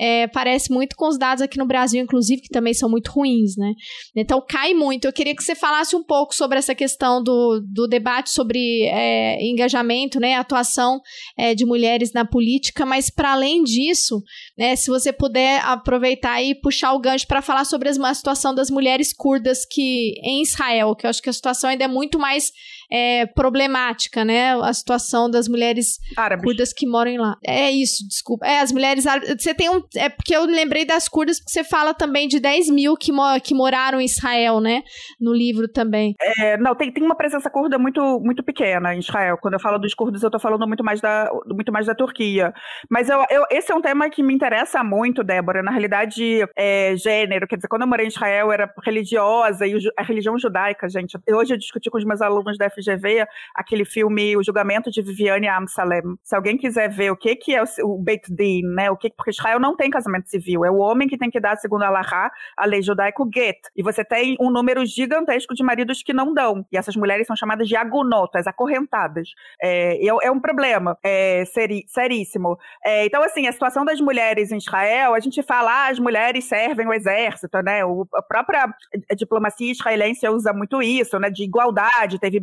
é, 0.00 0.26
parece 0.28 0.72
muito 0.72 0.96
com 0.96 1.08
os 1.08 1.18
dados 1.18 1.42
aqui 1.42 1.58
no 1.58 1.66
Brasil, 1.66 2.02
inclusive, 2.02 2.40
que 2.40 2.48
também 2.48 2.72
são 2.72 2.88
muito 2.88 3.10
ruins, 3.10 3.54
né? 3.58 3.74
Então 4.16 4.42
cai 4.48 4.72
muito. 4.72 5.04
Eu 5.04 5.12
queria 5.12 5.36
que 5.36 5.44
você 5.44 5.54
falasse 5.54 5.94
um 5.94 6.02
pouco 6.02 6.34
sobre 6.34 6.56
essa 6.56 6.74
questão 6.74 7.22
do, 7.22 7.60
do 7.70 7.86
debate 7.86 8.30
sobre 8.30 8.86
é, 8.86 9.44
engajamento, 9.44 10.18
né? 10.18 10.36
Atuação 10.36 11.00
é, 11.36 11.54
de 11.54 11.66
mulheres 11.66 12.14
na 12.14 12.24
política, 12.24 12.86
mas 12.86 13.10
para 13.10 13.32
além 13.32 13.62
disso, 13.62 14.22
né, 14.56 14.74
se 14.74 14.88
você 14.88 15.12
puder 15.12 15.60
aproveitar 15.64 16.42
e 16.42 16.54
puxar 16.54 16.94
o 16.94 17.00
gancho 17.00 17.26
para 17.26 17.42
falar 17.42 17.66
sobre 17.66 17.90
a 17.90 18.14
situação 18.14 18.54
das 18.54 18.70
mulheres 18.70 19.12
curdas 19.12 19.66
que 19.70 20.14
em 20.22 20.42
Israel, 20.42 20.96
que 20.96 21.04
eu 21.04 21.10
acho 21.10 21.20
que 21.20 21.28
a 21.28 21.32
situação 21.32 21.68
ainda 21.68 21.84
é 21.84 21.88
muito 21.88 22.18
mais 22.18 22.50
é, 22.92 23.26
problemática, 23.26 24.24
né? 24.24 24.54
A 24.60 24.72
situação 24.72 25.30
das 25.30 25.48
mulheres 25.48 25.98
Árabes. 26.16 26.44
curdas 26.44 26.72
que 26.72 26.86
moram 26.86 27.16
lá. 27.16 27.36
É 27.44 27.70
isso, 27.70 28.06
desculpa. 28.06 28.46
É, 28.46 28.60
as 28.60 28.72
mulheres 28.72 29.06
árabes. 29.06 29.36
Você 29.38 29.54
tem 29.54 29.70
um. 29.70 29.82
É 29.96 30.08
porque 30.08 30.34
eu 30.34 30.44
lembrei 30.44 30.84
das 30.84 31.08
curdas, 31.08 31.38
porque 31.38 31.52
você 31.52 31.64
fala 31.64 31.94
também 31.94 32.28
de 32.28 32.40
10 32.40 32.70
mil 32.70 32.96
que, 32.96 33.12
mo 33.12 33.40
que 33.42 33.54
moraram 33.54 34.00
em 34.00 34.04
Israel, 34.04 34.60
né? 34.60 34.82
No 35.20 35.32
livro 35.32 35.68
também. 35.68 36.14
É, 36.38 36.56
não, 36.56 36.74
tem, 36.74 36.92
tem 36.92 37.02
uma 37.04 37.16
presença 37.16 37.48
curda 37.50 37.78
muito, 37.78 38.20
muito 38.20 38.42
pequena 38.42 38.94
em 38.94 38.98
Israel. 38.98 39.38
Quando 39.40 39.54
eu 39.54 39.60
falo 39.60 39.78
dos 39.78 39.94
curdos, 39.94 40.22
eu 40.22 40.30
tô 40.30 40.38
falando 40.38 40.66
muito 40.66 40.84
mais 40.84 41.00
da, 41.00 41.30
muito 41.46 41.72
mais 41.72 41.86
da 41.86 41.94
Turquia. 41.94 42.52
Mas 42.90 43.08
eu, 43.08 43.24
eu, 43.30 43.44
esse 43.50 43.70
é 43.72 43.74
um 43.74 43.80
tema 43.80 44.08
que 44.10 44.22
me 44.22 44.34
interessa 44.34 44.82
muito, 44.82 45.22
Débora. 45.22 45.62
Na 45.62 45.70
realidade, 45.70 46.46
é, 46.56 46.94
gênero. 46.96 47.46
Quer 47.46 47.56
dizer, 47.56 47.68
quando 47.68 47.82
eu 47.82 47.88
morei 47.88 48.06
em 48.06 48.08
Israel, 48.08 48.46
eu 48.46 48.52
era 48.52 48.72
religiosa 48.84 49.66
e 49.66 49.74
a 49.96 50.02
religião 50.02 50.38
judaica, 50.38 50.88
gente. 50.88 51.18
Hoje 51.28 51.54
eu 51.54 51.58
discuti 51.58 51.90
com 51.90 51.98
os 51.98 52.04
meus 52.04 52.20
alunos 52.20 52.56
da 52.58 52.66
FGV 52.80 53.26
aquele 53.54 53.84
filme 53.84 54.36
O 54.36 54.42
Julgamento 54.42 54.90
de 54.90 55.02
Viviane 55.02 55.48
Amsalem. 55.48 56.02
Se 56.22 56.34
alguém 56.34 56.56
quiser 56.56 56.88
ver 56.88 57.10
o 57.10 57.16
que, 57.16 57.36
que 57.36 57.54
é 57.54 57.62
o, 57.62 57.66
o 57.84 57.98
Beit 57.98 58.32
Din, 58.32 58.62
né? 58.74 58.90
O 58.90 58.96
que, 58.96 59.10
porque 59.10 59.30
Israel 59.30 59.60
não 59.60 59.76
tem 59.76 59.90
casamento 59.90 60.28
civil, 60.28 60.64
é 60.64 60.70
o 60.70 60.78
homem 60.78 61.08
que 61.08 61.18
tem 61.18 61.30
que 61.30 61.40
dar, 61.40 61.56
segundo 61.56 61.82
a 61.82 61.88
Allahá, 61.88 62.30
a 62.56 62.66
lei 62.66 62.82
judaica, 62.82 63.22
o 63.22 63.30
get. 63.32 63.58
E 63.76 63.82
você 63.82 64.04
tem 64.04 64.36
um 64.40 64.50
número 64.50 64.84
gigantesco 64.84 65.54
de 65.54 65.62
maridos 65.62 66.02
que 66.02 66.12
não 66.12 66.32
dão. 66.32 66.64
E 66.72 66.76
essas 66.76 66.96
mulheres 66.96 67.26
são 67.26 67.36
chamadas 67.36 67.68
de 67.68 67.76
agonotas, 67.76 68.46
acorrentadas. 68.46 69.28
É, 69.62 70.06
é 70.06 70.30
um 70.30 70.40
problema 70.40 70.96
é, 71.02 71.44
seri, 71.46 71.84
seríssimo. 71.88 72.56
É, 72.84 73.06
então, 73.06 73.22
assim, 73.22 73.46
a 73.46 73.52
situação 73.52 73.84
das 73.84 74.00
mulheres 74.00 74.50
em 74.52 74.56
Israel, 74.56 75.14
a 75.14 75.20
gente 75.20 75.42
fala, 75.42 75.70
ah, 75.70 75.88
as 75.88 75.98
mulheres 75.98 76.44
servem 76.44 76.86
o 76.86 76.92
exército, 76.92 77.60
né? 77.62 77.84
O, 77.84 78.06
a 78.14 78.22
própria 78.22 78.72
diplomacia 79.16 79.70
israelense 79.70 80.28
usa 80.28 80.52
muito 80.52 80.82
isso, 80.82 81.18
né? 81.18 81.30
De 81.30 81.44
igualdade, 81.44 82.18
teve 82.18 82.40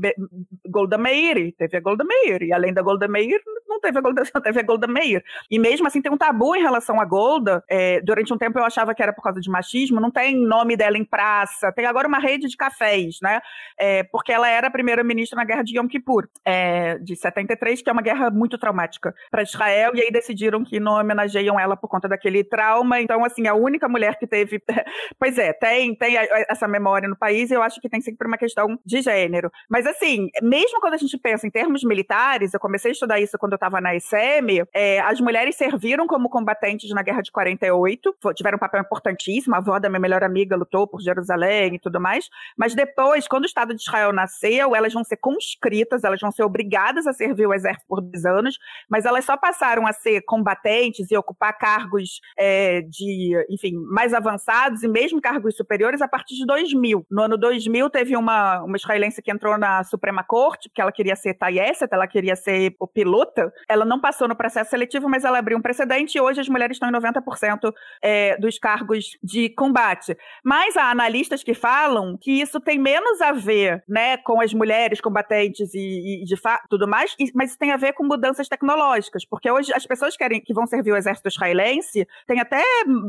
Golda 0.67 0.97
Meir, 0.97 1.53
teve 1.57 1.77
a 1.77 1.79
Golda 1.79 2.03
Meir, 2.03 2.43
e 2.43 2.53
além 2.53 2.73
da 2.73 2.81
Golda 2.81 3.07
Meir, 3.07 3.41
não 3.67 3.79
teve 3.79 3.97
a 3.97 4.01
Golda, 4.01 4.23
não 4.33 4.41
teve 4.41 4.59
a 4.59 4.63
Golda 4.63 4.87
Meir. 4.87 5.23
E 5.49 5.59
mesmo 5.59 5.87
assim 5.87 6.01
tem 6.01 6.11
um 6.11 6.17
tabu 6.17 6.55
em 6.55 6.61
relação 6.61 6.99
à 6.99 7.05
Golda. 7.05 7.63
É, 7.69 8.01
durante 8.01 8.33
um 8.33 8.37
tempo 8.37 8.57
eu 8.57 8.63
achava 8.63 8.93
que 8.93 9.03
era 9.03 9.13
por 9.13 9.21
causa 9.21 9.39
de 9.39 9.49
machismo, 9.49 9.99
não 9.99 10.11
tem 10.11 10.35
nome 10.35 10.75
dela 10.75 10.97
em 10.97 11.05
praça, 11.05 11.71
tem 11.71 11.85
agora 11.85 12.07
uma 12.07 12.19
rede 12.19 12.47
de 12.47 12.57
cafés, 12.57 13.17
né? 13.21 13.39
É, 13.79 14.03
porque 14.03 14.31
ela 14.31 14.49
era 14.49 14.71
primeira-ministra 14.71 15.37
na 15.37 15.45
guerra 15.45 15.63
de 15.63 15.77
Yom 15.77 15.87
Kippur, 15.87 16.27
é, 16.45 16.97
de 16.99 17.15
73, 17.15 17.81
que 17.81 17.89
é 17.89 17.93
uma 17.93 18.01
guerra 18.01 18.29
muito 18.29 18.57
traumática 18.57 19.13
para 19.29 19.43
Israel, 19.43 19.91
e 19.95 20.01
aí 20.01 20.11
decidiram 20.11 20.63
que 20.63 20.79
não 20.79 20.93
homenageiam 20.93 21.59
ela 21.59 21.75
por 21.75 21.87
conta 21.87 22.07
daquele 22.07 22.43
trauma. 22.43 22.99
Então, 23.01 23.23
assim, 23.23 23.47
a 23.47 23.53
única 23.53 23.87
mulher 23.87 24.17
que 24.17 24.27
teve. 24.27 24.61
pois 25.19 25.37
é, 25.37 25.53
tem, 25.53 25.95
tem 25.95 26.15
essa 26.49 26.67
memória 26.67 27.07
no 27.07 27.15
país, 27.15 27.51
e 27.51 27.53
eu 27.53 27.61
acho 27.61 27.79
que 27.79 27.89
tem 27.89 28.01
sempre 28.01 28.27
uma 28.27 28.37
questão 28.37 28.79
de 28.85 29.01
gênero. 29.01 29.51
Mas, 29.69 29.85
assim, 29.85 30.16
mesmo 30.41 30.79
quando 30.79 30.93
a 30.93 30.97
gente 30.97 31.17
pensa 31.17 31.47
em 31.47 31.51
termos 31.51 31.83
militares, 31.83 32.53
eu 32.53 32.59
comecei 32.59 32.91
a 32.91 32.93
estudar 32.93 33.19
isso 33.19 33.37
quando 33.37 33.53
eu 33.53 33.57
estava 33.57 33.81
na 33.81 33.97
SM, 33.99 34.63
é, 34.73 34.99
as 35.01 35.19
mulheres 35.19 35.55
serviram 35.55 36.07
como 36.07 36.29
combatentes 36.29 36.89
na 36.91 37.01
Guerra 37.01 37.21
de 37.21 37.31
48, 37.31 38.15
tiveram 38.35 38.57
um 38.57 38.59
papel 38.59 38.81
importantíssimo, 38.81 39.55
a 39.55 39.59
avó 39.59 39.79
da 39.79 39.89
minha 39.89 39.99
melhor 39.99 40.23
amiga 40.23 40.55
lutou 40.55 40.87
por 40.87 41.01
Jerusalém 41.01 41.75
e 41.75 41.79
tudo 41.79 41.99
mais, 41.99 42.29
mas 42.57 42.75
depois, 42.75 43.27
quando 43.27 43.43
o 43.43 43.47
Estado 43.47 43.73
de 43.73 43.81
Israel 43.81 44.13
nasceu, 44.13 44.75
elas 44.75 44.93
vão 44.93 45.03
ser 45.03 45.17
conscritas, 45.17 46.03
elas 46.03 46.19
vão 46.19 46.31
ser 46.31 46.43
obrigadas 46.43 47.07
a 47.07 47.13
servir 47.13 47.47
o 47.47 47.53
exército 47.53 47.85
por 47.87 48.01
dois 48.01 48.25
anos, 48.25 48.57
mas 48.89 49.05
elas 49.05 49.25
só 49.25 49.37
passaram 49.37 49.85
a 49.87 49.93
ser 49.93 50.21
combatentes 50.21 51.09
e 51.11 51.17
ocupar 51.17 51.57
cargos 51.57 52.19
é, 52.37 52.81
de, 52.81 53.33
enfim, 53.49 53.73
mais 53.91 54.13
avançados 54.13 54.83
e 54.83 54.87
mesmo 54.87 55.21
cargos 55.21 55.55
superiores 55.55 56.01
a 56.01 56.07
partir 56.07 56.35
de 56.35 56.45
2000. 56.45 57.05
No 57.09 57.23
ano 57.23 57.37
2000 57.37 57.89
teve 57.89 58.15
uma, 58.15 58.63
uma 58.63 58.77
israelense 58.77 59.21
que 59.21 59.31
entrou 59.31 59.57
na 59.57 59.83
Suprema 59.97 60.23
Corte, 60.23 60.69
porque 60.69 60.81
ela 60.81 60.91
queria 60.91 61.15
ser 61.15 61.33
Tayesset, 61.33 61.91
ela 61.91 62.07
queria 62.07 62.35
ser 62.35 62.75
pilota, 62.93 63.51
ela 63.67 63.83
não 63.83 63.99
passou 63.99 64.27
no 64.27 64.35
processo 64.35 64.69
seletivo, 64.69 65.09
mas 65.09 65.23
ela 65.23 65.39
abriu 65.39 65.57
um 65.57 65.61
precedente 65.61 66.17
e 66.17 66.21
hoje 66.21 66.39
as 66.39 66.47
mulheres 66.47 66.75
estão 66.75 66.89
em 66.89 66.93
90% 66.93 67.73
é, 68.01 68.37
dos 68.37 68.57
cargos 68.59 69.17
de 69.23 69.49
combate. 69.49 70.15
Mas 70.43 70.77
há 70.77 70.91
analistas 70.91 71.43
que 71.43 71.53
falam 71.53 72.17
que 72.17 72.41
isso 72.41 72.59
tem 72.59 72.79
menos 72.79 73.21
a 73.21 73.31
ver 73.31 73.83
né, 73.87 74.17
com 74.17 74.39
as 74.39 74.53
mulheres 74.53 75.01
combatentes 75.01 75.73
e, 75.73 76.21
e 76.21 76.25
de 76.25 76.35
tudo 76.69 76.87
mais, 76.87 77.15
e, 77.19 77.31
mas 77.33 77.55
tem 77.55 77.71
a 77.71 77.77
ver 77.77 77.93
com 77.93 78.03
mudanças 78.03 78.47
tecnológicas, 78.47 79.25
porque 79.25 79.49
hoje 79.49 79.73
as 79.73 79.85
pessoas 79.85 80.15
querem 80.15 80.39
que 80.39 80.53
vão 80.53 80.65
servir 80.67 80.91
o 80.91 80.95
exército 80.97 81.27
israelense 81.27 82.07
tem 82.25 82.39
até, 82.39 82.63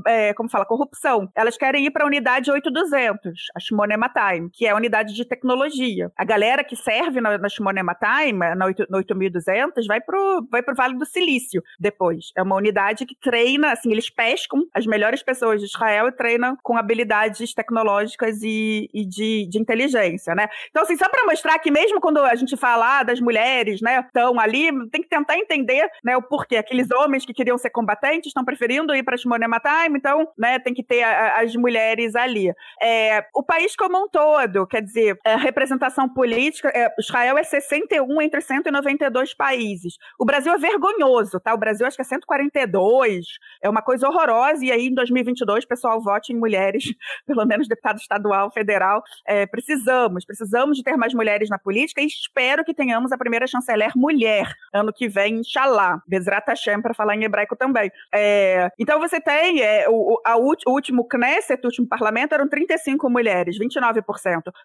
é, 0.06 0.32
como 0.34 0.48
fala, 0.48 0.64
corrupção. 0.64 1.30
Elas 1.34 1.56
querem 1.56 1.84
ir 1.86 1.90
para 1.90 2.04
a 2.04 2.06
unidade 2.06 2.50
8200, 2.50 3.32
a 3.54 3.60
Shmonema 3.60 4.08
Time, 4.08 4.50
que 4.50 4.66
é 4.66 4.70
a 4.70 4.76
unidade 4.76 5.14
de 5.14 5.24
tecnologia. 5.24 6.10
A 6.16 6.24
galera 6.24 6.64
que 6.64 6.76
serve 6.78 7.20
na, 7.20 7.38
na 7.38 7.48
Shmonema 7.48 7.94
Time, 7.94 8.54
na 8.54 8.66
8200, 8.66 9.86
vai 9.86 10.00
pro, 10.00 10.46
vai 10.50 10.62
pro 10.62 10.74
Vale 10.74 10.96
do 10.96 11.04
Silício 11.04 11.62
depois. 11.78 12.26
É 12.36 12.42
uma 12.42 12.56
unidade 12.56 13.06
que 13.06 13.16
treina, 13.20 13.72
assim, 13.72 13.90
eles 13.92 14.10
pescam 14.10 14.62
as 14.74 14.86
melhores 14.86 15.22
pessoas 15.22 15.60
de 15.60 15.66
Israel 15.66 16.08
e 16.08 16.12
treinam 16.12 16.56
com 16.62 16.76
habilidades 16.76 17.54
tecnológicas 17.54 18.42
e, 18.42 18.88
e 18.92 19.04
de, 19.06 19.46
de 19.48 19.58
inteligência, 19.58 20.34
né? 20.34 20.48
Então, 20.70 20.82
assim, 20.82 20.96
só 20.96 21.08
para 21.08 21.26
mostrar 21.26 21.58
que 21.58 21.70
mesmo 21.70 22.00
quando 22.00 22.18
a 22.18 22.34
gente 22.34 22.56
fala 22.56 23.02
das 23.02 23.20
mulheres, 23.20 23.80
né, 23.80 24.00
estão 24.00 24.38
ali, 24.38 24.68
tem 24.90 25.02
que 25.02 25.08
tentar 25.08 25.36
entender, 25.36 25.88
né, 26.04 26.16
o 26.16 26.22
porquê. 26.22 26.56
Aqueles 26.56 26.90
homens 26.90 27.24
que 27.24 27.34
queriam 27.34 27.58
ser 27.58 27.70
combatentes 27.70 28.28
estão 28.28 28.44
preferindo 28.44 28.94
ir 28.94 29.02
para 29.02 29.16
Shmonema 29.16 29.60
Time, 29.60 29.98
então, 29.98 30.28
né, 30.38 30.58
tem 30.58 30.74
que 30.74 30.82
ter 30.82 31.02
a, 31.02 31.10
a, 31.10 31.40
as 31.42 31.54
mulheres 31.54 32.14
ali. 32.14 32.52
É, 32.82 33.24
o 33.34 33.42
país 33.42 33.74
como 33.76 34.04
um 34.04 34.08
todo, 34.08 34.66
quer 34.66 34.82
dizer, 34.82 35.18
a 35.24 35.36
representação 35.36 36.08
política, 36.08 36.67
é, 36.74 36.94
Israel 36.98 37.38
é 37.38 37.42
61 37.42 38.22
entre 38.22 38.40
192 38.40 39.34
países. 39.34 39.94
O 40.18 40.24
Brasil 40.24 40.52
é 40.52 40.58
vergonhoso, 40.58 41.40
tá? 41.40 41.54
O 41.54 41.58
Brasil 41.58 41.86
acho 41.86 41.96
que 41.96 42.02
é 42.02 42.04
142, 42.04 43.24
é 43.62 43.68
uma 43.68 43.82
coisa 43.82 44.08
horrorosa, 44.08 44.64
e 44.64 44.72
aí 44.72 44.86
em 44.86 44.94
2022, 44.94 45.64
pessoal, 45.64 46.00
vote 46.00 46.32
em 46.32 46.36
mulheres, 46.36 46.84
pelo 47.26 47.44
menos 47.44 47.68
deputado 47.68 47.98
estadual, 47.98 48.50
federal. 48.50 49.02
É, 49.26 49.46
precisamos, 49.46 50.24
precisamos 50.24 50.76
de 50.76 50.82
ter 50.82 50.96
mais 50.96 51.14
mulheres 51.14 51.48
na 51.48 51.58
política 51.58 52.00
e 52.00 52.06
espero 52.06 52.64
que 52.64 52.74
tenhamos 52.74 53.12
a 53.12 53.18
primeira 53.18 53.46
chanceler 53.46 53.92
mulher 53.96 54.52
ano 54.72 54.92
que 54.92 55.08
vem, 55.08 55.36
inshallah. 55.40 56.02
Bezrat 56.06 56.46
Hashem, 56.48 56.80
para 56.80 56.94
falar 56.94 57.14
em 57.14 57.24
hebraico 57.24 57.56
também. 57.56 57.90
É, 58.14 58.70
então 58.78 58.98
você 58.98 59.20
tem 59.20 59.60
é, 59.60 59.86
o, 59.88 60.20
a, 60.24 60.36
o 60.36 60.54
último 60.66 61.06
Knesset, 61.06 61.60
o 61.64 61.66
último 61.66 61.88
parlamento, 61.88 62.34
eram 62.34 62.48
35 62.48 63.08
mulheres, 63.10 63.58
29%. 63.58 64.02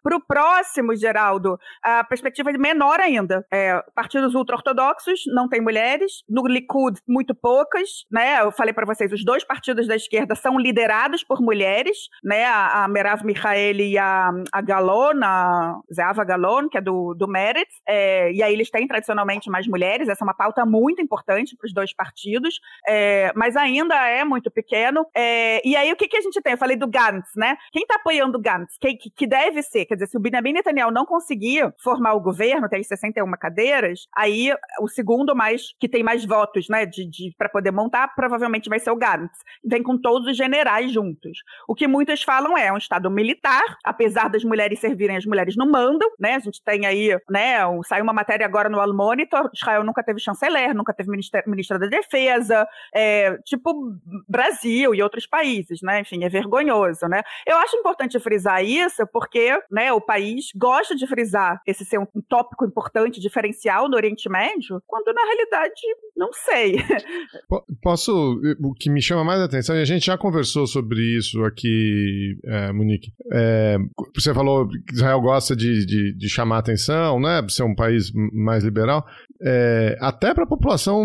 Para 0.02 0.16
o 0.16 0.22
próximo, 0.22 0.96
Geraldo, 0.96 1.60
a, 1.84 1.93
a 2.00 2.04
perspectiva 2.04 2.52
é 2.52 2.58
menor 2.58 3.00
ainda. 3.00 3.46
É, 3.52 3.82
partidos 3.96 4.36
ultra-ortodoxos 4.36 5.22
não 5.28 5.48
tem 5.48 5.62
mulheres, 5.62 6.24
no 6.30 6.46
Likud, 6.48 7.00
muito 7.08 7.34
poucas, 7.36 8.06
né? 8.12 8.42
Eu 8.42 8.52
falei 8.52 8.74
para 8.74 8.86
vocês, 8.86 9.12
os 9.12 9.24
dois 9.24 9.44
partidos 9.44 9.88
da 9.88 9.96
esquerda 9.96 10.36
são 10.36 10.60
liderados 10.60 11.24
por 11.24 11.42
mulheres, 11.42 11.98
né? 12.24 12.46
A, 12.46 12.84
a 12.84 12.88
Merav 12.88 13.24
Michaeli 13.24 13.92
e 13.92 13.98
a, 13.98 14.32
a 14.52 14.62
Galon, 14.62 15.20
a 15.24 15.80
Zeava 15.94 16.24
Galon, 16.24 16.70
que 16.70 16.78
é 16.78 16.82
do, 16.82 17.14
do 17.14 17.28
Meretz, 17.28 17.74
é, 17.88 18.32
e 18.32 18.42
aí 18.42 18.54
eles 18.54 18.70
têm 18.70 18.88
tradicionalmente 18.88 19.50
mais 19.50 19.68
mulheres, 19.68 20.08
essa 20.08 20.24
é 20.24 20.28
uma 20.28 20.36
pauta 20.36 20.66
muito 20.66 21.02
importante 21.02 21.56
para 21.56 21.68
os 21.68 21.74
dois 21.74 21.94
partidos, 21.94 22.60
é, 22.88 23.32
mas 23.36 23.56
ainda 23.56 23.96
é 24.08 24.24
muito 24.24 24.50
pequeno. 24.52 25.06
É, 25.16 25.62
e 25.68 25.76
aí 25.76 25.92
o 25.92 25.96
que, 25.96 26.08
que 26.08 26.18
a 26.18 26.22
gente 26.22 26.42
tem? 26.42 26.54
Eu 26.54 26.58
falei 26.58 26.78
do 26.78 26.88
Gantz, 26.88 27.30
né? 27.36 27.58
Quem 27.72 27.84
está 27.84 27.96
apoiando 27.96 28.38
o 28.38 28.42
Gantz? 28.42 28.78
Que, 28.80 28.96
que, 28.96 29.28
deve 29.28 29.62
ser, 29.62 29.86
quer 29.86 29.96
dizer, 29.96 30.08
se 30.08 30.18
o 30.18 30.20
Benjamin 30.20 30.54
Netanyahu 30.54 30.92
não 30.92 31.06
conseguir 31.06 31.74
formar 31.84 32.14
o 32.14 32.22
governo, 32.22 32.70
tem 32.70 32.82
61 32.82 33.30
cadeiras, 33.34 34.08
aí 34.16 34.54
o 34.80 34.88
segundo 34.88 35.36
mais 35.36 35.74
que 35.80 35.90
tem 35.90 36.02
mais 36.02 36.26
votos, 36.26 36.68
né, 36.70 36.86
de, 36.86 37.06
de 37.08 37.34
para 37.38 37.50
poder 37.50 37.72
montar, 37.72 38.08
provavelmente 38.16 38.70
vai 38.70 38.80
ser 38.80 38.92
o 38.92 38.96
Gantz. 38.96 39.38
Vem 39.64 39.84
com 39.84 39.98
todos 39.98 40.28
os 40.28 40.38
generais 40.38 40.92
juntos. 40.92 41.40
O 41.68 41.76
que 41.76 41.88
muitos 41.88 42.24
falam 42.24 42.58
é 42.58 42.72
um 42.72 42.78
estado 42.78 43.10
militar, 43.12 43.78
apesar 43.84 44.30
das 44.30 44.44
mulheres 44.44 44.80
servirem, 44.80 45.18
as 45.18 45.26
mulheres 45.26 45.56
não 45.56 45.70
mandam, 45.70 46.10
né? 46.20 46.36
A 46.36 46.40
gente 46.40 46.64
tem 46.64 46.86
aí, 46.86 47.18
né, 47.30 47.58
saiu 47.86 48.04
uma 48.04 48.14
matéria 48.14 48.46
agora 48.46 48.70
no 48.70 48.80
Al 48.80 48.94
Monitor, 48.94 49.50
Israel 49.54 49.84
nunca 49.84 50.04
teve 50.04 50.20
chanceler, 50.20 50.74
nunca 50.74 50.94
teve 50.94 51.10
ministra, 51.10 51.44
ministra 51.46 51.78
da 51.78 51.88
Defesa, 51.88 52.68
é, 52.96 53.38
tipo 53.44 53.94
Brasil 54.28 54.96
e 54.96 55.04
outros 55.04 55.28
países, 55.28 55.82
né? 55.82 56.02
Enfim, 56.02 56.24
é 56.24 56.30
vergonhoso, 56.30 57.08
né? 57.08 57.22
Eu 57.46 57.58
acho 57.58 57.76
importante 57.76 58.20
frisar 58.20 58.64
isso 58.64 59.06
porque, 59.08 59.60
né, 59.70 59.92
o 59.92 60.00
país 60.00 60.52
gosta 60.56 60.96
de 60.96 61.06
frisar 61.08 61.62
esse 61.74 61.86
ser 61.86 62.00
um 62.00 62.08
tópico 62.30 62.66
importante, 62.66 63.20
diferencial 63.20 63.90
no 63.90 63.96
Oriente 63.96 64.30
Médio, 64.30 64.82
quando 64.88 65.14
na 65.14 65.24
realidade 65.26 65.82
não 66.16 66.32
sei. 66.32 66.76
Posso, 67.82 68.40
o 68.64 68.74
que 68.74 68.90
me 68.90 69.02
chama 69.02 69.24
mais 69.24 69.42
a 69.42 69.46
atenção, 69.46 69.76
e 69.76 69.82
a 69.82 69.86
gente 69.86 70.06
já 70.06 70.18
conversou 70.18 70.66
sobre 70.66 71.02
isso 71.18 71.44
aqui, 71.44 72.38
é, 72.46 72.72
Monique. 72.72 73.12
É, 73.32 73.78
você 74.16 74.34
falou 74.34 74.68
que 74.68 74.94
Israel 74.94 75.22
gosta 75.22 75.56
de, 75.56 75.86
de, 75.86 76.16
de 76.16 76.30
chamar 76.30 76.60
atenção, 76.60 77.20
né? 77.20 77.46
Ser 77.50 77.64
um 77.64 77.76
país 77.76 78.12
mais 78.32 78.64
liberal 78.64 79.06
é, 79.46 79.98
até 80.00 80.34
para 80.34 80.46
a 80.46 80.48
população 80.48 81.04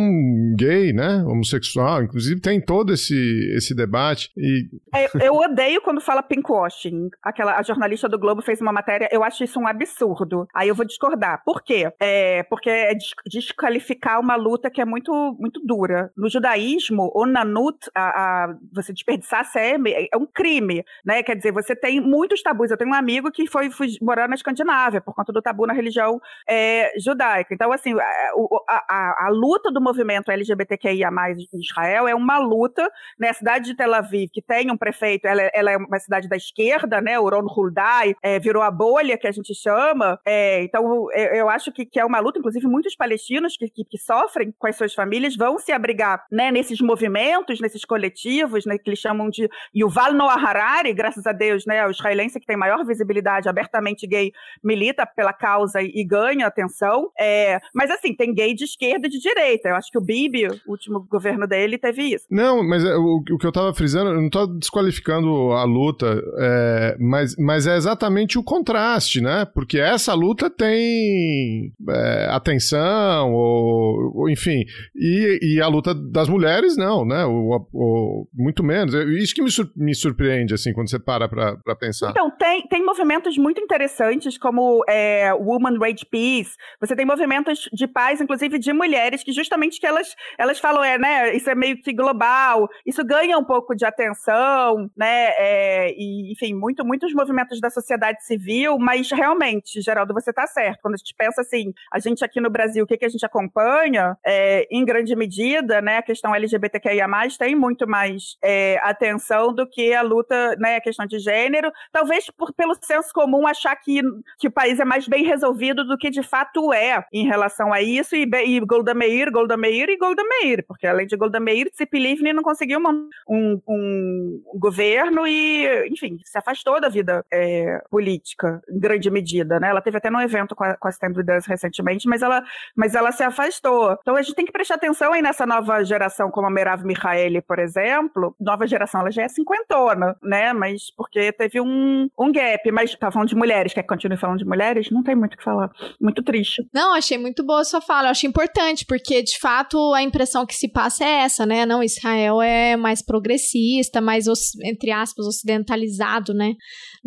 gay, 0.57 0.93
né, 0.93 1.25
homossexual, 1.27 2.05
inclusive 2.05 2.41
tem 2.41 2.61
todo 2.61 2.93
esse, 2.93 3.17
esse 3.57 3.75
debate. 3.75 4.31
E... 4.37 4.69
É, 4.95 5.27
eu 5.27 5.35
odeio 5.35 5.83
quando 5.83 6.01
fala 6.01 6.23
pinkwashing. 6.23 7.09
Aquela, 7.23 7.57
a 7.57 7.63
jornalista 7.63 8.09
do 8.09 8.19
Globo 8.19 8.41
fez 8.41 8.61
uma 8.61 8.73
matéria, 8.73 9.09
eu 9.11 9.25
acho 9.25 9.43
isso 9.43 9.59
um 9.59 9.67
absurdo. 9.67 10.47
Aí 10.59 10.67
eu 10.67 10.75
vou 10.75 10.85
discordar. 10.85 11.41
Por 11.45 11.63
quê? 11.63 11.89
É, 12.01 12.43
porque 12.43 12.69
é 12.69 12.93
desqualificar 13.25 14.19
uma 14.19 14.35
luta 14.35 14.69
que 14.69 14.81
é 14.81 14.85
muito, 14.85 15.13
muito 15.39 15.61
dura. 15.65 16.11
No 16.17 16.29
judaísmo, 16.29 17.13
o 17.15 17.25
nanut, 17.27 17.79
a, 17.95 18.09
a, 18.47 18.55
você 18.73 18.93
desperdiçar 18.93 19.45
sêmen, 19.45 19.95
é, 19.95 20.09
é 20.13 20.17
um 20.17 20.27
crime, 20.27 20.85
né? 21.07 21.23
Quer 21.23 21.37
dizer, 21.37 21.53
você 21.53 21.77
tem 21.77 22.01
muitos 22.01 22.43
tabus. 22.43 22.73
Eu 22.73 22.77
tenho 22.77 22.91
um 22.91 22.95
amigo 22.95 23.31
que 23.31 23.47
foi, 23.47 23.71
foi 23.71 23.87
morar 24.03 24.29
na 24.29 24.35
Escandinávia 24.35 25.01
por 25.01 25.15
conta 25.15 25.33
do 25.33 25.41
tabu 25.41 25.65
na 25.65 25.73
religião 25.73 26.21
é, 26.49 26.93
judaica. 26.99 27.55
Então, 27.55 27.71
assim, 27.71 27.95
a, 27.97 28.85
a, 28.89 29.27
a, 29.27 29.29
luta 29.31 29.71
do 29.71 29.81
movimento 29.81 30.33
LGBTQIA+, 30.33 31.09
em 31.53 31.61
Israel 31.61 32.09
é 32.09 32.17
uma 32.17 32.39
luta, 32.39 32.91
né, 33.17 33.29
a 33.29 33.35
cidade 33.35 33.67
de 33.67 33.77
Tel 33.77 33.95
Aviv, 33.95 34.29
que 34.33 34.43
tem 34.43 34.73
um 34.73 34.77
prefeito, 34.77 35.29
ela, 35.29 35.43
ela 35.55 35.71
é 35.71 35.77
uma 35.77 36.01
cidade 36.01 36.29
da 36.29 36.37
esquerda, 36.37 37.01
né, 37.01 37.17
o 37.17 37.29
Ron 37.29 37.47
Huldai, 37.47 38.17
é, 38.21 38.41
virou 38.41 38.65
a 38.65 38.73
bolha 38.73 39.17
que 39.17 39.29
a 39.29 39.31
gente 39.31 39.55
chama, 39.55 40.19
é, 40.27 40.48
então 40.63 41.09
eu, 41.13 41.35
eu 41.35 41.49
acho 41.49 41.73
que, 41.73 41.85
que, 41.85 41.99
é 41.99 42.05
uma 42.05 42.21
luta, 42.21 42.39
inclusive 42.39 42.67
muitos 42.67 42.95
palestinos 42.95 43.57
que, 43.57 43.69
que, 43.69 43.85
que, 43.85 43.99
sofrem 43.99 44.53
com 44.59 44.67
as 44.67 44.77
suas 44.77 44.95
famílias 44.95 45.37
vão 45.37 45.59
se 45.59 45.73
abrigar, 45.73 46.25
né, 46.31 46.51
nesses 46.51 46.81
movimentos, 46.81 47.61
nesses 47.61 47.85
coletivos, 47.85 48.65
né, 48.65 48.79
que 48.79 48.89
eles 48.89 48.99
chamam 48.99 49.29
de 49.29 49.49
Yuval 49.77 50.13
Noah 50.13 50.41
Harari, 50.41 50.93
graças 50.93 51.27
a 51.27 51.33
Deus, 51.33 51.65
né, 51.67 51.87
o 51.87 51.91
israelense 51.91 52.41
que 52.41 52.47
tem 52.47 52.57
maior 52.57 52.85
visibilidade, 52.85 53.49
abertamente 53.49 54.07
gay, 54.07 54.33
milita 54.63 55.07
pela 55.07 55.33
causa 55.33 55.81
e, 55.83 56.05
ganha 56.09 56.47
atenção, 56.47 57.11
é, 57.19 57.61
mas 57.75 57.91
assim, 57.91 58.15
tem 58.15 58.33
gay 58.33 58.55
de 58.55 58.65
esquerda 58.65 59.07
e 59.07 59.11
de 59.11 59.19
direita. 59.19 59.69
Eu 59.69 59.77
acho 59.77 59.91
que 59.91 59.99
o 59.99 60.01
Bibi, 60.03 60.47
o 60.47 60.71
último 60.71 61.01
governo 61.01 61.47
dele, 61.47 61.77
teve 61.77 62.15
isso. 62.15 62.25
Não, 62.31 62.67
mas 62.67 62.85
é, 62.85 62.97
o, 62.97 63.23
o 63.31 63.39
que 63.39 63.47
eu 63.47 63.53
tava 63.53 63.75
frisando, 63.75 64.11
eu 64.11 64.21
não 64.21 64.31
tô 64.31 64.47
desqualificando 64.47 65.53
a 65.53 65.65
luta, 65.65 66.23
é, 66.39 66.97
mas, 66.99 67.37
mas 67.37 67.67
é 67.67 67.77
exatamente 67.77 68.39
o 68.39 68.43
contraste, 68.43 69.21
né? 69.21 69.45
Porque 69.45 69.79
essa 69.79 70.15
luta 70.15 70.38
tem 70.49 71.73
é, 71.89 72.29
atenção, 72.31 73.33
ou, 73.33 74.13
ou, 74.15 74.31
enfim, 74.31 74.65
e, 74.95 75.57
e 75.57 75.61
a 75.61 75.67
luta 75.69 75.95
das 75.95 76.29
mulheres, 76.29 76.77
não, 76.77 77.05
né? 77.05 77.25
O, 77.25 77.67
o, 77.73 78.29
muito 78.35 78.63
menos. 78.63 78.95
Isso 78.95 79.35
que 79.35 79.43
me, 79.43 79.51
sur 79.51 79.71
me 79.77 79.95
surpreende, 79.95 80.55
assim, 80.55 80.73
quando 80.73 80.91
você 80.91 80.99
para 80.99 81.29
pra, 81.29 81.57
pra 81.57 81.75
pensar. 81.75 82.11
Então, 82.11 82.31
tem, 82.31 82.67
tem 82.69 82.85
movimentos 82.85 83.37
muito 83.37 83.61
interessantes, 83.61 84.39
como 84.39 84.85
é, 84.89 85.33
Woman 85.35 85.79
Rage 85.79 86.07
Peace, 86.11 86.53
você 86.81 86.95
tem 86.95 87.05
movimentos 87.05 87.69
de 87.73 87.87
paz 87.87 88.21
inclusive 88.21 88.59
de 88.59 88.73
mulheres, 88.73 89.23
que 89.23 89.33
justamente 89.33 89.81
que 89.81 89.87
elas, 89.87 90.15
elas 90.39 90.59
falam, 90.59 90.85
é, 90.85 90.99
né, 90.99 91.35
isso 91.35 91.49
é 91.49 91.55
meio 91.55 91.81
que 91.81 91.93
global, 91.93 92.69
isso 92.85 93.05
ganha 93.05 93.39
um 93.39 93.45
pouco 93.45 93.75
de 93.75 93.85
atenção, 93.85 94.91
né, 94.97 95.31
é, 95.39 95.95
e, 95.97 96.33
enfim, 96.33 96.55
muito, 96.55 96.85
muitos 96.85 97.13
movimentos 97.15 97.61
da 97.61 97.71
sociedade 97.71 98.25
civil, 98.25 98.79
mas 98.79 99.11
realmente, 99.11 99.81
Geraldo, 99.81 100.13
você 100.21 100.31
está 100.31 100.47
certo, 100.47 100.81
quando 100.83 100.95
a 100.95 100.97
gente 100.97 101.15
pensa 101.17 101.41
assim, 101.41 101.73
a 101.93 101.99
gente 101.99 102.25
aqui 102.25 102.41
no 102.41 102.51
Brasil, 102.51 102.85
o 102.85 102.87
que, 102.87 102.97
que 102.97 103.05
a 103.05 103.09
gente 103.09 103.25
acompanha, 103.25 104.17
é, 104.25 104.67
em 104.71 104.85
grande 104.85 105.15
medida, 105.15 105.81
né, 105.81 105.99
a 105.99 106.03
questão 106.03 106.35
LGBTQIA+, 106.35 107.07
tem 107.39 107.55
muito 107.55 107.89
mais 107.89 108.37
é, 108.43 108.79
atenção 108.83 109.55
do 109.55 109.69
que 109.69 109.93
a 109.93 110.03
luta, 110.03 110.57
né, 110.59 110.77
a 110.77 110.81
questão 110.81 111.07
de 111.07 111.19
gênero, 111.19 111.71
talvez 111.93 112.27
por, 112.31 112.53
pelo 112.53 112.75
senso 112.83 113.13
comum 113.13 113.47
achar 113.47 113.75
que, 113.77 114.01
que 114.39 114.49
o 114.49 114.53
país 114.53 114.81
é 114.81 114.85
mais 114.85 115.07
bem 115.07 115.25
resolvido 115.25 115.85
do 115.85 115.97
que 115.97 116.11
de 116.11 116.23
fato 116.23 116.73
é 116.73 117.05
em 117.13 117.27
relação 117.27 117.73
a 117.73 117.81
isso, 117.83 118.17
e, 118.17 118.29
e 118.47 118.61
Golda 118.61 118.95
Meir, 118.95 119.31
Golda 119.31 119.57
Meir 119.57 119.89
e 119.89 119.97
Golda 119.97 120.23
Meir, 120.25 120.65
porque 120.67 120.87
além 120.87 121.07
de 121.07 121.17
Golda 121.17 121.41
Meir, 121.41 121.71
Tzipi 121.71 121.99
Livni 121.99 122.33
não 122.33 122.43
conseguiu 122.43 122.79
uma, 122.79 122.93
um, 123.29 123.61
um, 123.69 124.43
governo 124.55 125.27
e, 125.27 125.89
enfim, 125.89 126.19
se 126.25 126.39
afastou 126.39 126.81
da 126.81 126.89
vida 126.89 127.25
é, 127.33 127.81
política, 127.91 128.61
em 128.69 128.79
grande 128.79 129.11
medida, 129.11 129.59
né? 129.61 129.69
Ela 129.69 129.81
teve 129.81 129.99
até 129.99 130.08
num 130.11 130.21
evento 130.21 130.55
com 130.55 130.65
a, 130.65 130.77
com 130.77 130.89
a 130.89 130.91
Stand 130.91 131.13
With 131.17 131.37
Us 131.37 131.47
recentemente, 131.47 132.09
mas 132.09 132.23
ela, 132.23 132.43
mas 132.77 132.95
ela 132.95 133.13
se 133.13 133.23
afastou. 133.23 133.97
Então 134.01 134.17
a 134.17 134.23
gente 134.23 134.35
tem 134.35 134.47
que 134.47 134.53
prestar 134.53 134.75
atenção 134.75 135.13
aí 135.13 135.23
nessa 135.23 135.47
nova 135.47 135.83
geração, 135.85 136.31
como 136.31 136.47
a 136.47 136.51
Merav 136.51 136.85
Mihaeli, 136.85 137.41
por 137.41 137.59
exemplo. 137.59 138.35
Nova 138.41 138.67
geração, 138.67 139.01
ela 139.01 139.11
já 139.11 139.23
é 139.23 139.29
cinquentona, 139.29 140.17
né? 140.23 140.53
Mas 140.53 140.91
porque 140.97 141.33
teve 141.33 141.61
um, 141.61 142.09
um 142.19 142.33
gap. 142.33 142.71
Mas 142.73 142.95
tá 142.95 143.11
falando 143.11 143.29
de 143.29 143.37
mulheres, 143.37 143.73
quer 143.73 143.83
que 143.83 143.89
continue 143.89 144.17
falando 144.17 144.39
de 144.39 144.45
mulheres? 144.45 144.91
Não 144.91 145.03
tem 145.03 145.15
muito 145.15 145.35
o 145.35 145.37
que 145.37 145.45
falar. 145.45 145.71
Muito 146.01 146.23
triste. 146.23 146.67
Não, 146.73 146.95
achei 146.95 147.19
muito 147.19 147.45
boa 147.45 147.61
a 147.61 147.65
sua 147.65 147.81
fala 147.81 148.09
eu 148.09 148.13
acho 148.13 148.27
importante, 148.27 148.85
porque 148.87 149.23
de 149.23 149.39
fato 149.39 149.93
a 149.95 150.03
impressão 150.03 150.47
que 150.47 150.55
se 150.55 150.71
passa 150.71 151.05
é 151.05 151.25
essa, 151.25 151.45
né? 151.45 151.67
Não, 151.67 151.83
Israel 151.83 152.41
é 152.41 152.77
mais 152.77 153.03
progressista, 153.03 154.01
mais, 154.01 154.27
entre 154.65 154.91
aspas, 154.91 155.27
ocidentalizado, 155.27 156.33
né? 156.35 156.55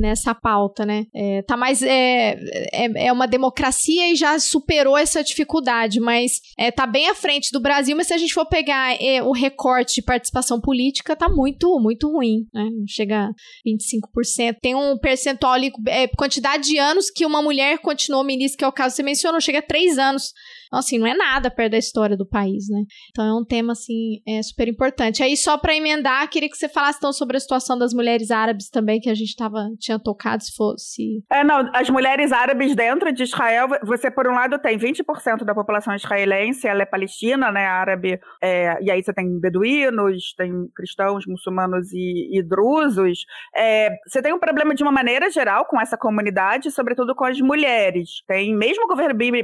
Nessa 0.02 0.34
pauta, 0.34 0.84
né? 0.86 1.06
É, 1.14 1.44
tá 1.44 1.56
mais. 1.56 1.84
É, 1.84 2.32
é, 2.74 3.06
é, 3.08 3.12
uma 3.12 3.28
democracia 3.28 4.12
e 4.12 4.16
já 4.16 4.40
superou 4.40 4.98
essa 4.98 5.24
dificuldade, 5.24 6.00
mas 6.00 6.42
é, 6.58 6.72
tá 6.72 6.88
bem 6.88 7.08
à 7.08 7.14
frente 7.14 7.52
do 7.52 7.62
Brasil, 7.62 7.96
mas 7.96 8.08
se 8.08 8.14
a 8.14 8.18
gente 8.18 8.34
for 8.34 8.48
pegar 8.48 9.00
é, 9.00 9.22
o 9.22 9.32
recorte 9.32 9.96
de 9.96 10.02
participação 10.02 10.60
política, 10.60 11.16
tá 11.16 11.30
muito, 11.30 11.80
muito 11.80 12.12
ruim, 12.12 12.48
né? 12.52 12.68
Chega 12.88 13.26
a 13.26 13.32
25%. 13.66 14.56
Tem 14.60 14.74
um 14.74 14.98
percentual 14.98 15.54
ali, 15.54 15.72
é, 15.88 16.08
quantidade 16.08 16.64
de 16.64 16.80
anos 16.80 17.12
que 17.12 17.26
uma 17.26 17.42
mulher 17.42 17.78
continuou 17.78 18.24
ministra, 18.24 18.58
que 18.58 18.66
é 18.66 18.68
o 18.68 18.72
caso 18.72 18.94
que 18.94 18.98
você 18.98 19.04
mencionou, 19.04 19.40
chega 19.40 19.60
a 19.60 19.64
três 19.64 20.00
anos 20.00 20.34
então, 20.72 20.80
assim, 20.80 20.98
não 20.98 21.06
é 21.06 21.14
nada 21.14 21.52
perto 21.52 21.74
da 21.74 21.78
história 21.78 22.16
do 22.16 22.26
país, 22.26 22.70
né? 22.70 22.84
Então 23.10 23.26
é 23.26 23.34
um 23.34 23.44
tema, 23.44 23.74
assim, 23.74 24.22
é 24.26 24.42
super 24.42 24.70
importante. 24.70 25.22
Aí, 25.22 25.36
só 25.36 25.58
para 25.58 25.76
emendar, 25.76 26.30
queria 26.30 26.50
que 26.50 26.56
você 26.56 26.70
falasse 26.70 26.98
então 26.98 27.12
sobre 27.12 27.36
a 27.36 27.40
situação 27.42 27.78
das 27.78 27.94
mulheres 27.94 28.32
árabes 28.32 28.70
também, 28.70 29.02
que 29.02 29.10
a 29.10 29.14
gente 29.14 29.36
tava, 29.36 29.68
tinha 29.78 30.00
tocado, 30.00 30.42
se 30.42 30.56
fosse. 30.56 31.26
É, 31.30 31.44
não, 31.44 31.70
as 31.74 31.90
mulheres 31.90 32.32
árabes 32.32 32.74
dentro 32.74 33.12
de 33.12 33.24
Israel, 33.24 33.68
você, 33.84 34.10
por 34.10 34.26
um 34.30 34.34
lado, 34.34 34.58
tem 34.60 34.78
20% 34.78 35.44
da 35.44 35.54
população 35.54 35.94
israelense, 35.94 36.66
ela 36.66 36.84
é 36.84 36.86
palestina, 36.86 37.52
né? 37.52 37.66
Árabe, 37.66 38.18
é, 38.42 38.82
e 38.82 38.90
aí 38.90 39.04
você 39.04 39.14
tem 39.14 39.42
beduínos, 39.42 40.34
tem 40.38 40.54
cristãos, 40.74 41.26
muçulmanos 41.28 41.92
e, 41.92 42.40
e 42.40 42.42
drusos. 42.42 43.26
É, 43.54 43.90
você 44.08 44.22
tem 44.22 44.34
um 44.34 44.40
problema 44.40 44.74
de 44.74 44.84
uma 44.84 44.92
maneira 44.92 45.30
geral 45.30 45.66
com 45.66 45.82
essa 45.82 45.98
comunidade, 45.98 46.72
sobretudo 46.72 47.14
com 47.14 47.26
as 47.26 47.42
mulheres. 47.42 48.24
Tem, 48.26 48.56
mesmo 48.56 48.86
o 48.86 48.88
governo 48.88 49.14
Bibi, 49.14 49.44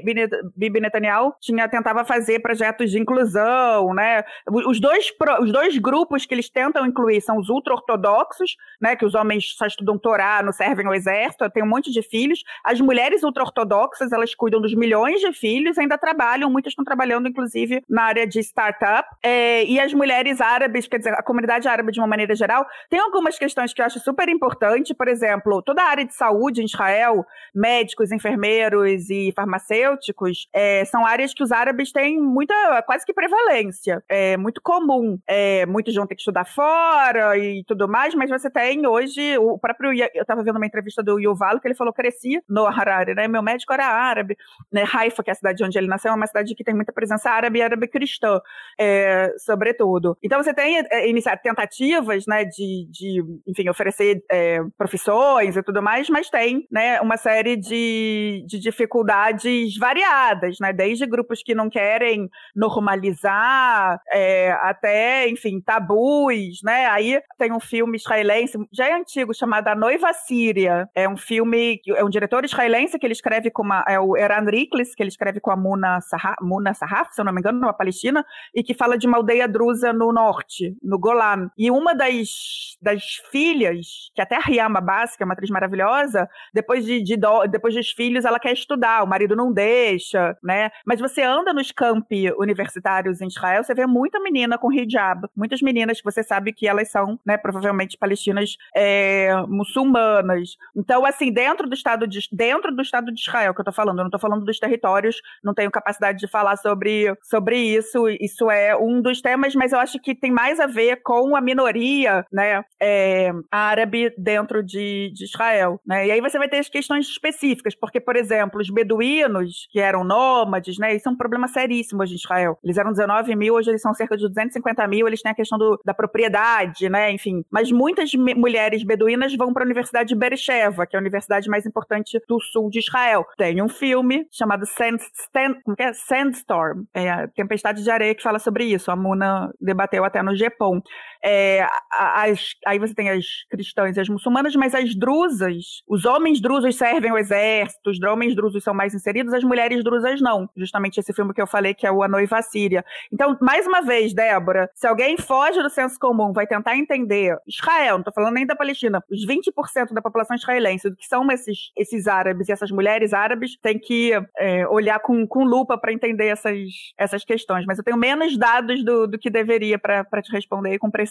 Bibi 0.55 0.79
Netanyahu 0.79 1.16
Internacional 1.17 1.37
tinha, 1.41 1.67
tentava 1.67 2.05
fazer 2.05 2.39
projetos 2.39 2.91
de 2.91 2.99
inclusão, 2.99 3.93
né? 3.93 4.23
Os 4.49 4.79
dois, 4.79 5.11
os 5.41 5.51
dois 5.51 5.77
grupos 5.77 6.25
que 6.25 6.33
eles 6.33 6.49
tentam 6.49 6.85
incluir 6.85 7.21
são 7.21 7.37
os 7.37 7.49
ultra-ortodoxos, 7.49 8.55
né? 8.81 8.95
Que 8.95 9.05
os 9.05 9.15
homens 9.15 9.55
só 9.57 9.65
estudam 9.65 9.97
Torá, 9.97 10.41
não 10.43 10.51
servem 10.51 10.85
ao 10.85 10.93
exército, 10.93 11.49
tem 11.49 11.63
um 11.63 11.67
monte 11.67 11.91
de 11.91 12.01
filhos. 12.01 12.43
As 12.63 12.79
mulheres 12.79 13.23
ultra-ortodoxas, 13.23 14.11
elas 14.11 14.35
cuidam 14.35 14.61
dos 14.61 14.73
milhões 14.73 15.19
de 15.19 15.31
filhos, 15.33 15.77
ainda 15.77 15.97
trabalham, 15.97 16.49
muitas 16.49 16.71
estão 16.71 16.85
trabalhando, 16.85 17.27
inclusive, 17.27 17.83
na 17.89 18.03
área 18.03 18.27
de 18.27 18.39
startup. 18.39 19.07
É, 19.23 19.63
e 19.65 19.79
as 19.79 19.93
mulheres 19.93 20.41
árabes, 20.41 20.87
quer 20.87 20.97
dizer, 20.97 21.13
a 21.13 21.23
comunidade 21.23 21.67
árabe 21.67 21.91
de 21.91 21.99
uma 21.99 22.07
maneira 22.07 22.35
geral, 22.35 22.65
tem 22.89 22.99
algumas 22.99 23.37
questões 23.37 23.73
que 23.73 23.81
eu 23.81 23.85
acho 23.85 23.99
super 23.99 24.29
importante, 24.29 24.93
por 24.93 25.07
exemplo, 25.07 25.61
toda 25.61 25.81
a 25.81 25.87
área 25.87 26.05
de 26.05 26.13
saúde 26.13 26.61
em 26.61 26.65
Israel, 26.65 27.25
médicos, 27.53 28.11
enfermeiros 28.11 29.09
e 29.09 29.31
farmacêuticos, 29.35 30.47
é, 30.53 30.85
são 30.85 31.06
áreas 31.07 31.33
que 31.33 31.43
os 31.43 31.51
árabes 31.51 31.91
têm 31.91 32.19
muita, 32.19 32.53
quase 32.85 33.05
que 33.05 33.13
prevalência. 33.13 34.03
É 34.09 34.37
muito 34.37 34.61
comum. 34.61 35.17
É, 35.27 35.65
muitos 35.65 35.95
vão 35.95 36.05
ter 36.05 36.15
que 36.15 36.21
estudar 36.21 36.45
fora 36.45 37.37
e 37.37 37.63
tudo 37.65 37.87
mais, 37.87 38.13
mas 38.13 38.29
você 38.29 38.49
tem 38.49 38.85
hoje, 38.85 39.37
o 39.37 39.57
próprio, 39.57 39.91
eu 39.93 40.21
estava 40.21 40.43
vendo 40.43 40.57
uma 40.57 40.65
entrevista 40.65 41.03
do 41.03 41.19
Yuval, 41.19 41.59
que 41.59 41.67
ele 41.67 41.75
falou, 41.75 41.93
cresci 41.93 42.41
no 42.49 42.65
Harare, 42.65 43.13
né, 43.13 43.27
meu 43.27 43.41
médico 43.41 43.73
era 43.73 43.87
árabe, 43.87 44.37
né, 44.71 44.83
Haifa, 44.91 45.23
que 45.23 45.29
é 45.29 45.33
a 45.33 45.35
cidade 45.35 45.63
onde 45.63 45.77
ele 45.77 45.87
nasceu, 45.87 46.11
é 46.11 46.15
uma 46.15 46.27
cidade 46.27 46.55
que 46.55 46.63
tem 46.63 46.73
muita 46.75 46.93
presença 46.93 47.29
árabe 47.29 47.59
e 47.59 47.61
árabe 47.61 47.87
cristã, 47.87 48.39
é, 48.79 49.33
sobretudo. 49.37 50.17
Então 50.21 50.41
você 50.41 50.53
tem 50.53 50.77
é, 50.89 51.09
iniciar 51.09 51.37
tentativas, 51.37 52.25
né, 52.27 52.45
de, 52.45 52.87
de 52.89 53.23
enfim, 53.47 53.69
oferecer 53.69 54.23
é, 54.31 54.59
profissões 54.77 55.55
e 55.55 55.63
tudo 55.63 55.81
mais, 55.81 56.09
mas 56.09 56.29
tem, 56.29 56.67
né, 56.71 56.99
uma 57.01 57.17
série 57.17 57.55
de, 57.55 58.43
de 58.47 58.59
dificuldades 58.59 59.77
variadas, 59.77 60.57
né, 60.59 60.73
desde 60.73 60.96
grupos 61.05 61.43
que 61.43 61.53
não 61.53 61.69
querem 61.69 62.29
normalizar, 62.55 63.99
é, 64.11 64.51
até, 64.61 65.29
enfim, 65.29 65.61
tabus, 65.61 66.61
né, 66.63 66.87
aí 66.87 67.21
tem 67.37 67.51
um 67.51 67.59
filme 67.59 67.97
israelense, 67.97 68.57
já 68.71 68.87
é 68.87 68.93
antigo, 68.93 69.33
chamado 69.33 69.67
A 69.67 69.75
Noiva 69.75 70.11
Síria, 70.13 70.89
é 70.95 71.07
um 71.07 71.17
filme, 71.17 71.79
é 71.95 72.03
um 72.03 72.09
diretor 72.09 72.45
israelense 72.45 72.97
que 72.97 73.05
ele 73.05 73.13
escreve 73.13 73.51
com 73.51 73.63
uma, 73.63 73.83
é 73.87 73.99
o 73.99 74.15
Eran 74.17 74.45
Riklis, 74.49 74.95
que 74.95 75.03
ele 75.03 75.09
escreve 75.09 75.39
com 75.39 75.51
a 75.51 75.55
Muna, 75.55 75.99
Sahaf, 76.01 76.35
Muna 76.41 76.73
Sahaf, 76.73 77.13
se 77.13 77.21
eu 77.21 77.25
não 77.25 77.33
me 77.33 77.39
engano, 77.39 77.59
numa 77.59 77.73
Palestina, 77.73 78.25
e 78.55 78.63
que 78.63 78.73
fala 78.73 78.97
de 78.97 79.07
uma 79.07 79.17
aldeia 79.17 79.47
drusa 79.47 79.91
no 79.93 80.11
norte, 80.11 80.75
no 80.81 80.97
Golan. 80.97 81.49
E 81.57 81.69
uma 81.69 81.93
das, 81.93 82.77
das 82.81 83.03
filhas, 83.31 84.11
que 84.15 84.21
até 84.21 84.35
a 84.35 84.39
Riama 84.39 84.81
Bass, 84.81 85.15
que 85.15 85.23
é 85.23 85.25
uma 85.25 85.33
atriz 85.33 85.49
maravilhosa, 85.49 86.29
depois 86.53 86.85
de, 86.85 87.01
de 87.03 87.17
depois 87.49 87.73
dos 87.73 87.89
filhos, 87.91 88.25
ela 88.25 88.39
quer 88.39 88.53
estudar, 88.53 89.03
o 89.03 89.07
marido 89.07 89.35
não 89.35 89.51
deixa, 89.51 90.37
né? 90.43 90.69
Mas 90.87 91.01
você 91.01 91.21
anda 91.21 91.53
nos 91.53 91.69
campi 91.69 92.31
universitários 92.37 93.19
em 93.19 93.27
Israel, 93.27 93.61
você 93.61 93.73
vê 93.73 93.85
muita 93.85 94.21
menina 94.21 94.57
com 94.57 94.71
hijab, 94.71 95.27
muitas 95.35 95.61
meninas 95.61 95.97
que 95.97 96.05
você 96.05 96.23
sabe 96.23 96.53
que 96.53 96.65
elas 96.65 96.89
são, 96.89 97.19
né, 97.25 97.37
provavelmente 97.37 97.97
palestinas 97.97 98.55
é, 98.73 99.33
muçulmanas. 99.49 100.55
Então, 100.73 101.05
assim, 101.05 101.29
dentro 101.31 101.67
do 101.67 101.73
estado 101.73 102.07
de 102.07 102.19
dentro 102.31 102.73
do 102.73 102.81
estado 102.81 103.11
de 103.11 103.19
Israel 103.19 103.53
que 103.53 103.59
eu 103.59 103.65
tô 103.65 103.71
falando, 103.71 103.99
eu 103.99 104.03
não 104.05 104.11
tô 104.11 104.19
falando 104.19 104.45
dos 104.45 104.59
territórios, 104.59 105.17
não 105.43 105.53
tenho 105.53 105.69
capacidade 105.69 106.19
de 106.19 106.27
falar 106.27 106.55
sobre, 106.55 107.13
sobre 107.21 107.57
isso. 107.57 108.07
Isso 108.21 108.49
é 108.49 108.75
um 108.77 109.01
dos 109.01 109.21
temas, 109.21 109.53
mas 109.55 109.73
eu 109.73 109.79
acho 109.79 109.99
que 109.99 110.15
tem 110.15 110.31
mais 110.31 110.57
a 110.59 110.67
ver 110.67 111.01
com 111.03 111.35
a 111.35 111.41
minoria, 111.41 112.25
né, 112.31 112.63
é, 112.81 113.31
árabe 113.51 114.13
dentro 114.17 114.63
de, 114.63 115.11
de 115.13 115.25
Israel, 115.25 115.81
né? 115.85 116.07
E 116.07 116.11
aí 116.11 116.21
você 116.21 116.37
vai 116.37 116.47
ter 116.47 116.59
as 116.59 116.69
questões 116.69 117.07
específicas, 117.07 117.75
porque, 117.75 117.99
por 117.99 118.15
exemplo, 118.15 118.61
os 118.61 118.69
beduínos, 118.69 119.67
que 119.71 119.79
eram 119.79 120.03
nômades, 120.03 120.66
né, 120.77 120.95
isso 120.95 121.07
é 121.07 121.11
um 121.11 121.15
problema 121.15 121.47
seríssimo 121.47 122.01
hoje 122.01 122.13
em 122.13 122.15
Israel. 122.15 122.57
Eles 122.63 122.77
eram 122.77 122.91
19 122.91 123.35
mil, 123.35 123.53
hoje 123.53 123.69
eles 123.69 123.81
são 123.81 123.93
cerca 123.93 124.17
de 124.17 124.27
250 124.27 124.87
mil, 124.87 125.07
eles 125.07 125.21
têm 125.21 125.31
a 125.31 125.35
questão 125.35 125.57
do, 125.57 125.79
da 125.85 125.93
propriedade, 125.93 126.89
né, 126.89 127.11
enfim. 127.11 127.43
Mas 127.51 127.71
muitas 127.71 128.11
mulheres 128.13 128.83
beduínas 128.83 129.35
vão 129.35 129.53
para 129.53 129.63
a 129.63 129.65
Universidade 129.65 130.09
de 130.09 130.15
Beersheba, 130.15 130.87
que 130.87 130.95
é 130.95 130.99
a 130.99 131.01
universidade 131.01 131.49
mais 131.49 131.65
importante 131.65 132.19
do 132.27 132.39
sul 132.39 132.69
de 132.69 132.79
Israel. 132.79 133.25
Tem 133.37 133.61
um 133.61 133.69
filme 133.69 134.27
chamado 134.31 134.65
Sand, 134.65 134.97
Stand, 135.13 135.61
é? 135.77 135.93
Sandstorm, 135.93 136.83
é 136.93 137.27
Tempestade 137.27 137.83
de 137.83 137.89
Areia, 137.89 138.15
que 138.15 138.23
fala 138.23 138.39
sobre 138.39 138.65
isso. 138.65 138.89
A 138.89 138.95
Muna 138.95 139.51
debateu 139.59 140.03
até 140.03 140.23
no 140.23 140.35
Japão. 140.35 140.81
É, 141.23 141.67
as, 141.91 142.51
aí 142.65 142.79
você 142.79 142.93
tem 142.93 143.09
as 143.09 143.25
cristãs 143.49 143.97
e 143.97 143.99
as 143.99 144.09
muçulmanas, 144.09 144.55
mas 144.55 144.73
as 144.73 144.95
drusas, 144.95 145.81
os 145.87 146.05
homens 146.05 146.39
drusos 146.39 146.75
servem 146.75 147.11
o 147.11 147.17
exército, 147.17 147.89
os 147.89 148.01
homens 148.01 148.35
drusos 148.35 148.63
são 148.63 148.73
mais 148.73 148.93
inseridos, 148.93 149.33
as 149.33 149.43
mulheres 149.43 149.83
drusas 149.83 150.21
não. 150.21 150.49
Justamente 150.55 150.99
esse 150.99 151.13
filme 151.13 151.33
que 151.33 151.41
eu 151.41 151.47
falei, 151.47 151.73
que 151.73 151.85
é 151.85 151.91
o 151.91 152.03
A 152.03 152.07
Noiva 152.07 152.41
Síria. 152.41 152.83
Então, 153.11 153.37
mais 153.41 153.65
uma 153.67 153.81
vez, 153.81 154.13
Débora, 154.13 154.69
se 154.73 154.87
alguém 154.87 155.17
foge 155.17 155.61
do 155.61 155.69
senso 155.69 155.99
comum, 155.99 156.33
vai 156.33 156.47
tentar 156.47 156.77
entender 156.77 157.37
Israel, 157.47 157.97
não 157.97 158.03
tô 158.03 158.11
falando 158.11 158.33
nem 158.33 158.45
da 158.45 158.55
Palestina, 158.55 159.03
os 159.09 159.25
20% 159.25 159.93
da 159.93 160.01
população 160.01 160.35
israelense, 160.35 160.89
do 160.89 160.95
que 160.95 161.05
são 161.05 161.29
esses, 161.31 161.71
esses 161.75 162.07
árabes 162.07 162.49
e 162.49 162.51
essas 162.51 162.71
mulheres 162.71 163.13
árabes, 163.13 163.57
tem 163.61 163.79
que 163.79 164.11
é, 164.37 164.67
olhar 164.67 164.99
com, 164.99 165.25
com 165.27 165.43
lupa 165.43 165.77
para 165.77 165.93
entender 165.93 166.27
essas, 166.27 166.57
essas 166.97 167.23
questões. 167.23 167.65
Mas 167.65 167.77
eu 167.77 167.83
tenho 167.83 167.97
menos 167.97 168.37
dados 168.37 168.83
do, 168.83 169.07
do 169.07 169.17
que 169.17 169.29
deveria 169.29 169.79
para 169.79 170.21
te 170.21 170.31
responder 170.31 170.77
com 170.77 170.89
precisão. 170.89 171.06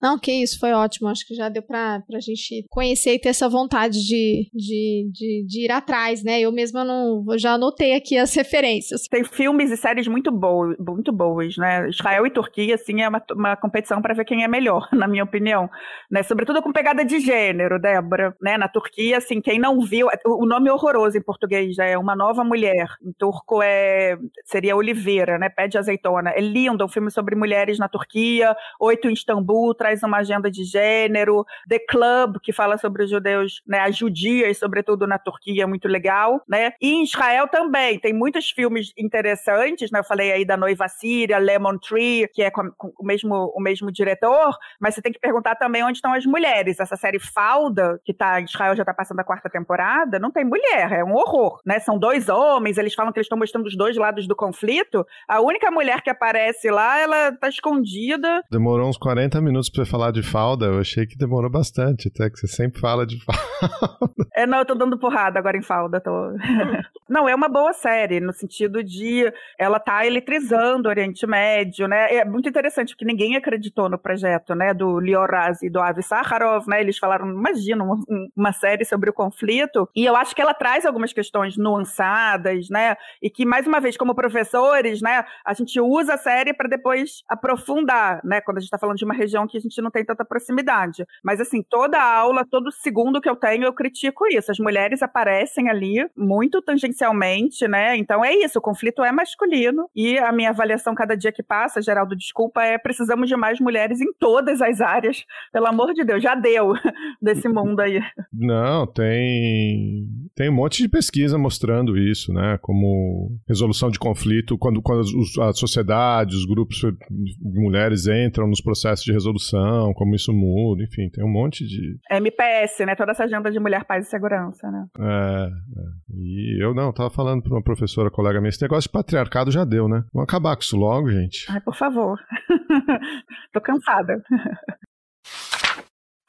Não, 0.00 0.18
que 0.18 0.32
isso, 0.32 0.58
foi 0.58 0.72
ótimo. 0.72 1.08
Acho 1.08 1.26
que 1.26 1.34
já 1.34 1.48
deu 1.48 1.62
pra, 1.62 2.02
pra 2.06 2.20
gente 2.20 2.66
conhecer 2.70 3.14
e 3.14 3.18
ter 3.18 3.30
essa 3.30 3.48
vontade 3.48 3.98
de, 3.98 4.48
de, 4.52 5.10
de, 5.12 5.46
de 5.46 5.64
ir 5.66 5.70
atrás, 5.70 6.22
né? 6.22 6.40
Eu 6.40 6.52
mesma 6.52 6.84
não, 6.84 7.24
já 7.36 7.52
anotei 7.52 7.94
aqui 7.94 8.16
as 8.16 8.34
referências. 8.34 9.02
Tem 9.08 9.24
filmes 9.24 9.70
e 9.70 9.76
séries 9.76 10.06
muito 10.06 10.30
boas, 10.30 10.76
muito 10.78 11.12
boas, 11.12 11.56
né? 11.56 11.88
Israel 11.88 12.26
e 12.26 12.30
Turquia, 12.30 12.74
assim, 12.74 13.02
é 13.02 13.08
uma, 13.08 13.22
uma 13.32 13.56
competição 13.56 14.00
para 14.00 14.14
ver 14.14 14.24
quem 14.24 14.44
é 14.44 14.48
melhor, 14.48 14.88
na 14.92 15.06
minha 15.06 15.24
opinião. 15.24 15.68
Né? 16.10 16.22
Sobretudo 16.22 16.62
com 16.62 16.72
pegada 16.72 17.04
de 17.04 17.20
gênero, 17.20 17.80
Débora. 17.80 18.34
Né? 18.40 18.56
Na 18.56 18.68
Turquia, 18.68 19.18
assim, 19.18 19.40
quem 19.40 19.58
não 19.58 19.80
viu. 19.80 20.08
O 20.26 20.46
nome 20.46 20.68
é 20.68 20.72
horroroso 20.72 21.16
em 21.16 21.22
português, 21.22 21.78
é 21.78 21.98
Uma 21.98 22.16
Nova 22.16 22.44
Mulher. 22.44 22.88
Em 23.04 23.12
turco 23.12 23.62
é 23.62 24.16
seria 24.44 24.76
Oliveira, 24.76 25.38
né? 25.38 25.48
Pé 25.48 25.68
de 25.68 25.78
azeitona. 25.78 26.30
É 26.30 26.40
lindo, 26.40 26.82
é 26.82 26.86
um 26.86 26.88
filme 26.88 27.10
sobre 27.10 27.34
mulheres 27.34 27.78
na 27.78 27.88
Turquia. 27.88 28.54
Oito 28.80 29.08
em 29.08 29.12
Istambul, 29.32 29.74
traz 29.74 30.02
uma 30.02 30.18
agenda 30.18 30.50
de 30.50 30.64
gênero. 30.64 31.44
The 31.68 31.78
Club, 31.78 32.36
que 32.42 32.52
fala 32.52 32.76
sobre 32.76 33.04
os 33.04 33.10
judeus, 33.10 33.62
né? 33.66 33.80
As 33.80 33.96
judias, 33.96 34.58
sobretudo 34.58 35.06
na 35.06 35.18
Turquia, 35.18 35.64
é 35.64 35.66
muito 35.66 35.88
legal, 35.88 36.42
né? 36.48 36.72
E 36.80 36.92
em 36.92 37.02
Israel 37.02 37.48
também. 37.48 37.98
Tem 37.98 38.12
muitos 38.12 38.50
filmes 38.50 38.92
interessantes, 38.96 39.90
né? 39.90 40.00
Eu 40.00 40.04
falei 40.04 40.32
aí 40.32 40.44
da 40.44 40.56
Noiva 40.56 40.88
Síria, 40.88 41.38
Lemon 41.38 41.78
Tree, 41.78 42.28
que 42.32 42.42
é 42.42 42.50
com, 42.50 42.70
o, 42.78 43.04
mesmo, 43.04 43.52
o 43.54 43.60
mesmo 43.60 43.90
diretor, 43.90 44.56
mas 44.80 44.94
você 44.94 45.02
tem 45.02 45.12
que 45.12 45.20
perguntar 45.20 45.56
também 45.56 45.82
onde 45.82 45.98
estão 45.98 46.12
as 46.12 46.26
mulheres. 46.26 46.78
Essa 46.78 46.96
série 46.96 47.18
Falda, 47.18 48.00
que 48.04 48.12
tá 48.12 48.40
Israel 48.40 48.76
já 48.76 48.84
tá 48.84 48.92
passando 48.92 49.20
a 49.20 49.24
quarta 49.24 49.48
temporada, 49.48 50.18
não 50.18 50.30
tem 50.30 50.44
mulher, 50.44 50.92
é 50.92 51.04
um 51.04 51.14
horror, 51.14 51.60
né? 51.64 51.78
São 51.78 51.98
dois 51.98 52.28
homens, 52.28 52.78
eles 52.78 52.94
falam 52.94 53.12
que 53.12 53.18
eles 53.18 53.26
estão 53.26 53.38
mostrando 53.38 53.66
os 53.66 53.76
dois 53.76 53.96
lados 53.96 54.26
do 54.26 54.36
conflito. 54.36 55.06
A 55.28 55.40
única 55.40 55.70
mulher 55.70 56.02
que 56.02 56.10
aparece 56.10 56.70
lá, 56.70 56.98
ela 56.98 57.32
tá 57.32 57.48
escondida. 57.48 58.42
Demorou 58.50 58.88
uns 58.88 58.96
40 58.96 59.21
minutos 59.40 59.70
para 59.70 59.84
falar 59.84 60.10
de 60.10 60.22
falda, 60.22 60.66
eu 60.66 60.78
achei 60.78 61.06
que 61.06 61.16
demorou 61.16 61.50
bastante, 61.50 62.08
até 62.08 62.30
que 62.30 62.38
você 62.38 62.46
sempre 62.46 62.80
fala 62.80 63.06
de 63.06 63.18
falda. 63.24 64.26
É, 64.34 64.46
não, 64.46 64.58
eu 64.58 64.64
tô 64.64 64.74
dando 64.74 64.98
porrada 64.98 65.38
agora 65.38 65.56
em 65.56 65.62
falda, 65.62 66.00
tô. 66.00 66.10
não, 67.08 67.28
é 67.28 67.34
uma 67.34 67.48
boa 67.48 67.72
série, 67.72 68.20
no 68.20 68.32
sentido 68.32 68.82
de 68.82 69.32
ela 69.58 69.78
tá 69.78 70.06
eletrizando 70.06 70.88
o 70.88 70.90
Oriente 70.90 71.26
Médio, 71.26 71.86
né? 71.86 72.14
É 72.14 72.24
muito 72.24 72.48
interessante, 72.48 72.94
porque 72.94 73.04
ninguém 73.04 73.36
acreditou 73.36 73.88
no 73.88 73.98
projeto, 73.98 74.54
né, 74.54 74.72
do 74.72 74.98
Lioraz 74.98 75.62
e 75.62 75.70
do 75.70 75.80
Avi 75.80 76.02
Sakharov, 76.02 76.66
né? 76.66 76.80
Eles 76.80 76.98
falaram, 76.98 77.28
imagina, 77.28 77.84
uma, 77.84 77.98
uma 78.36 78.52
série 78.52 78.84
sobre 78.84 79.10
o 79.10 79.12
conflito, 79.12 79.88
e 79.94 80.04
eu 80.04 80.16
acho 80.16 80.34
que 80.34 80.40
ela 80.40 80.54
traz 80.54 80.86
algumas 80.86 81.12
questões 81.12 81.56
nuançadas, 81.56 82.68
né? 82.70 82.96
E 83.20 83.28
que, 83.28 83.44
mais 83.44 83.66
uma 83.66 83.80
vez, 83.80 83.96
como 83.96 84.14
professores, 84.14 85.02
né, 85.02 85.24
a 85.44 85.54
gente 85.54 85.80
usa 85.80 86.14
a 86.14 86.18
série 86.18 86.54
para 86.54 86.68
depois 86.68 87.22
aprofundar, 87.28 88.20
né? 88.24 88.40
Quando 88.40 88.58
a 88.58 88.60
gente 88.60 88.68
está 88.68 88.78
falando 88.78 88.96
de 88.96 89.04
uma 89.12 89.16
região 89.16 89.46
que 89.46 89.58
a 89.58 89.60
gente 89.60 89.80
não 89.82 89.90
tem 89.90 90.04
tanta 90.04 90.24
proximidade. 90.24 91.04
Mas, 91.22 91.40
assim, 91.40 91.62
toda 91.62 92.02
aula, 92.02 92.46
todo 92.50 92.72
segundo 92.72 93.20
que 93.20 93.28
eu 93.28 93.36
tenho, 93.36 93.64
eu 93.64 93.72
critico 93.72 94.26
isso. 94.26 94.50
As 94.50 94.58
mulheres 94.58 95.02
aparecem 95.02 95.68
ali 95.68 96.08
muito 96.16 96.62
tangencialmente, 96.62 97.68
né? 97.68 97.96
Então 97.96 98.24
é 98.24 98.34
isso, 98.34 98.58
o 98.58 98.62
conflito 98.62 99.04
é 99.04 99.12
masculino. 99.12 99.88
E 99.94 100.18
a 100.18 100.32
minha 100.32 100.50
avaliação 100.50 100.94
cada 100.94 101.14
dia 101.14 101.30
que 101.30 101.42
passa, 101.42 101.82
Geraldo, 101.82 102.16
desculpa, 102.16 102.62
é 102.62 102.78
precisamos 102.78 103.28
de 103.28 103.36
mais 103.36 103.60
mulheres 103.60 104.00
em 104.00 104.12
todas 104.18 104.62
as 104.62 104.80
áreas. 104.80 105.24
Pelo 105.52 105.66
amor 105.66 105.92
de 105.92 106.04
Deus, 106.04 106.22
já 106.22 106.34
deu 106.34 106.72
desse 107.20 107.48
mundo 107.48 107.80
aí. 107.80 108.00
Não, 108.32 108.86
tem 108.86 110.08
tem 110.34 110.48
um 110.48 110.54
monte 110.54 110.82
de 110.82 110.88
pesquisa 110.88 111.36
mostrando 111.36 111.96
isso, 111.96 112.32
né? 112.32 112.58
Como 112.62 113.38
resolução 113.46 113.90
de 113.90 113.98
conflito, 113.98 114.56
quando, 114.56 114.80
quando 114.80 115.02
a 115.42 115.52
sociedade, 115.52 116.34
os 116.34 116.46
grupos 116.46 116.78
de 116.78 117.60
mulheres 117.60 118.06
entram 118.06 118.46
nos 118.46 118.60
processos 118.60 119.01
de 119.04 119.12
resolução, 119.12 119.92
como 119.94 120.14
isso 120.14 120.32
muda, 120.32 120.82
enfim, 120.82 121.08
tem 121.10 121.24
um 121.24 121.30
monte 121.30 121.66
de. 121.66 121.98
MPS, 122.10 122.84
né? 122.84 122.94
Toda 122.94 123.12
essa 123.12 123.24
agenda 123.24 123.50
de 123.50 123.58
mulher, 123.58 123.84
paz 123.84 124.06
e 124.06 124.10
segurança, 124.10 124.70
né? 124.70 124.86
É, 124.98 125.44
é. 125.44 126.14
E 126.14 126.62
eu 126.62 126.74
não, 126.74 126.92
tava 126.92 127.10
falando 127.10 127.42
para 127.42 127.52
uma 127.52 127.62
professora 127.62 128.10
colega 128.10 128.40
minha, 128.40 128.50
esse 128.50 128.62
negócio 128.62 128.88
de 128.88 128.92
patriarcado 128.92 129.50
já 129.50 129.64
deu, 129.64 129.88
né? 129.88 130.04
Vamos 130.12 130.28
acabar 130.28 130.56
com 130.56 130.62
isso 130.62 130.76
logo, 130.76 131.10
gente. 131.10 131.46
Ai, 131.50 131.60
por 131.60 131.76
favor. 131.76 132.18
Tô 133.52 133.60
cansada. 133.60 134.22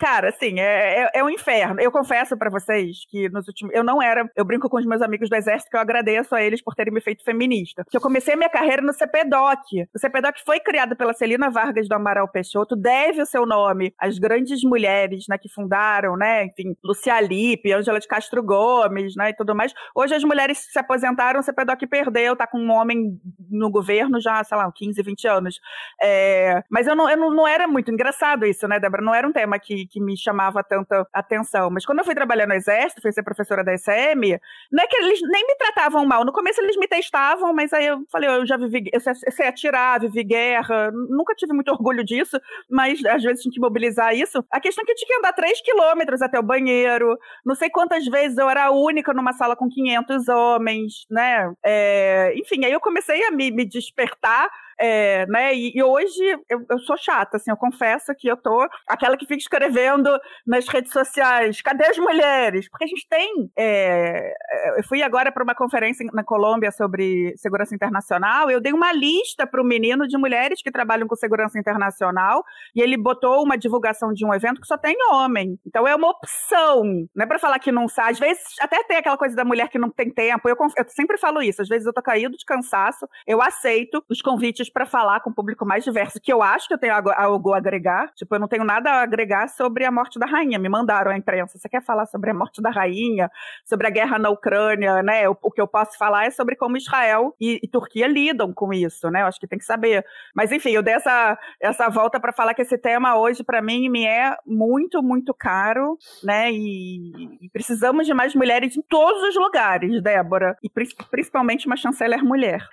Cara, 0.04 0.28
assim, 0.28 0.60
é, 0.60 1.04
é, 1.04 1.12
é 1.14 1.24
um 1.24 1.30
inferno. 1.30 1.80
Eu 1.80 1.90
confesso 1.90 2.36
para 2.36 2.50
vocês 2.50 3.06
que 3.08 3.30
nos 3.30 3.48
últimos. 3.48 3.74
Eu 3.74 3.86
não 3.86 4.04
era. 4.04 4.30
Eu 4.36 4.44
brinco 4.44 4.68
com 4.70 4.78
os 4.78 4.86
meus 4.86 5.02
amigos 5.02 5.30
do 5.30 5.36
Exército 5.38 5.72
que 5.72 5.78
eu 5.78 5.80
agradeço 5.80 6.36
a 6.36 6.44
eles 6.44 6.62
por 6.62 6.76
terem 6.76 6.94
me 6.94 7.00
feito 7.00 7.24
feminista. 7.24 7.86
Que 7.90 7.96
eu 7.96 8.02
comecei 8.02 8.34
a 8.34 8.38
minha 8.38 8.50
carreira 8.50 8.82
no 8.82 8.92
CPDOC. 8.92 9.88
O 9.96 9.98
CPDOC 9.98 10.42
foi 10.46 10.60
criado 10.60 10.94
pela 10.94 11.14
Celina 11.14 11.50
Vargas 11.50 11.88
do 11.88 11.94
Amaral 11.94 12.28
Peixoto, 12.28 12.76
deve 12.76 13.22
o 13.22 13.26
seu 13.26 13.46
nome 13.46 13.94
às 13.98 14.20
grandes 14.20 14.62
mulheres 14.66 15.24
né, 15.30 15.38
que 15.38 15.48
fundaram, 15.48 16.18
né? 16.18 16.48
Enfim, 16.48 16.76
Lucia 16.84 17.22
Lippe, 17.22 17.72
Ângela 17.72 17.98
de 17.98 18.08
Castro 18.08 18.44
Gomes, 18.44 19.16
né? 19.16 19.30
E 19.30 19.34
tudo 19.34 19.56
mais. 19.56 19.74
Hoje 19.96 20.14
as 20.16 20.24
mulheres 20.26 20.58
se 20.70 20.78
aposentaram, 20.78 21.40
o 21.40 21.44
CPDOC 21.44 21.88
perdeu, 21.88 22.36
tá 22.36 22.46
com 22.46 22.60
um 22.60 22.72
homem 22.72 23.18
no 23.50 23.72
governo 23.72 24.20
já, 24.20 24.44
sei 24.44 24.58
lá, 24.58 24.70
15, 24.70 25.02
20 25.02 25.28
anos. 25.30 25.62
É... 26.02 26.62
Mas 26.70 26.88
eu 26.88 26.96
não, 26.96 27.10
eu 27.10 27.16
não, 27.16 27.34
não 27.34 27.48
era 27.48 27.70
muito 27.70 27.90
engraçado 27.90 28.46
isso, 28.46 28.68
né, 28.68 28.82
Débora? 28.82 29.02
Não 29.02 29.16
era 29.16 29.26
um 29.26 29.32
tema 29.32 29.58
que 29.58 29.93
que 29.94 30.02
me 30.02 30.18
chamava 30.18 30.64
tanta 30.64 31.08
atenção. 31.14 31.70
Mas 31.70 31.86
quando 31.86 32.00
eu 32.00 32.06
fui 32.06 32.16
trabalhar 32.16 32.48
no 32.48 32.56
Exército, 32.56 33.02
fui 33.02 33.12
ser 33.12 33.22
professora 33.22 33.64
da 33.64 33.78
SM, 33.78 34.40
não 34.72 34.84
é 34.84 34.88
que 34.88 34.98
eles 34.98 35.22
nem 35.22 35.46
me 35.46 35.56
tratavam 35.56 36.04
mal. 36.04 36.26
No 36.26 36.34
começo 36.34 36.60
eles 36.60 36.76
me 36.78 36.88
testavam, 36.88 37.54
mas 37.54 37.72
aí 37.72 37.86
eu 37.86 38.04
falei, 38.12 38.28
eu 38.28 38.46
já 38.46 38.58
vivi, 38.58 38.90
eu 38.92 39.00
sei 39.00 39.48
atirar, 39.48 40.00
vivi 40.00 40.24
guerra, 40.24 40.92
nunca 40.92 41.36
tive 41.36 41.54
muito 41.54 41.70
orgulho 41.70 42.04
disso, 42.04 42.40
mas 42.70 43.06
às 43.06 43.22
vezes 43.22 43.44
tinha 43.44 43.54
que 43.54 43.60
mobilizar 43.60 44.16
isso. 44.16 44.44
A 44.52 44.60
questão 44.60 44.82
é 44.82 44.86
que 44.86 44.92
eu 44.94 44.96
tinha 44.96 45.08
que 45.08 45.16
andar 45.20 45.34
3 45.34 45.62
quilômetros 45.62 46.22
até 46.24 46.40
o 46.40 46.44
banheiro, 46.44 47.16
não 47.46 47.54
sei 47.54 47.70
quantas 47.70 48.06
vezes 48.06 48.38
eu 48.38 48.50
era 48.50 48.66
a 48.66 48.72
única 48.72 49.14
numa 49.14 49.34
sala 49.34 49.56
com 49.56 49.70
500 49.70 50.28
homens, 50.30 51.06
né? 51.10 51.54
É, 51.64 52.34
enfim, 52.36 52.66
aí 52.66 52.72
eu 52.72 52.80
comecei 52.80 53.24
a 53.26 53.32
me, 53.32 53.52
me 53.52 53.66
despertar 53.66 54.50
é, 54.84 55.26
né? 55.28 55.56
E, 55.56 55.72
e 55.74 55.82
hoje 55.82 56.22
eu, 56.50 56.66
eu, 56.70 56.80
sou 56.80 56.98
chata, 56.98 57.38
assim, 57.38 57.50
eu 57.50 57.56
confesso 57.56 58.14
que 58.18 58.28
eu 58.28 58.36
tô 58.36 58.68
aquela 58.86 59.16
que 59.16 59.26
fica 59.26 59.40
escrevendo 59.40 60.10
nas 60.46 60.68
redes 60.68 60.92
sociais, 60.92 61.62
cadê 61.62 61.86
as 61.86 61.98
mulheres? 61.98 62.70
Porque 62.70 62.84
a 62.84 62.88
gente 62.88 63.08
tem. 63.10 63.50
É, 63.58 64.34
é 64.52 64.80
eu 64.80 64.84
fui 64.84 65.02
agora 65.02 65.32
para 65.32 65.42
uma 65.42 65.56
conferência 65.56 66.06
na 66.12 66.22
Colômbia 66.22 66.70
sobre 66.70 67.34
segurança 67.38 67.74
internacional, 67.74 68.52
eu 68.52 68.60
dei 68.60 68.74
uma 68.74 68.92
lista 68.92 69.48
para 69.48 69.62
o 69.62 69.66
menino 69.66 70.06
de 70.06 70.18
mulheres 70.18 70.62
que 70.62 70.70
trabalham 70.70 71.08
com 71.08 71.16
segurança 71.16 71.58
internacional, 71.58 72.44
e 72.76 72.82
ele 72.82 72.98
botou 72.98 73.42
uma 73.42 73.58
divulgação 73.58 74.12
de 74.12 74.26
um 74.26 74.34
evento 74.34 74.60
que 74.60 74.68
só 74.68 74.78
tem 74.78 74.98
homem. 75.14 75.58
Então 75.66 75.88
é 75.88 75.96
uma 75.96 76.10
opção, 76.10 76.84
não 77.16 77.24
é 77.24 77.26
para 77.26 77.40
falar 77.40 77.58
que 77.60 77.72
não 77.72 77.88
sabe. 77.88 78.12
Às 78.12 78.20
vezes 78.20 78.44
até 78.60 78.84
tem 78.84 78.98
aquela 78.98 79.18
coisa 79.18 79.34
da 79.34 79.46
mulher 79.46 79.70
que 79.70 79.80
não 79.80 79.90
tem 79.90 80.10
tempo. 80.10 80.50
Eu, 80.50 80.58
eu 80.60 80.86
sempre 80.90 81.18
falo 81.18 81.42
isso, 81.42 81.62
às 81.62 81.70
vezes 81.70 81.88
eu 81.88 81.94
tô 81.94 82.02
caído 82.02 82.36
de 82.36 82.44
cansaço, 82.44 83.08
eu 83.26 83.42
aceito 83.42 84.04
os 84.10 84.22
convites 84.22 84.73
para 84.74 84.86
falar 84.86 85.20
com 85.20 85.30
o 85.30 85.34
público 85.34 85.66
mais 85.66 85.84
diverso, 85.84 86.20
que 86.20 86.34
eu 86.34 86.42
acho 86.42 86.68
que 86.68 86.74
eu 86.74 86.78
tenho 86.78 86.94
algo 86.94 87.54
a 87.54 87.58
agregar. 87.58 88.12
Tipo, 88.16 88.36
eu 88.36 88.40
não 88.40 88.48
tenho 88.48 88.64
nada 88.64 88.90
a 88.92 89.02
agregar 89.04 89.48
sobre 89.50 89.86
a 89.86 89.92
morte 89.92 90.18
da 90.18 90.26
rainha. 90.26 90.58
Me 90.58 90.70
mandaram 90.70 91.12
a 91.12 91.18
imprensa. 91.18 91.58
Você 91.58 91.70
quer 91.70 91.84
falar 91.84 92.06
sobre 92.08 92.32
a 92.32 92.34
morte 92.34 92.62
da 92.62 92.72
rainha, 92.72 93.30
sobre 93.66 93.88
a 93.88 93.90
guerra 93.90 94.18
na 94.18 94.30
Ucrânia, 94.30 95.04
né? 95.04 95.30
O, 95.30 95.38
o 95.42 95.52
que 95.52 95.62
eu 95.62 95.68
posso 95.68 95.98
falar 95.98 96.26
é 96.26 96.32
sobre 96.32 96.56
como 96.56 96.78
Israel 96.78 97.36
e, 97.40 97.60
e, 97.62 97.68
Turquia 97.68 98.08
lidam 98.08 98.54
com 98.54 98.74
isso, 98.74 99.10
né? 99.10 99.22
Eu 99.22 99.28
acho 99.28 99.40
que 99.40 99.48
tem 99.48 99.60
que 99.60 99.66
saber. 99.66 100.04
Mas 100.36 100.52
enfim, 100.52 100.72
eu 100.72 100.82
dei 100.82 100.96
essa, 100.96 101.38
essa 101.62 101.90
volta 101.90 102.20
para 102.20 102.34
falar 102.34 102.54
que 102.54 102.62
esse 102.62 102.78
tema 102.78 103.18
hoje 103.18 103.44
para 103.44 103.62
mim 103.62 103.90
me 103.90 104.06
é 104.06 104.36
muito, 104.46 105.04
muito 105.04 105.34
caro, 105.34 105.98
né? 106.24 106.52
E, 106.52 107.12
e, 107.42 107.50
precisamos 107.50 108.08
de 108.08 108.14
mais 108.14 108.34
mulheres 108.34 108.76
em 108.78 108.82
todos 108.82 109.22
os 109.24 109.36
lugares, 109.36 110.02
Débora, 110.02 110.58
e 110.64 110.70
principalmente 110.70 111.68
uma 111.68 111.76
chanceler 111.76 112.24
mulher. 112.24 112.68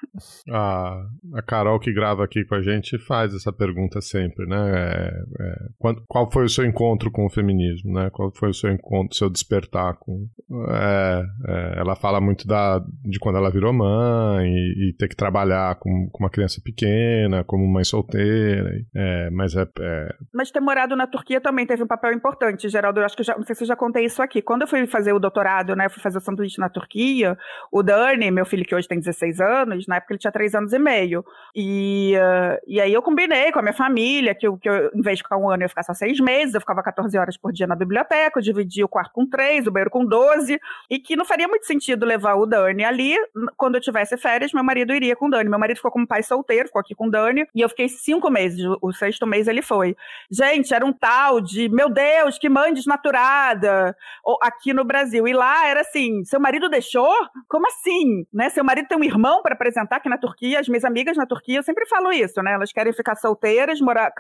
Ah, 0.51 1.05
a 1.35 1.43
Carol 1.43 1.80
que 1.81 1.93
grava 1.93 2.25
aqui 2.25 2.45
com 2.45 2.55
a 2.55 2.63
gente 2.63 2.99
faz 2.99 3.35
essa 3.35 3.53
pergunta 3.53 4.01
sempre, 4.01 4.47
né? 4.47 4.57
É, 4.73 5.43
é, 5.43 5.57
qual, 5.79 5.97
qual 6.07 6.31
foi 6.31 6.45
o 6.45 6.49
seu 6.49 6.65
encontro 6.65 7.11
com 7.11 7.27
o 7.27 7.31
feminismo, 7.31 7.93
né? 7.93 8.11
Qual 8.11 8.31
foi 8.35 8.51
o 8.51 8.55
seu 8.55 8.71
encontro, 8.71 9.17
seu 9.17 9.31
despertar 9.31 9.97
com... 9.99 10.27
É, 10.69 11.23
é 11.49 11.81
ela 11.81 11.97
fala 11.97 12.21
muito 12.21 12.47
da, 12.47 12.79
de 13.05 13.19
quando 13.19 13.37
ela 13.37 13.51
virou 13.51 13.73
mãe 13.73 14.47
e, 14.47 14.91
e 14.91 14.93
ter 14.97 15.09
que 15.09 15.17
trabalhar 15.17 15.77
com, 15.77 16.09
com, 16.11 16.25
uma 16.25 16.31
criança 16.31 16.61
pequena, 16.63 17.43
como 17.45 17.67
mãe 17.67 17.85
solteira, 17.85 18.71
é, 18.95 19.31
mas 19.31 19.57
é, 19.57 19.67
é, 19.81 20.15
Mas 20.35 20.51
ter 20.51 20.61
morado 20.61 20.95
na 20.95 21.07
Turquia 21.07 21.41
também 21.41 21.67
teve 21.67 21.83
um 21.83 21.87
papel 21.87 22.13
importante, 22.13 22.69
Geraldo, 22.69 23.01
eu 23.01 23.05
acho 23.05 23.17
que 23.17 23.23
já, 23.23 23.37
não 23.37 23.45
sei 23.45 23.55
se 23.55 23.65
eu 23.65 23.69
já 23.69 23.77
contei 23.77 24.05
isso 24.05 24.23
aqui. 24.23 24.43
Quando 24.43 24.63
eu 24.63 24.69
fui 24.69 24.87
fazer 24.87 25.13
o 25.13 25.19
doutorado, 25.19 25.75
né, 25.75 25.89
fui 25.89 26.03
fazer 26.03 26.19
o 26.19 26.21
sanduíche 26.21 26.61
na 26.61 26.69
Turquia, 26.69 27.37
o 27.73 27.83
Dani, 27.83 28.31
meu 28.31 28.45
filho 28.45 28.65
que 28.65 28.75
hoje 28.75 28.87
tem 28.87 28.99
16 28.99 29.41
anos, 29.41 29.87
na 29.87 29.97
época 29.97 30.13
ele 30.13 30.19
tinha 30.19 30.33
3 30.33 30.55
anos 30.55 30.73
e 30.73 30.79
meio, 30.79 31.25
e 31.55 31.70
e, 31.73 32.17
uh, 32.17 32.59
e 32.67 32.81
aí 32.81 32.93
eu 32.93 33.01
combinei 33.01 33.53
com 33.53 33.61
a 33.61 33.63
minha 33.63 33.73
família 33.73 34.35
que, 34.35 34.45
eu, 34.45 34.59
que 34.59 34.69
eu, 34.69 34.91
em 34.93 35.01
vez 35.01 35.19
de 35.19 35.23
ficar 35.23 35.37
um 35.37 35.49
ano, 35.49 35.63
eu 35.63 35.67
ia 35.67 35.69
ficar 35.69 35.85
só 35.85 35.95
seis 35.95 36.19
meses, 36.19 36.53
eu 36.53 36.61
ficava 36.61 36.83
14 36.83 37.17
horas 37.17 37.37
por 37.37 37.53
dia 37.53 37.67
na 37.67 37.77
biblioteca, 37.77 38.39
eu 38.39 38.43
dividia 38.43 38.85
o 38.85 38.89
quarto 38.89 39.13
com 39.13 39.25
três, 39.25 39.69
o 39.69 39.71
banheiro 39.71 39.91
com 39.91 40.05
12, 40.05 40.59
e 40.91 40.99
que 40.99 41.15
não 41.15 41.25
faria 41.25 41.47
muito 41.47 41.67
sentido 41.67 42.05
levar 42.05 42.35
o 42.35 42.45
Dani 42.45 42.85
ali. 42.85 43.15
Quando 43.57 43.77
eu 43.77 43.81
tivesse 43.81 44.17
férias, 44.17 44.53
meu 44.53 44.65
marido 44.65 44.93
iria 44.93 45.15
com 45.15 45.29
o 45.29 45.31
Dani. 45.31 45.49
Meu 45.49 45.61
marido 45.61 45.77
ficou 45.77 45.93
como 45.93 46.07
pai 46.07 46.25
solteiro, 46.25 46.67
ficou 46.67 46.81
aqui 46.81 46.93
com 46.93 47.07
o 47.07 47.11
Dani, 47.11 47.47
e 47.55 47.61
eu 47.61 47.69
fiquei 47.69 47.89
cinco 47.89 48.29
meses. 48.31 48.65
O 48.83 48.93
sexto 48.93 49.25
mês 49.25 49.47
ele 49.47 49.63
foi. 49.63 49.97
Gente, 50.29 50.75
era 50.75 50.85
um 50.85 50.93
tal 50.93 51.41
de, 51.41 51.69
meu 51.69 51.89
Deus, 51.89 52.37
que 52.37 52.49
mãe 52.49 52.75
desnaturada, 52.75 53.97
aqui 54.43 54.73
no 54.73 54.85
Brasil. 54.85 55.29
E 55.29 55.33
lá 55.33 55.69
era 55.69 55.83
assim, 55.83 56.25
seu 56.25 56.41
marido 56.41 56.69
deixou? 56.69 57.15
Como 57.49 57.67
assim? 57.69 58.27
Né? 58.33 58.49
Seu 58.49 58.65
marido 58.65 58.89
tem 58.89 58.99
um 58.99 59.05
irmão 59.05 59.41
para 59.41 59.55
apresentar 59.55 59.97
aqui 59.97 60.09
na 60.09 60.19
Turquia, 60.19 60.59
as 60.59 60.69
minhas 60.69 60.85
amigas 60.85 61.17
na 61.17 61.27
Turquia, 61.27 61.60
sempre 61.63 61.87
falo 61.87 62.13
isso, 62.13 62.43
né? 62.43 62.53
Elas 62.53 62.73
querem 62.73 62.93
ficar 62.93 63.17
solteiras, 63.17 63.81
morar, 63.81 64.13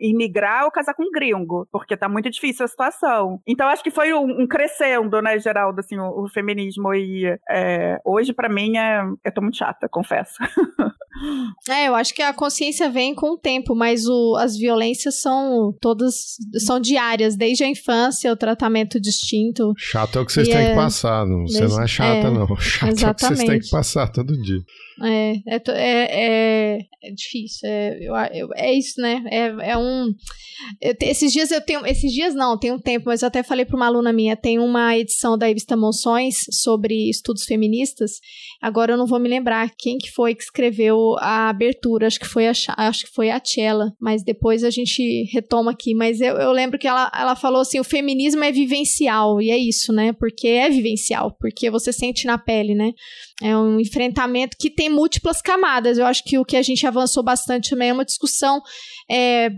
imigrar 0.00 0.64
ou 0.64 0.70
casar 0.70 0.94
com 0.94 1.04
um 1.04 1.10
gringo, 1.10 1.66
porque 1.70 1.96
tá 1.96 2.08
muito 2.08 2.30
difícil 2.30 2.64
a 2.64 2.68
situação. 2.68 3.40
Então 3.46 3.68
acho 3.68 3.82
que 3.82 3.90
foi 3.90 4.12
um, 4.12 4.42
um 4.42 4.46
crescendo, 4.46 5.20
né, 5.22 5.38
Geraldo, 5.38 5.80
assim, 5.80 5.98
o, 5.98 6.24
o 6.24 6.28
feminismo. 6.28 6.94
E 6.94 7.26
é, 7.50 7.98
hoje, 8.04 8.32
para 8.32 8.48
mim, 8.48 8.76
é, 8.76 9.02
eu 9.24 9.32
tô 9.32 9.40
muito 9.40 9.56
chata, 9.56 9.88
confesso. 9.90 10.34
É, 11.68 11.88
eu 11.88 11.94
acho 11.94 12.14
que 12.14 12.22
a 12.22 12.32
consciência 12.32 12.88
vem 12.88 13.14
com 13.14 13.32
o 13.32 13.38
tempo, 13.38 13.74
mas 13.74 14.06
o, 14.06 14.36
as 14.36 14.56
violências 14.56 15.20
são 15.20 15.74
todas 15.80 16.36
são 16.64 16.78
diárias, 16.78 17.36
desde 17.36 17.64
a 17.64 17.68
infância, 17.68 18.32
o 18.32 18.36
tratamento 18.36 19.00
distinto. 19.00 19.72
Chato 19.76 20.18
é 20.18 20.22
o 20.22 20.26
que 20.26 20.32
vocês 20.32 20.48
têm 20.48 20.56
é, 20.56 20.70
que 20.70 20.76
passar, 20.76 21.26
não, 21.26 21.44
desde, 21.44 21.58
você 21.58 21.74
não 21.74 21.82
é 21.82 21.86
chata, 21.86 22.28
é, 22.28 22.30
não. 22.30 22.46
Chato 22.56 22.92
exatamente. 22.92 23.04
é 23.04 23.10
o 23.10 23.14
que 23.14 23.24
vocês 23.24 23.48
têm 23.48 23.60
que 23.60 23.70
passar 23.70 24.08
todo 24.12 24.32
dia. 24.40 24.60
É, 25.02 25.32
é, 25.46 25.60
é, 25.76 26.78
é 27.02 27.10
difícil. 27.12 27.68
É, 27.68 27.98
eu, 28.32 28.48
é 28.54 28.72
isso, 28.72 29.00
né? 29.00 29.22
É, 29.30 29.70
é 29.70 29.78
um. 29.78 30.12
Eu, 30.80 30.94
esses 31.00 31.32
dias 31.32 31.50
eu 31.50 31.60
tenho. 31.60 31.86
Esses 31.86 32.12
dias 32.12 32.34
não, 32.34 32.58
tem 32.58 32.72
um 32.72 32.78
tempo, 32.78 33.06
mas 33.06 33.22
eu 33.22 33.28
até 33.28 33.42
falei 33.42 33.64
para 33.64 33.76
uma 33.76 33.86
aluna 33.86 34.12
minha: 34.12 34.36
tem 34.36 34.58
uma 34.58 34.96
edição 34.96 35.38
da 35.38 35.46
revista 35.46 35.76
Monções 35.76 36.38
sobre 36.50 37.08
estudos 37.08 37.44
feministas. 37.44 38.12
Agora 38.60 38.92
eu 38.92 38.98
não 38.98 39.06
vou 39.06 39.20
me 39.20 39.28
lembrar 39.28 39.70
quem 39.78 39.98
que 39.98 40.10
foi 40.10 40.34
que 40.34 40.42
escreveu 40.42 41.16
a 41.18 41.48
abertura. 41.48 42.08
Acho 42.08 42.18
que 42.18 42.26
foi 42.26 42.48
a, 42.48 42.52
acho 42.76 43.06
que 43.06 43.12
foi 43.12 43.30
a 43.30 43.38
Tchela, 43.38 43.92
mas 44.00 44.24
depois 44.24 44.64
a 44.64 44.70
gente 44.70 45.24
retoma 45.32 45.70
aqui. 45.70 45.94
Mas 45.94 46.20
eu, 46.20 46.36
eu 46.36 46.50
lembro 46.50 46.78
que 46.78 46.88
ela, 46.88 47.10
ela 47.14 47.36
falou 47.36 47.60
assim: 47.60 47.78
o 47.78 47.84
feminismo 47.84 48.42
é 48.42 48.50
vivencial, 48.50 49.40
e 49.40 49.50
é 49.50 49.56
isso, 49.56 49.92
né? 49.92 50.12
Porque 50.12 50.48
é 50.48 50.68
vivencial, 50.68 51.36
porque 51.38 51.70
você 51.70 51.92
sente 51.92 52.26
na 52.26 52.36
pele, 52.36 52.74
né? 52.74 52.92
É 53.40 53.56
um 53.56 53.78
enfrentamento 53.78 54.56
que 54.58 54.68
tem 54.68 54.90
múltiplas 54.90 55.40
camadas. 55.40 55.96
Eu 55.96 56.06
acho 56.06 56.24
que 56.24 56.38
o 56.38 56.44
que 56.44 56.56
a 56.56 56.62
gente 56.62 56.84
avançou 56.84 57.22
bastante 57.22 57.70
também 57.70 57.90
é 57.90 57.92
uma 57.92 58.04
discussão 58.04 58.60
é, 59.08 59.48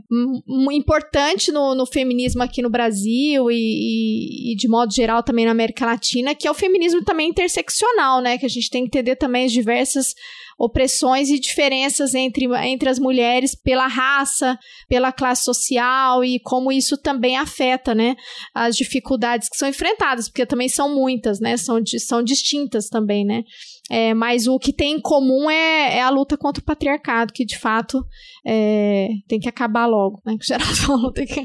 importante 0.70 1.50
no, 1.50 1.74
no, 1.74 1.86
feminismo 1.86 2.42
aqui 2.42 2.60
no 2.60 2.68
Brasil 2.68 3.50
e, 3.50 3.54
e, 3.54 4.52
e, 4.52 4.56
de 4.56 4.68
modo 4.68 4.92
geral 4.92 5.22
também 5.22 5.46
na 5.46 5.52
América 5.52 5.86
Latina, 5.86 6.34
que 6.34 6.46
é 6.46 6.50
o 6.50 6.54
feminismo 6.54 7.02
também 7.02 7.30
interseccional, 7.30 8.20
né? 8.20 8.36
Que 8.36 8.44
a 8.44 8.50
gente 8.50 8.68
tem 8.68 8.82
que 8.82 8.88
entender 8.88 9.16
também 9.16 9.46
as 9.46 9.52
diversas 9.52 10.14
opressões 10.60 11.30
e 11.30 11.40
diferenças 11.40 12.14
entre, 12.14 12.44
entre 12.66 12.90
as 12.90 12.98
mulheres 12.98 13.54
pela 13.54 13.86
raça, 13.86 14.58
pela 14.86 15.10
classe 15.10 15.42
social 15.42 16.22
e 16.22 16.38
como 16.38 16.70
isso 16.70 16.98
também 16.98 17.38
afeta, 17.38 17.94
né, 17.94 18.14
as 18.54 18.76
dificuldades 18.76 19.48
que 19.48 19.56
são 19.56 19.66
enfrentadas, 19.66 20.28
porque 20.28 20.44
também 20.44 20.68
são 20.68 20.94
muitas, 20.94 21.40
né, 21.40 21.56
são, 21.56 21.80
são 21.98 22.22
distintas 22.22 22.90
também, 22.90 23.24
né. 23.24 23.42
É, 23.90 24.12
mas 24.12 24.46
o 24.46 24.58
que 24.58 24.72
tem 24.72 24.96
em 24.96 25.00
comum 25.00 25.50
é, 25.50 25.96
é, 25.96 26.02
a 26.02 26.10
luta 26.10 26.36
contra 26.36 26.62
o 26.62 26.64
patriarcado, 26.64 27.32
que 27.32 27.44
de 27.44 27.58
fato 27.58 28.04
é, 28.46 29.08
tem 29.26 29.40
que 29.40 29.48
acabar 29.48 29.86
logo, 29.86 30.20
né? 30.24 30.34
O 30.34 30.44
Geraldo 30.44 31.10
tem 31.12 31.26
que... 31.26 31.44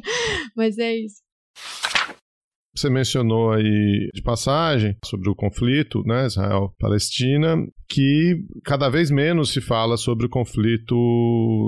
mas 0.56 0.78
é 0.78 0.94
isso. 0.96 1.24
você 2.76 2.88
mencionou 2.88 3.52
aí 3.52 4.10
de 4.14 4.22
passagem 4.22 4.96
sobre 5.04 5.28
o 5.28 5.36
conflito, 5.36 6.04
né, 6.06 6.28
Israel-Palestina, 6.28 7.56
que 7.88 8.44
cada 8.64 8.90
vez 8.90 9.12
menos 9.12 9.54
se 9.54 9.62
fala 9.62 9.98
sobre 9.98 10.26
o 10.26 10.30
conflito 10.30 10.96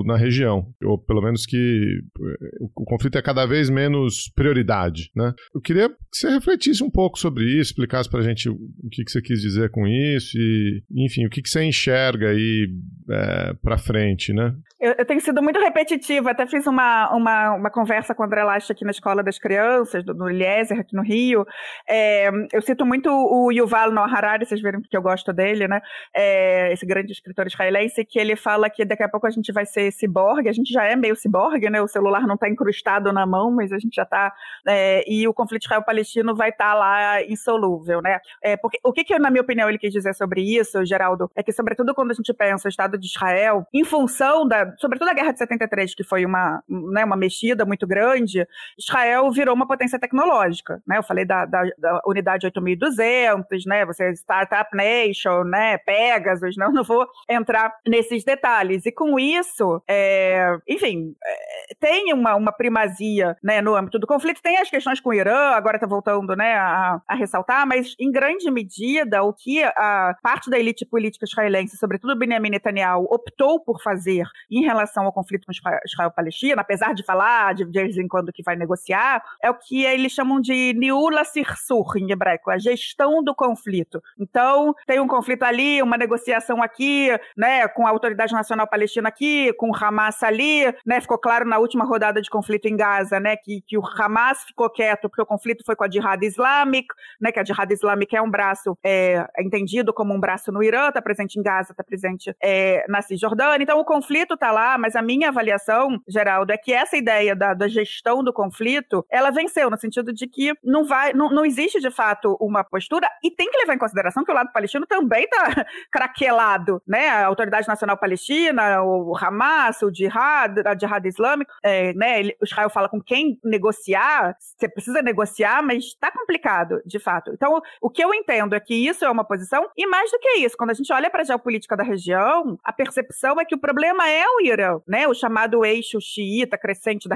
na 0.06 0.18
região, 0.18 0.68
ou 0.84 0.98
pelo 0.98 1.22
menos 1.22 1.46
que 1.46 1.56
eh, 1.58 2.48
o 2.62 2.86
conflito 2.86 3.18
é 3.18 3.22
cada 3.22 3.46
vez 3.46 3.70
menos 3.70 4.32
prioridade, 4.36 5.12
né? 5.16 5.34
Eu 5.54 5.62
queria 5.62 5.90
que 5.90 5.96
você 6.12 6.30
refletisse 6.30 6.84
um 6.84 6.90
pouco 6.90 7.20
sobre 7.20 7.46
isso, 7.46 7.72
explicasse 7.72 8.10
para 8.10 8.20
a 8.20 8.24
gente 8.24 8.50
o 8.50 8.58
que, 8.92 9.04
você 9.08 9.22
quis 9.22 9.42
dizer 9.42 9.70
com 9.70 9.88
isso 9.88 10.38
e, 10.38 10.84
enfim, 10.96 11.26
o 11.26 11.30
que, 11.30 11.42
você 11.46 11.64
enxerga 11.64 12.30
aí 12.30 12.68
é, 13.10 13.54
para 13.62 13.78
frente, 13.78 14.34
né? 14.34 14.54
Eu, 14.80 14.94
eu, 15.00 15.06
tenho 15.06 15.20
sido 15.22 15.42
muito 15.42 15.60
repetitiva, 15.60 16.32
até 16.32 16.46
fiz 16.46 16.68
uma, 16.68 17.10
uma, 17.16 17.56
uma 17.56 17.72
conversa 17.72 18.14
com 18.14 18.22
o 18.22 18.26
André 18.26 18.44
Lacha 18.44 18.74
aqui 18.74 18.86
na 18.86 18.92
Escola 18.92 19.24
das 19.24 19.40
Crianças, 19.40 20.04
do, 20.06 20.14
do 20.14 20.30
Eliezer, 20.30 20.80
aqui 20.80 20.96
no 20.96 21.02
Rio. 21.02 21.46
É, 21.90 22.30
eu 22.54 22.62
cito 22.62 22.86
muito 22.86 23.10
o 23.10 23.52
Yuval 23.52 23.92
Noah 23.92 24.16
Harari, 24.16 24.46
vocês 24.46 24.62
viram 24.62 24.80
que 24.82 24.96
eu 24.96 25.02
gosto 25.02 25.34
dele, 25.34 25.68
né? 25.68 25.82
É, 26.16 26.72
esse 26.74 26.86
grande 26.86 27.12
escritor 27.12 27.48
israelense, 27.48 28.06
que 28.06 28.20
ele 28.20 28.36
fala 28.36 28.70
que 28.70 28.86
daqui 28.86 29.04
a 29.04 29.10
pouco 29.10 29.28
a 29.28 29.30
gente 29.30 29.52
vai 29.52 29.66
ser 29.66 29.92
ciborgue, 29.92 30.50
a 30.50 30.54
gente 30.54 30.72
já 30.72 30.84
é 30.84 30.96
meio 30.96 31.16
ciborgue, 31.16 31.70
né? 31.70 31.82
O 31.82 31.88
celular 31.88 32.22
não 32.28 32.36
está 32.36 32.50
incrustado 32.50 33.12
na 33.12 33.26
mão, 33.26 33.52
mas 33.52 33.72
a 33.72 33.80
gente 33.80 33.96
já 33.96 34.04
está. 34.04 34.34
É, 34.68 35.04
e 35.08 35.28
o 35.28 35.34
conflito 35.34 35.64
israel-palestino 35.64 36.36
vai 36.36 36.50
estar 36.50 36.72
tá 36.72 36.74
lá 36.74 37.24
insolúvel, 37.24 38.02
né? 38.02 38.20
É, 38.42 38.58
porque, 38.58 38.80
o 38.84 38.92
que, 38.92 39.04
que, 39.04 39.18
na 39.20 39.30
minha 39.30 39.42
opinião, 39.42 39.70
ele 39.70 39.78
quis 39.78 39.92
dizer 39.92 40.14
sobre 40.14 40.42
isso, 40.42 40.86
Geraldo, 40.86 41.30
é 41.36 41.44
que, 41.44 41.52
sobretudo, 41.52 41.94
quando 41.94 42.12
a 42.12 42.14
gente 42.14 42.34
pensa 42.34 42.68
o 42.68 42.70
Estado 42.70 42.98
de 42.98 43.08
Israel, 43.08 43.66
em 43.74 43.84
função 43.84 44.48
da 44.48 44.68
sobretudo 44.78 45.10
a 45.10 45.14
Guerra 45.14 45.32
de 45.32 45.40
73, 45.40 45.96
que 45.96 46.04
foi 46.04 46.26
uma, 46.26 46.64
né, 46.68 47.04
uma 47.06 47.16
mexida 47.16 47.66
muito 47.66 47.88
grande, 47.88 48.48
Israel 48.78 49.30
virou 49.32 49.56
uma 49.56 49.68
potência 49.68 50.00
tecnológica, 50.00 50.82
né? 50.88 50.98
Eu 50.98 51.04
falei 51.04 51.26
da, 51.26 51.46
da, 51.46 51.64
da 51.78 52.02
unidade 52.06 52.46
8200, 52.46 53.66
né? 53.66 53.86
Você 53.86 54.12
Startup 54.14 54.70
Nation, 54.76 55.44
né? 55.44 55.78
Pegasus, 55.98 56.56
não, 56.56 56.72
não 56.72 56.84
vou 56.84 57.08
entrar 57.28 57.74
nesses 57.88 58.24
detalhes. 58.24 58.86
E 58.86 58.92
com 58.92 59.20
isso, 59.20 59.82
é, 59.90 60.56
enfim, 60.70 61.16
é, 61.26 61.76
tem 61.80 62.14
uma, 62.14 62.36
uma 62.36 62.52
primazia, 62.52 63.36
né, 63.44 63.62
no 63.62 63.76
âmbito 63.76 63.98
do 63.98 64.06
conflito. 64.06 64.42
Tem 64.42 64.58
as 64.58 64.70
questões 64.70 65.00
com 65.00 65.10
o 65.10 65.14
Irã, 65.14 65.54
agora 65.56 65.78
está 65.78 65.88
voltando, 65.88 66.36
né, 66.36 66.54
a, 66.54 67.02
a, 67.08 67.16
ressaltar, 67.16 67.66
mas 67.66 67.96
em 68.00 68.12
grande 68.12 68.50
medida 68.52 69.24
o 69.24 69.34
que 69.34 69.64
a 69.64 70.16
parte 70.22 70.52
da 70.52 70.60
elite 70.60 70.86
política 70.86 71.26
israelense, 71.26 71.78
sobretudo 71.78 72.18
Benjamin 72.18 72.52
Netanyahu, 72.52 73.08
optou 73.10 73.60
por 73.60 73.82
fazer 73.82 74.24
em 74.52 74.64
relação 74.64 75.06
ao 75.06 75.14
conflito 75.14 75.46
com 75.46 75.52
Israel-Palestina, 75.52 76.62
apesar 76.62 76.94
de 76.94 77.04
falar 77.04 77.56
de 77.56 77.66
vez 77.66 77.98
em 77.98 78.08
quando 78.08 78.32
que 78.32 78.44
vai 78.44 78.56
negociar, 78.56 79.24
é 79.42 79.50
o 79.50 79.56
que 79.56 79.84
eles 79.84 80.12
chamam 80.12 80.40
de 80.40 80.74
Niula 80.74 81.24
Sirsur, 81.24 81.98
em 81.98 82.12
hebraico, 82.12 82.52
a 82.52 82.60
gestão 82.60 83.24
do 83.24 83.34
conflito. 83.34 84.02
Então, 84.20 84.76
tem 84.86 85.00
um 85.00 85.08
conflito 85.08 85.44
ali, 85.44 85.82
uma 85.88 85.98
negociação 85.98 86.62
aqui, 86.62 87.10
né, 87.36 87.68
com 87.70 87.88
a 87.88 87.90
Autoridade 87.90 88.34
Nacional 88.34 88.68
Palestina 88.68 89.10
aqui, 89.10 89.52
com 89.54 89.72
o 89.72 89.76
Hamas 89.76 90.22
ali, 90.22 90.66
né, 90.86 91.02
ficou 91.02 91.18
claro 91.18 91.46
na 91.46 91.58
última 91.58 91.86
rodada 91.86 92.22
de 92.22 92.30
conflito 92.30 92.68
em 92.68 92.76
Gaza, 92.76 93.20
né, 93.20 93.36
que, 93.38 93.62
que 93.66 93.78
o 93.78 93.82
Hamas 93.82 94.44
ficou 94.44 94.70
quieto 94.70 95.10
porque 95.10 95.22
o 95.22 95.26
conflito 95.26 95.64
foi 95.66 95.76
com 95.76 95.84
a 95.84 95.90
Jihad 95.90 96.22
Islâmica, 96.24 96.94
né, 97.20 97.32
que 97.32 97.40
a 97.40 97.44
Jihad 97.44 97.72
Islâmica 97.72 98.18
é 98.18 98.22
um 98.22 98.30
braço, 98.30 98.78
é, 98.84 99.26
é 99.36 99.44
entendido 99.44 99.94
como 99.94 100.14
um 100.14 100.20
braço 100.20 100.52
no 100.52 100.62
Irã, 100.62 100.90
está 100.90 101.02
presente 101.02 101.40
em 101.40 101.44
Gaza, 101.44 101.72
está 101.72 101.84
presente 101.84 102.36
é, 102.44 102.86
na 102.88 103.02
Cisjordânia, 103.02 103.64
então 103.64 103.80
o 103.80 103.86
conflito 103.86 104.34
está 104.34 104.52
lá, 104.52 104.78
mas 104.78 104.96
a 104.96 105.02
minha 105.02 105.30
avaliação, 105.30 106.00
Geraldo, 106.08 106.52
é 106.52 106.58
que 106.58 106.74
essa 106.74 106.98
ideia 106.98 107.36
da, 107.36 107.54
da 107.54 107.68
gestão 107.68 108.24
do 108.24 108.34
conflito, 108.34 109.06
ela 109.10 109.32
venceu, 109.32 109.70
no 109.70 109.78
sentido 109.78 110.14
de 110.14 110.28
que 110.28 110.54
não 110.64 110.86
vai, 110.86 111.14
não, 111.14 111.30
não 111.30 111.46
existe 111.46 111.80
de 111.80 111.90
fato 111.90 112.38
uma 112.42 112.64
postura, 112.64 113.08
e 113.24 113.32
tem 113.32 113.50
que 113.50 113.58
levar 113.58 113.74
em 113.74 113.80
consideração 113.80 114.24
que 114.24 114.32
o 114.32 114.36
lado 114.36 114.52
palestino 114.52 114.86
também 114.86 115.24
está 115.24 115.66
craquelado, 115.92 116.82
né? 116.88 117.10
A 117.10 117.26
Autoridade 117.26 117.68
Nacional 117.68 117.98
Palestina, 117.98 118.82
o 118.82 119.16
Hamas, 119.18 119.82
o 119.82 119.94
Jihad, 119.94 120.60
a 120.66 120.78
Jihad 120.78 121.06
Islâmica, 121.06 121.54
é, 121.64 121.94
né? 121.94 122.32
Israel 122.42 122.70
fala 122.70 122.90
com 122.90 123.02
quem 123.02 123.40
negociar, 123.44 124.36
você 124.40 124.68
precisa 124.68 125.02
negociar, 125.02 125.62
mas 125.64 125.86
está 125.86 126.12
complicado, 126.12 126.82
de 126.86 127.00
fato. 127.00 127.32
Então, 127.34 127.62
o 127.82 127.90
que 127.90 128.04
eu 128.04 128.14
entendo 128.14 128.56
é 128.56 128.60
que 128.60 128.74
isso 128.74 129.06
é 129.06 129.10
uma 129.10 129.24
posição, 129.24 129.68
e 129.78 129.88
mais 129.88 130.12
do 130.12 130.20
que 130.20 130.40
isso, 130.40 130.58
quando 130.58 130.72
a 130.72 130.74
gente 130.74 130.92
olha 130.92 131.10
para 131.10 131.22
a 131.22 131.26
geopolítica 131.26 131.76
da 131.76 131.84
região, 131.84 132.58
a 132.64 132.74
percepção 132.74 133.40
é 133.40 133.46
que 133.46 133.56
o 133.56 133.60
problema 133.60 134.08
é 134.10 134.26
o 134.28 134.42
Irã, 134.42 134.80
né? 134.88 135.08
O 135.08 135.14
chamado 135.14 135.66
eixo 135.66 136.00
xiita, 136.02 136.58
crescente 136.58 137.08
da 137.08 137.16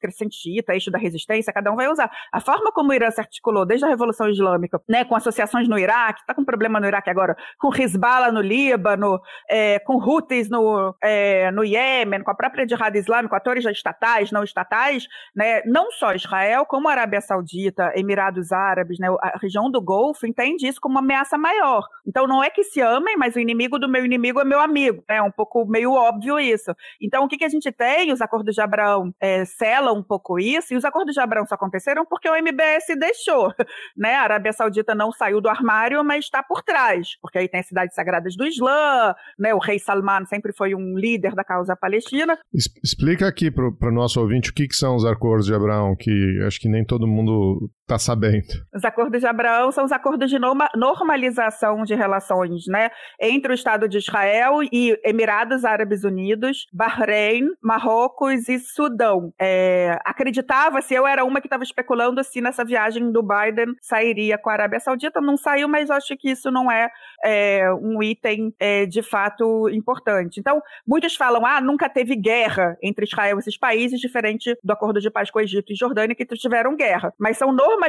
crescente 0.00 0.36
xiita, 0.36 0.72
eixo 0.74 0.90
da 0.90 0.98
resistência, 0.98 1.52
cada 1.52 1.70
um 1.72 1.76
vai 1.76 1.88
usar. 1.88 2.10
A 2.32 2.40
forma 2.40 2.72
como 2.72 2.90
o 2.90 2.94
Irã 2.94 3.10
se 3.10 3.20
articulou 3.20 3.64
desde 3.66 3.84
a 3.86 3.88
Revolução 3.88 4.28
Islâmica, 4.28 4.80
né? 4.88 5.04
Com 5.04 5.14
associações 5.16 5.68
no 5.68 5.78
Iraque, 5.78 6.20
está 6.20 6.34
com 6.34 6.44
problema 6.44 6.78
no 6.78 6.86
Iraque 6.86 7.10
agora, 7.10 7.36
com 7.58 7.74
Hezbollah 7.74 8.01
no 8.32 8.40
Líbano, 8.40 9.20
é, 9.48 9.78
com 9.80 9.94
Houthis 9.94 10.48
no, 10.48 10.94
é, 11.02 11.50
no 11.50 11.64
Iêmen, 11.64 12.22
com 12.22 12.30
a 12.30 12.34
própria 12.34 12.66
Jihad 12.66 12.96
Islâmica, 12.96 13.36
atores 13.36 13.64
estatais, 13.64 14.30
não 14.30 14.42
estatais, 14.42 15.06
né? 15.34 15.62
Não 15.64 15.90
só 15.92 16.14
Israel, 16.14 16.66
como 16.66 16.88
a 16.88 16.92
Arábia 16.92 17.20
Saudita, 17.20 17.92
Emirados 17.94 18.52
Árabes, 18.52 18.98
né? 18.98 19.08
A 19.20 19.38
região 19.40 19.70
do 19.70 19.80
Golfo 19.80 20.26
entende 20.26 20.66
isso 20.66 20.80
como 20.80 20.94
uma 20.94 21.00
ameaça 21.00 21.38
maior. 21.38 21.86
Então 22.06 22.26
não 22.26 22.42
é 22.42 22.50
que 22.50 22.64
se 22.64 22.80
amem, 22.80 23.16
mas 23.16 23.36
o 23.36 23.40
inimigo 23.40 23.78
do 23.78 23.88
meu 23.88 24.04
inimigo 24.04 24.40
é 24.40 24.44
meu 24.44 24.60
amigo. 24.60 25.02
É 25.08 25.22
um 25.22 25.30
pouco 25.30 25.64
meio 25.64 25.92
óbvio 25.92 26.38
isso. 26.38 26.74
Então, 27.00 27.24
o 27.24 27.28
que, 27.28 27.38
que 27.38 27.44
a 27.44 27.48
gente 27.48 27.70
tem? 27.70 28.12
Os 28.12 28.20
acordos 28.20 28.54
de 28.54 28.60
Abraão 28.60 29.14
é, 29.20 29.44
selam 29.44 29.96
um 29.96 30.02
pouco 30.02 30.38
isso, 30.38 30.74
e 30.74 30.76
os 30.76 30.84
acordos 30.84 31.14
de 31.14 31.20
Abraão 31.20 31.46
só 31.46 31.54
aconteceram 31.54 32.04
porque 32.04 32.28
o 32.28 32.34
MBS 32.34 32.86
deixou. 32.98 33.52
Né? 33.96 34.14
A 34.14 34.22
Arábia 34.22 34.52
Saudita 34.52 34.94
não 34.94 35.12
saiu 35.12 35.40
do 35.40 35.48
armário, 35.48 36.02
mas 36.04 36.24
está 36.24 36.42
por 36.42 36.62
trás, 36.62 37.16
porque 37.20 37.38
aí 37.38 37.48
tem 37.48 37.60
as 37.60 37.70
cidades 37.92 37.94
sagradas 37.94 38.36
do 38.36 38.46
Islã, 38.46 39.14
né? 39.38 39.54
o 39.54 39.58
rei 39.58 39.78
Salman 39.78 40.24
sempre 40.24 40.52
foi 40.52 40.74
um 40.74 40.96
líder 40.96 41.34
da 41.34 41.44
causa 41.44 41.76
palestina. 41.76 42.38
Explica 42.82 43.28
aqui 43.28 43.50
para 43.50 43.88
o 43.88 43.94
nosso 43.94 44.20
ouvinte 44.20 44.50
o 44.50 44.54
que, 44.54 44.66
que 44.66 44.74
são 44.74 44.96
os 44.96 45.04
acordos 45.04 45.46
de 45.46 45.54
Abraão, 45.54 45.94
que 45.98 46.10
acho 46.46 46.58
que 46.58 46.68
nem 46.68 46.84
todo 46.84 47.06
mundo 47.06 47.70
está 47.92 47.98
sabendo. 47.98 48.64
Os 48.74 48.84
acordos 48.84 49.20
de 49.20 49.26
Abraão 49.26 49.70
são 49.70 49.84
os 49.84 49.92
acordos 49.92 50.30
de 50.30 50.38
normalização 50.38 51.84
de 51.84 51.94
relações 51.94 52.66
né? 52.66 52.90
entre 53.20 53.52
o 53.52 53.54
Estado 53.54 53.88
de 53.88 53.98
Israel 53.98 54.62
e 54.72 54.98
Emirados 55.04 55.64
Árabes 55.64 56.04
Unidos, 56.04 56.66
Bahrein, 56.72 57.48
Marrocos 57.62 58.48
e 58.48 58.58
Sudão. 58.58 59.32
É, 59.40 59.98
Acreditava-se, 60.04 60.94
eu 60.94 61.06
era 61.06 61.24
uma 61.24 61.40
que 61.40 61.46
estava 61.46 61.62
especulando 61.62 62.22
se 62.24 62.40
nessa 62.40 62.64
viagem 62.64 63.12
do 63.12 63.22
Biden 63.22 63.74
sairia 63.80 64.38
com 64.38 64.48
a 64.48 64.54
Arábia 64.54 64.80
Saudita. 64.80 65.20
Não 65.20 65.36
saiu, 65.36 65.68
mas 65.68 65.90
acho 65.90 66.16
que 66.16 66.30
isso 66.30 66.50
não 66.50 66.70
é, 66.70 66.88
é 67.24 67.72
um 67.74 68.02
item 68.02 68.54
é, 68.58 68.86
de 68.86 69.02
fato 69.02 69.68
importante. 69.68 70.40
Então, 70.40 70.62
muitos 70.86 71.14
falam, 71.14 71.44
ah, 71.44 71.60
nunca 71.60 71.88
teve 71.88 72.16
guerra 72.16 72.76
entre 72.82 73.04
Israel 73.04 73.36
e 73.36 73.40
esses 73.40 73.58
países, 73.58 74.00
diferente 74.00 74.56
do 74.62 74.72
acordo 74.72 75.00
de 75.00 75.10
paz 75.10 75.30
com 75.30 75.38
o 75.38 75.42
Egito 75.42 75.72
e 75.72 75.76
Jordânia, 75.76 76.14
que 76.14 76.24
tiveram 76.24 76.76
guerra. 76.76 77.12
Mas 77.18 77.36
são 77.36 77.52
normalizações 77.52 77.81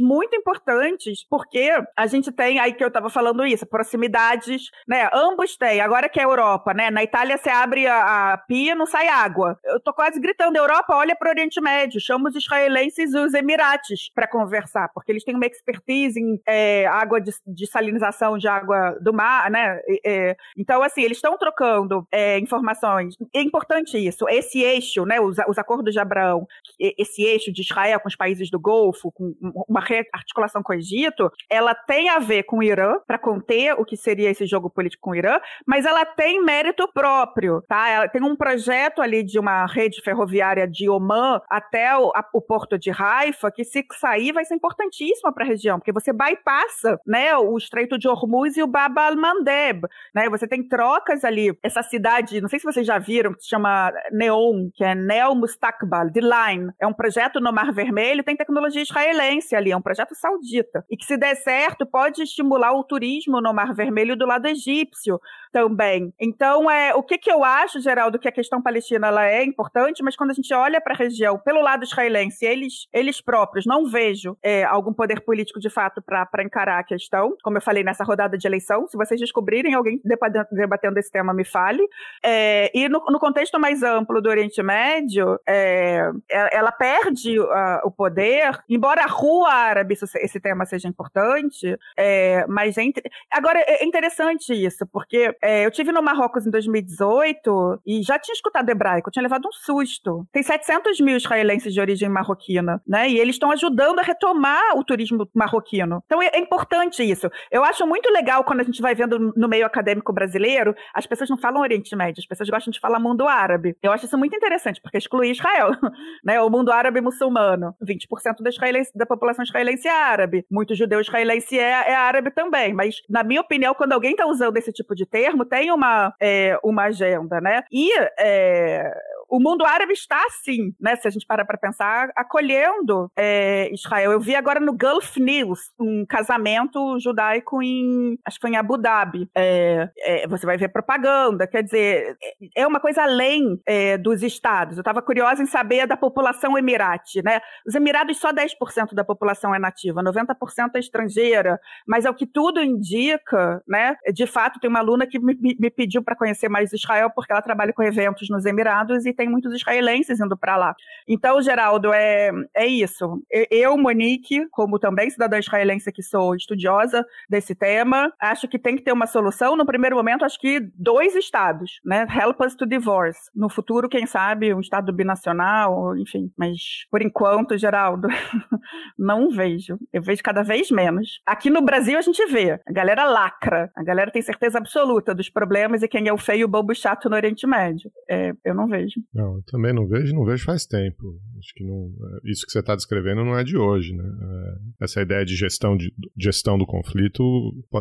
muito 0.00 0.34
importantes, 0.36 1.24
porque 1.28 1.70
a 1.96 2.06
gente 2.06 2.32
tem, 2.32 2.58
aí 2.58 2.72
que 2.72 2.82
eu 2.82 2.88
estava 2.88 3.10
falando 3.10 3.44
isso, 3.44 3.66
proximidades, 3.66 4.70
né? 4.88 5.08
Ambos 5.12 5.56
têm. 5.56 5.80
Agora 5.80 6.08
que 6.08 6.18
é 6.18 6.22
a 6.22 6.26
Europa, 6.26 6.74
né? 6.74 6.90
Na 6.90 7.02
Itália 7.02 7.36
você 7.36 7.50
abre 7.50 7.86
a, 7.86 8.32
a 8.32 8.38
pia, 8.38 8.74
não 8.74 8.86
sai 8.86 9.08
água. 9.08 9.58
Eu 9.64 9.80
tô 9.80 9.92
quase 9.92 10.20
gritando, 10.20 10.56
Europa, 10.56 10.94
olha 10.94 11.16
para 11.16 11.28
o 11.28 11.30
Oriente 11.30 11.60
Médio, 11.60 12.00
chama 12.00 12.28
os 12.28 12.36
israelenses 12.36 13.12
e 13.12 13.18
os 13.18 13.34
emirates 13.34 14.10
para 14.14 14.28
conversar, 14.28 14.88
porque 14.94 15.12
eles 15.12 15.24
têm 15.24 15.34
uma 15.34 15.46
expertise 15.46 16.18
em 16.18 16.40
é, 16.46 16.86
água 16.86 17.20
de, 17.20 17.32
de, 17.46 17.66
salinização 17.66 18.38
de 18.38 18.48
água 18.48 18.96
do 19.00 19.12
mar, 19.12 19.50
né? 19.50 19.80
É, 20.04 20.36
então, 20.56 20.82
assim, 20.82 21.02
eles 21.02 21.18
estão 21.18 21.36
trocando 21.38 22.06
é, 22.12 22.38
informações. 22.38 23.14
É 23.34 23.40
importante 23.40 23.96
isso. 23.98 24.28
Esse 24.28 24.62
eixo, 24.62 25.04
né? 25.04 25.20
Os, 25.20 25.36
os 25.48 25.58
acordos 25.58 25.92
de 25.92 26.00
Abraão, 26.00 26.46
esse 26.78 27.22
eixo 27.22 27.52
de 27.52 27.62
Israel 27.62 28.00
com 28.00 28.08
os 28.08 28.16
países 28.16 28.50
do 28.50 28.60
Golfo, 28.60 29.09
com 29.12 29.34
uma 29.68 29.80
articulação 30.12 30.62
com 30.62 30.72
o 30.72 30.76
Egito, 30.76 31.30
ela 31.48 31.74
tem 31.74 32.08
a 32.08 32.18
ver 32.18 32.44
com 32.44 32.58
o 32.58 32.62
Irã, 32.62 32.94
para 33.06 33.18
conter 33.18 33.74
o 33.74 33.84
que 33.84 33.96
seria 33.96 34.30
esse 34.30 34.46
jogo 34.46 34.70
político 34.70 35.02
com 35.02 35.10
o 35.10 35.14
Irã, 35.14 35.40
mas 35.66 35.84
ela 35.84 36.04
tem 36.04 36.42
mérito 36.42 36.88
próprio, 36.92 37.62
tá? 37.68 37.88
Ela 37.88 38.08
tem 38.08 38.22
um 38.22 38.36
projeto 38.36 39.02
ali 39.02 39.22
de 39.22 39.38
uma 39.38 39.66
rede 39.66 40.00
ferroviária 40.02 40.66
de 40.66 40.88
Oman 40.88 41.40
até 41.48 41.96
o, 41.96 42.10
a, 42.14 42.24
o 42.32 42.40
porto 42.40 42.78
de 42.78 42.90
Haifa, 42.90 43.50
que 43.50 43.64
se 43.64 43.84
sair 43.98 44.32
vai 44.32 44.44
ser 44.44 44.54
importantíssima 44.54 45.32
para 45.32 45.44
a 45.44 45.48
região, 45.48 45.78
porque 45.78 45.92
você 45.92 46.12
bypassa, 46.12 46.98
né, 47.06 47.36
o 47.36 47.56
Estreito 47.56 47.98
de 47.98 48.08
Hormuz 48.08 48.56
e 48.56 48.62
o 48.62 48.66
Bab 48.66 48.98
al-Mandeb, 48.98 49.86
né? 50.14 50.28
Você 50.28 50.46
tem 50.46 50.66
trocas 50.66 51.24
ali. 51.24 51.56
Essa 51.62 51.82
cidade, 51.82 52.40
não 52.40 52.48
sei 52.48 52.58
se 52.58 52.64
vocês 52.64 52.86
já 52.86 52.98
viram, 52.98 53.34
que 53.34 53.42
se 53.42 53.48
chama 53.48 53.92
Neon, 54.12 54.70
que 54.74 54.84
é 54.84 54.94
Neo 54.94 55.34
Mustakbal, 55.34 56.10
de 56.10 56.20
Line. 56.20 56.72
É 56.80 56.86
um 56.86 56.92
projeto 56.92 57.40
no 57.40 57.52
Mar 57.52 57.72
Vermelho, 57.72 58.22
tem 58.22 58.36
tecnologia 58.36 58.82
israelense 58.82 58.99
israelense 59.00 59.54
ali, 59.54 59.70
é 59.70 59.76
um 59.76 59.82
projeto 59.82 60.14
saudita. 60.14 60.84
E 60.90 60.96
que, 60.96 61.04
se 61.04 61.16
der 61.16 61.34
certo, 61.36 61.86
pode 61.86 62.22
estimular 62.22 62.72
o 62.72 62.84
turismo 62.84 63.40
no 63.40 63.52
Mar 63.52 63.74
Vermelho 63.74 64.16
do 64.16 64.26
lado 64.26 64.46
egípcio 64.46 65.20
também. 65.52 66.12
Então, 66.20 66.70
é, 66.70 66.94
o 66.94 67.02
que, 67.02 67.18
que 67.18 67.30
eu 67.30 67.42
acho, 67.42 67.80
Geraldo, 67.80 68.18
que 68.18 68.28
a 68.28 68.32
questão 68.32 68.62
palestina 68.62 69.08
ela 69.08 69.26
é 69.26 69.44
importante, 69.44 70.02
mas 70.02 70.16
quando 70.16 70.30
a 70.30 70.34
gente 70.34 70.52
olha 70.54 70.80
para 70.80 70.94
a 70.94 70.96
região 70.96 71.38
pelo 71.38 71.60
lado 71.60 71.84
israelense, 71.84 72.44
eles, 72.44 72.86
eles 72.92 73.20
próprios, 73.20 73.66
não 73.66 73.86
vejo 73.86 74.36
é, 74.42 74.64
algum 74.64 74.92
poder 74.92 75.20
político 75.20 75.58
de 75.58 75.68
fato 75.68 76.02
para 76.02 76.42
encarar 76.42 76.78
a 76.78 76.84
questão. 76.84 77.36
Como 77.42 77.56
eu 77.56 77.62
falei 77.62 77.82
nessa 77.82 78.04
rodada 78.04 78.38
de 78.38 78.46
eleição, 78.46 78.86
se 78.86 78.96
vocês 78.96 79.20
descobrirem 79.20 79.74
alguém 79.74 80.00
debatendo 80.04 80.98
esse 80.98 81.10
tema, 81.10 81.34
me 81.34 81.44
fale. 81.44 81.82
É, 82.24 82.70
e 82.74 82.88
no, 82.88 83.04
no, 83.08 83.18
contexto 83.18 83.58
mais 83.58 83.82
amplo 83.82 84.20
do 84.20 84.28
Oriente 84.28 84.62
Médio, 84.62 85.38
é, 85.46 86.10
é 86.30 86.56
ela 86.56 86.72
perde 86.72 87.38
uh, 87.38 87.80
o 87.84 87.90
poder, 87.90 88.58
embora 88.68 88.89
a 88.98 89.06
rua 89.06 89.52
árabe 89.52 89.94
esse 89.94 90.40
tema 90.40 90.64
seja 90.64 90.88
importante, 90.88 91.76
é, 91.96 92.44
mas 92.48 92.76
é, 92.78 92.84
agora 93.30 93.58
é 93.66 93.84
interessante 93.84 94.52
isso, 94.52 94.86
porque 94.86 95.34
é, 95.42 95.66
eu 95.66 95.70
tive 95.70 95.92
no 95.92 96.02
Marrocos 96.02 96.46
em 96.46 96.50
2018 96.50 97.80
e 97.86 98.02
já 98.02 98.18
tinha 98.18 98.34
escutado 98.34 98.68
hebraico, 98.68 99.10
tinha 99.10 99.22
levado 99.22 99.46
um 99.46 99.52
susto. 99.52 100.26
Tem 100.32 100.42
700 100.42 101.00
mil 101.00 101.16
israelenses 101.16 101.72
de 101.72 101.80
origem 101.80 102.08
marroquina, 102.08 102.82
né? 102.86 103.08
E 103.08 103.18
eles 103.18 103.36
estão 103.36 103.50
ajudando 103.50 103.98
a 103.98 104.02
retomar 104.02 104.76
o 104.76 104.84
turismo 104.84 105.28
marroquino. 105.34 106.02
Então 106.06 106.22
é, 106.22 106.30
é, 106.32 106.38
importante 106.38 107.02
isso. 107.02 107.28
Eu 107.50 107.64
acho 107.64 107.86
muito 107.86 108.10
legal 108.10 108.44
quando 108.44 108.60
a 108.60 108.64
gente 108.64 108.80
vai 108.82 108.94
vendo 108.94 109.32
no 109.36 109.48
meio 109.48 109.66
acadêmico 109.66 110.12
brasileiro, 110.12 110.74
as 110.94 111.06
pessoas 111.06 111.30
não 111.30 111.38
falam 111.38 111.60
Oriente 111.60 111.94
Médio, 111.94 112.20
as 112.20 112.26
pessoas 112.26 112.48
gostam 112.48 112.70
de 112.70 112.80
falar 112.80 112.98
mundo 112.98 113.26
árabe. 113.26 113.76
Eu 113.82 113.92
acho 113.92 114.06
isso 114.06 114.18
muito 114.18 114.36
interessante, 114.36 114.80
porque 114.80 114.98
exclui 114.98 115.30
Israel, 115.30 115.70
né? 116.24 116.40
O 116.40 116.50
mundo 116.50 116.72
árabe 116.72 117.00
muçulmano. 117.00 117.74
20% 117.82 118.42
da, 118.42 118.50
da 118.94 119.06
população 119.06 119.42
israelense 119.42 119.88
é 119.88 119.90
árabe. 119.90 120.44
Muito 120.50 120.74
judeu 120.74 121.00
israelense 121.00 121.58
é, 121.58 121.90
é 121.90 121.94
árabe 121.94 122.30
também. 122.30 122.72
Mas, 122.72 122.96
na 123.08 123.24
minha 123.24 123.40
opinião, 123.40 123.74
quando 123.74 123.92
alguém 123.92 124.12
está 124.12 124.26
usando 124.26 124.56
esse 124.56 124.72
tipo 124.72 124.94
de 124.94 125.06
termo, 125.06 125.30
termo 125.30 125.44
tem 125.44 125.70
uma, 125.70 126.14
é, 126.20 126.58
uma 126.62 126.84
agenda, 126.84 127.40
né? 127.40 127.62
E 127.70 127.90
é, 128.18 128.92
o 129.30 129.38
mundo 129.38 129.64
árabe 129.64 129.92
está 129.92 130.20
assim, 130.26 130.74
né? 130.80 130.96
Se 130.96 131.06
a 131.06 131.10
gente 131.10 131.24
parar 131.24 131.44
para 131.44 131.56
pensar, 131.56 132.10
acolhendo 132.16 133.10
é, 133.16 133.72
Israel. 133.72 134.12
Eu 134.12 134.20
vi 134.20 134.34
agora 134.34 134.58
no 134.58 134.76
Gulf 134.76 135.16
News 135.16 135.60
um 135.78 136.04
casamento 136.04 136.98
judaico 136.98 137.62
em, 137.62 138.18
acho 138.26 138.38
que 138.38 138.42
foi 138.42 138.50
em 138.50 138.56
Abu 138.56 138.76
Dhabi. 138.76 139.28
É, 139.34 139.88
é, 139.98 140.28
você 140.28 140.44
vai 140.44 140.56
ver 140.56 140.68
propaganda, 140.68 141.46
quer 141.46 141.62
dizer, 141.62 142.16
é 142.56 142.66
uma 142.66 142.80
coisa 142.80 143.02
além 143.02 143.60
é, 143.66 143.96
dos 143.96 144.22
estados. 144.22 144.76
Eu 144.76 144.80
estava 144.80 145.00
curiosa 145.00 145.42
em 145.42 145.46
saber 145.46 145.86
da 145.86 145.96
população 145.96 146.58
emirate, 146.58 147.22
né? 147.22 147.40
Os 147.66 147.74
Emirados 147.74 148.18
só 148.18 148.32
10% 148.32 148.94
da 148.94 149.04
população 149.04 149.54
é 149.54 149.58
nativa, 149.58 150.02
90% 150.02 150.70
é 150.74 150.78
estrangeira, 150.80 151.60
mas 151.86 152.04
é 152.04 152.10
o 152.10 152.14
que 152.14 152.26
tudo 152.26 152.60
indica, 152.60 153.62
né? 153.68 153.96
De 154.12 154.26
fato, 154.26 154.58
tem 154.58 154.68
uma 154.68 154.80
aluna 154.80 155.06
que 155.06 155.20
me, 155.20 155.36
me 155.40 155.70
pediu 155.70 156.02
para 156.02 156.16
conhecer 156.16 156.48
mais 156.48 156.72
Israel 156.72 157.10
porque 157.14 157.32
ela 157.32 157.42
trabalha 157.42 157.72
com 157.72 157.82
eventos 157.82 158.28
nos 158.28 158.44
Emirados 158.44 159.06
e 159.06 159.12
tem 159.20 159.28
muitos 159.28 159.52
israelenses 159.52 160.18
indo 160.18 160.34
para 160.34 160.56
lá. 160.56 160.74
Então, 161.06 161.42
Geraldo, 161.42 161.92
é, 161.92 162.30
é 162.56 162.66
isso. 162.66 163.22
Eu, 163.50 163.76
Monique, 163.76 164.48
como 164.50 164.78
também 164.78 165.10
cidadã 165.10 165.38
israelense 165.38 165.92
que 165.92 166.02
sou 166.02 166.34
estudiosa 166.34 167.04
desse 167.28 167.54
tema, 167.54 168.10
acho 168.18 168.48
que 168.48 168.58
tem 168.58 168.76
que 168.76 168.82
ter 168.82 168.92
uma 168.92 169.06
solução. 169.06 169.56
No 169.56 169.66
primeiro 169.66 169.94
momento, 169.94 170.24
acho 170.24 170.40
que 170.40 170.58
dois 170.74 171.14
estados, 171.14 171.80
né? 171.84 172.06
Help 172.10 172.40
us 172.40 172.54
to 172.54 172.64
divorce. 172.64 173.20
No 173.34 173.50
futuro, 173.50 173.90
quem 173.90 174.06
sabe, 174.06 174.54
um 174.54 174.60
estado 174.60 174.90
binacional, 174.90 175.94
enfim. 175.98 176.32
Mas, 176.38 176.86
por 176.90 177.02
enquanto, 177.02 177.58
Geraldo, 177.58 178.08
não 178.98 179.28
vejo. 179.28 179.78
Eu 179.92 180.00
vejo 180.00 180.22
cada 180.22 180.42
vez 180.42 180.70
menos. 180.70 181.20
Aqui 181.26 181.50
no 181.50 181.60
Brasil, 181.60 181.98
a 181.98 182.02
gente 182.02 182.24
vê. 182.24 182.58
A 182.66 182.72
galera 182.72 183.04
lacra. 183.04 183.70
A 183.76 183.84
galera 183.84 184.10
tem 184.10 184.22
certeza 184.22 184.56
absoluta 184.56 185.14
dos 185.14 185.28
problemas 185.28 185.82
e 185.82 185.88
quem 185.88 186.08
é 186.08 186.12
o 186.12 186.16
feio, 186.16 186.46
o 186.46 186.50
bobo 186.50 186.74
chato 186.74 187.10
no 187.10 187.16
Oriente 187.16 187.46
Médio. 187.46 187.90
É, 188.08 188.32
eu 188.44 188.54
não 188.54 188.66
vejo. 188.66 189.00
Não, 189.12 189.36
eu 189.36 189.42
também 189.46 189.72
não 189.72 189.86
vejo, 189.88 190.14
não 190.14 190.24
vejo 190.24 190.44
faz 190.44 190.64
tempo. 190.64 191.18
Acho 191.38 191.52
que 191.54 191.64
não, 191.64 191.90
é, 192.08 192.30
isso 192.30 192.46
que 192.46 192.52
você 192.52 192.60
está 192.60 192.76
descrevendo 192.76 193.24
não 193.24 193.36
é 193.36 193.42
de 193.42 193.56
hoje, 193.56 193.92
né? 193.94 194.04
É, 194.04 194.84
essa 194.84 195.02
ideia 195.02 195.24
de 195.24 195.34
gestão, 195.34 195.76
de 195.76 195.92
gestão 196.16 196.56
do 196.56 196.66
conflito, 196.66 197.22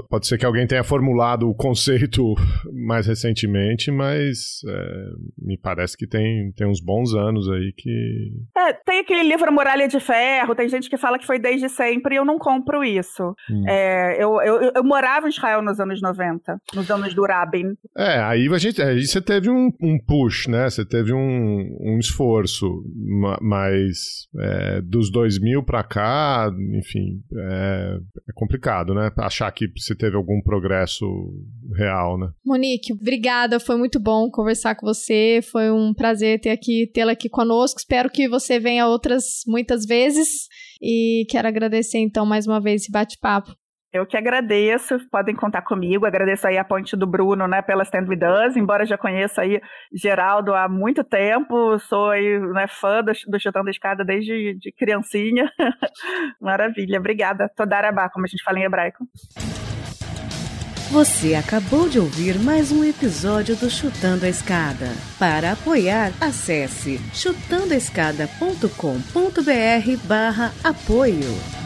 pode 0.09 0.25
ser 0.25 0.39
que 0.39 0.45
alguém 0.45 0.65
tenha 0.65 0.83
formulado 0.83 1.47
o 1.47 1.53
conceito 1.53 2.33
mais 2.87 3.05
recentemente, 3.05 3.91
mas 3.91 4.61
é, 4.67 5.05
me 5.37 5.57
parece 5.57 5.95
que 5.95 6.07
tem, 6.07 6.51
tem 6.53 6.67
uns 6.67 6.81
bons 6.81 7.13
anos 7.13 7.47
aí 7.49 7.73
que. 7.77 8.31
É, 8.57 8.73
tem 8.73 8.99
aquele 9.01 9.23
livro 9.23 9.51
Muralha 9.51 9.87
de 9.87 9.99
Ferro, 9.99 10.55
tem 10.55 10.67
gente 10.67 10.89
que 10.89 10.97
fala 10.97 11.19
que 11.19 11.27
foi 11.27 11.37
desde 11.37 11.69
sempre 11.69 12.15
e 12.15 12.17
eu 12.17 12.25
não 12.25 12.39
compro 12.39 12.83
isso. 12.83 13.35
Hum. 13.51 13.63
É, 13.67 14.15
eu, 14.23 14.41
eu, 14.41 14.71
eu, 14.75 14.83
morava 14.83 15.27
em 15.27 15.29
Israel 15.29 15.61
nos 15.61 15.79
anos 15.79 16.01
90, 16.01 16.59
nos 16.73 16.89
anos 16.89 17.13
do 17.13 17.23
Rabin. 17.23 17.75
É, 17.95 18.19
aí, 18.19 18.47
a 18.51 18.57
gente, 18.57 18.81
aí 18.81 19.05
você 19.05 19.21
teve 19.21 19.49
um, 19.49 19.69
um 19.79 19.99
push, 20.03 20.47
né? 20.47 20.67
Você 20.69 20.83
teve 20.83 21.13
um 21.13 21.18
um, 21.19 21.99
esforço, 21.99 22.83
mas 23.41 24.27
é, 24.39 24.81
dos 24.81 25.11
2000 25.11 25.63
para 25.63 25.83
cá, 25.83 26.51
enfim, 26.77 27.21
é, 27.35 27.97
é, 28.29 28.33
complicado, 28.33 28.93
né? 28.93 29.11
Achar 29.17 29.51
que 29.51 29.67
você 29.75 29.95
teve 29.95 30.15
algum 30.15 30.41
progresso 30.41 31.05
real, 31.75 32.17
né? 32.17 32.29
Monique, 32.45 32.93
obrigada, 32.93 33.59
foi 33.59 33.77
muito 33.77 33.99
bom 33.99 34.29
conversar 34.31 34.75
com 34.75 34.85
você, 34.85 35.41
foi 35.51 35.71
um 35.71 35.93
prazer 35.93 36.39
ter 36.39 36.49
aqui 36.49 36.89
tê-la 36.93 37.11
aqui 37.11 37.29
conosco. 37.29 37.79
Espero 37.79 38.09
que 38.09 38.27
você 38.27 38.59
venha 38.59 38.87
outras 38.87 39.23
muitas 39.47 39.85
vezes 39.85 40.47
e 40.81 41.25
quero 41.29 41.47
agradecer 41.47 41.99
então 41.99 42.25
mais 42.25 42.47
uma 42.47 42.59
vez 42.59 42.81
esse 42.81 42.91
bate-papo. 42.91 43.58
Eu 43.91 44.05
que 44.05 44.15
agradeço, 44.15 44.99
podem 45.09 45.35
contar 45.35 45.63
comigo, 45.63 46.05
agradeço 46.05 46.47
aí 46.47 46.57
a 46.57 46.63
ponte 46.63 46.95
do 46.95 47.07
Bruno, 47.07 47.47
né, 47.47 47.61
pela 47.61 47.81
Stand 47.81 48.05
With 48.07 48.19
Us, 48.47 48.55
embora 48.55 48.85
já 48.85 48.97
conheça 48.97 49.41
aí 49.41 49.59
Geraldo 49.91 50.53
há 50.53 50.69
muito 50.69 51.03
tempo, 51.03 51.79
sou 51.79 52.11
aí, 52.11 52.39
né, 52.53 52.67
fã 52.67 53.03
do, 53.03 53.11
do 53.27 53.39
Chutando 53.39 53.69
Escada 53.69 54.05
desde 54.05 54.53
de 54.59 54.71
criancinha. 54.71 55.51
Maravilha, 56.39 56.99
obrigada. 56.99 57.49
Todarabá, 57.55 58.09
como 58.09 58.25
a 58.25 58.27
gente 58.27 58.43
fala 58.43 58.59
em 58.59 58.63
hebraico. 58.63 59.07
Você 60.91 61.35
acabou 61.35 61.87
de 61.87 61.99
ouvir 61.99 62.39
mais 62.39 62.71
um 62.71 62.83
episódio 62.83 63.55
do 63.55 63.69
Chutando 63.69 64.25
a 64.25 64.29
Escada. 64.29 64.87
Para 65.19 65.51
apoiar, 65.51 66.11
acesse 66.19 66.97
chutandoescada.com.br 67.13 70.07
barra 70.07 70.51
apoio. 70.63 71.58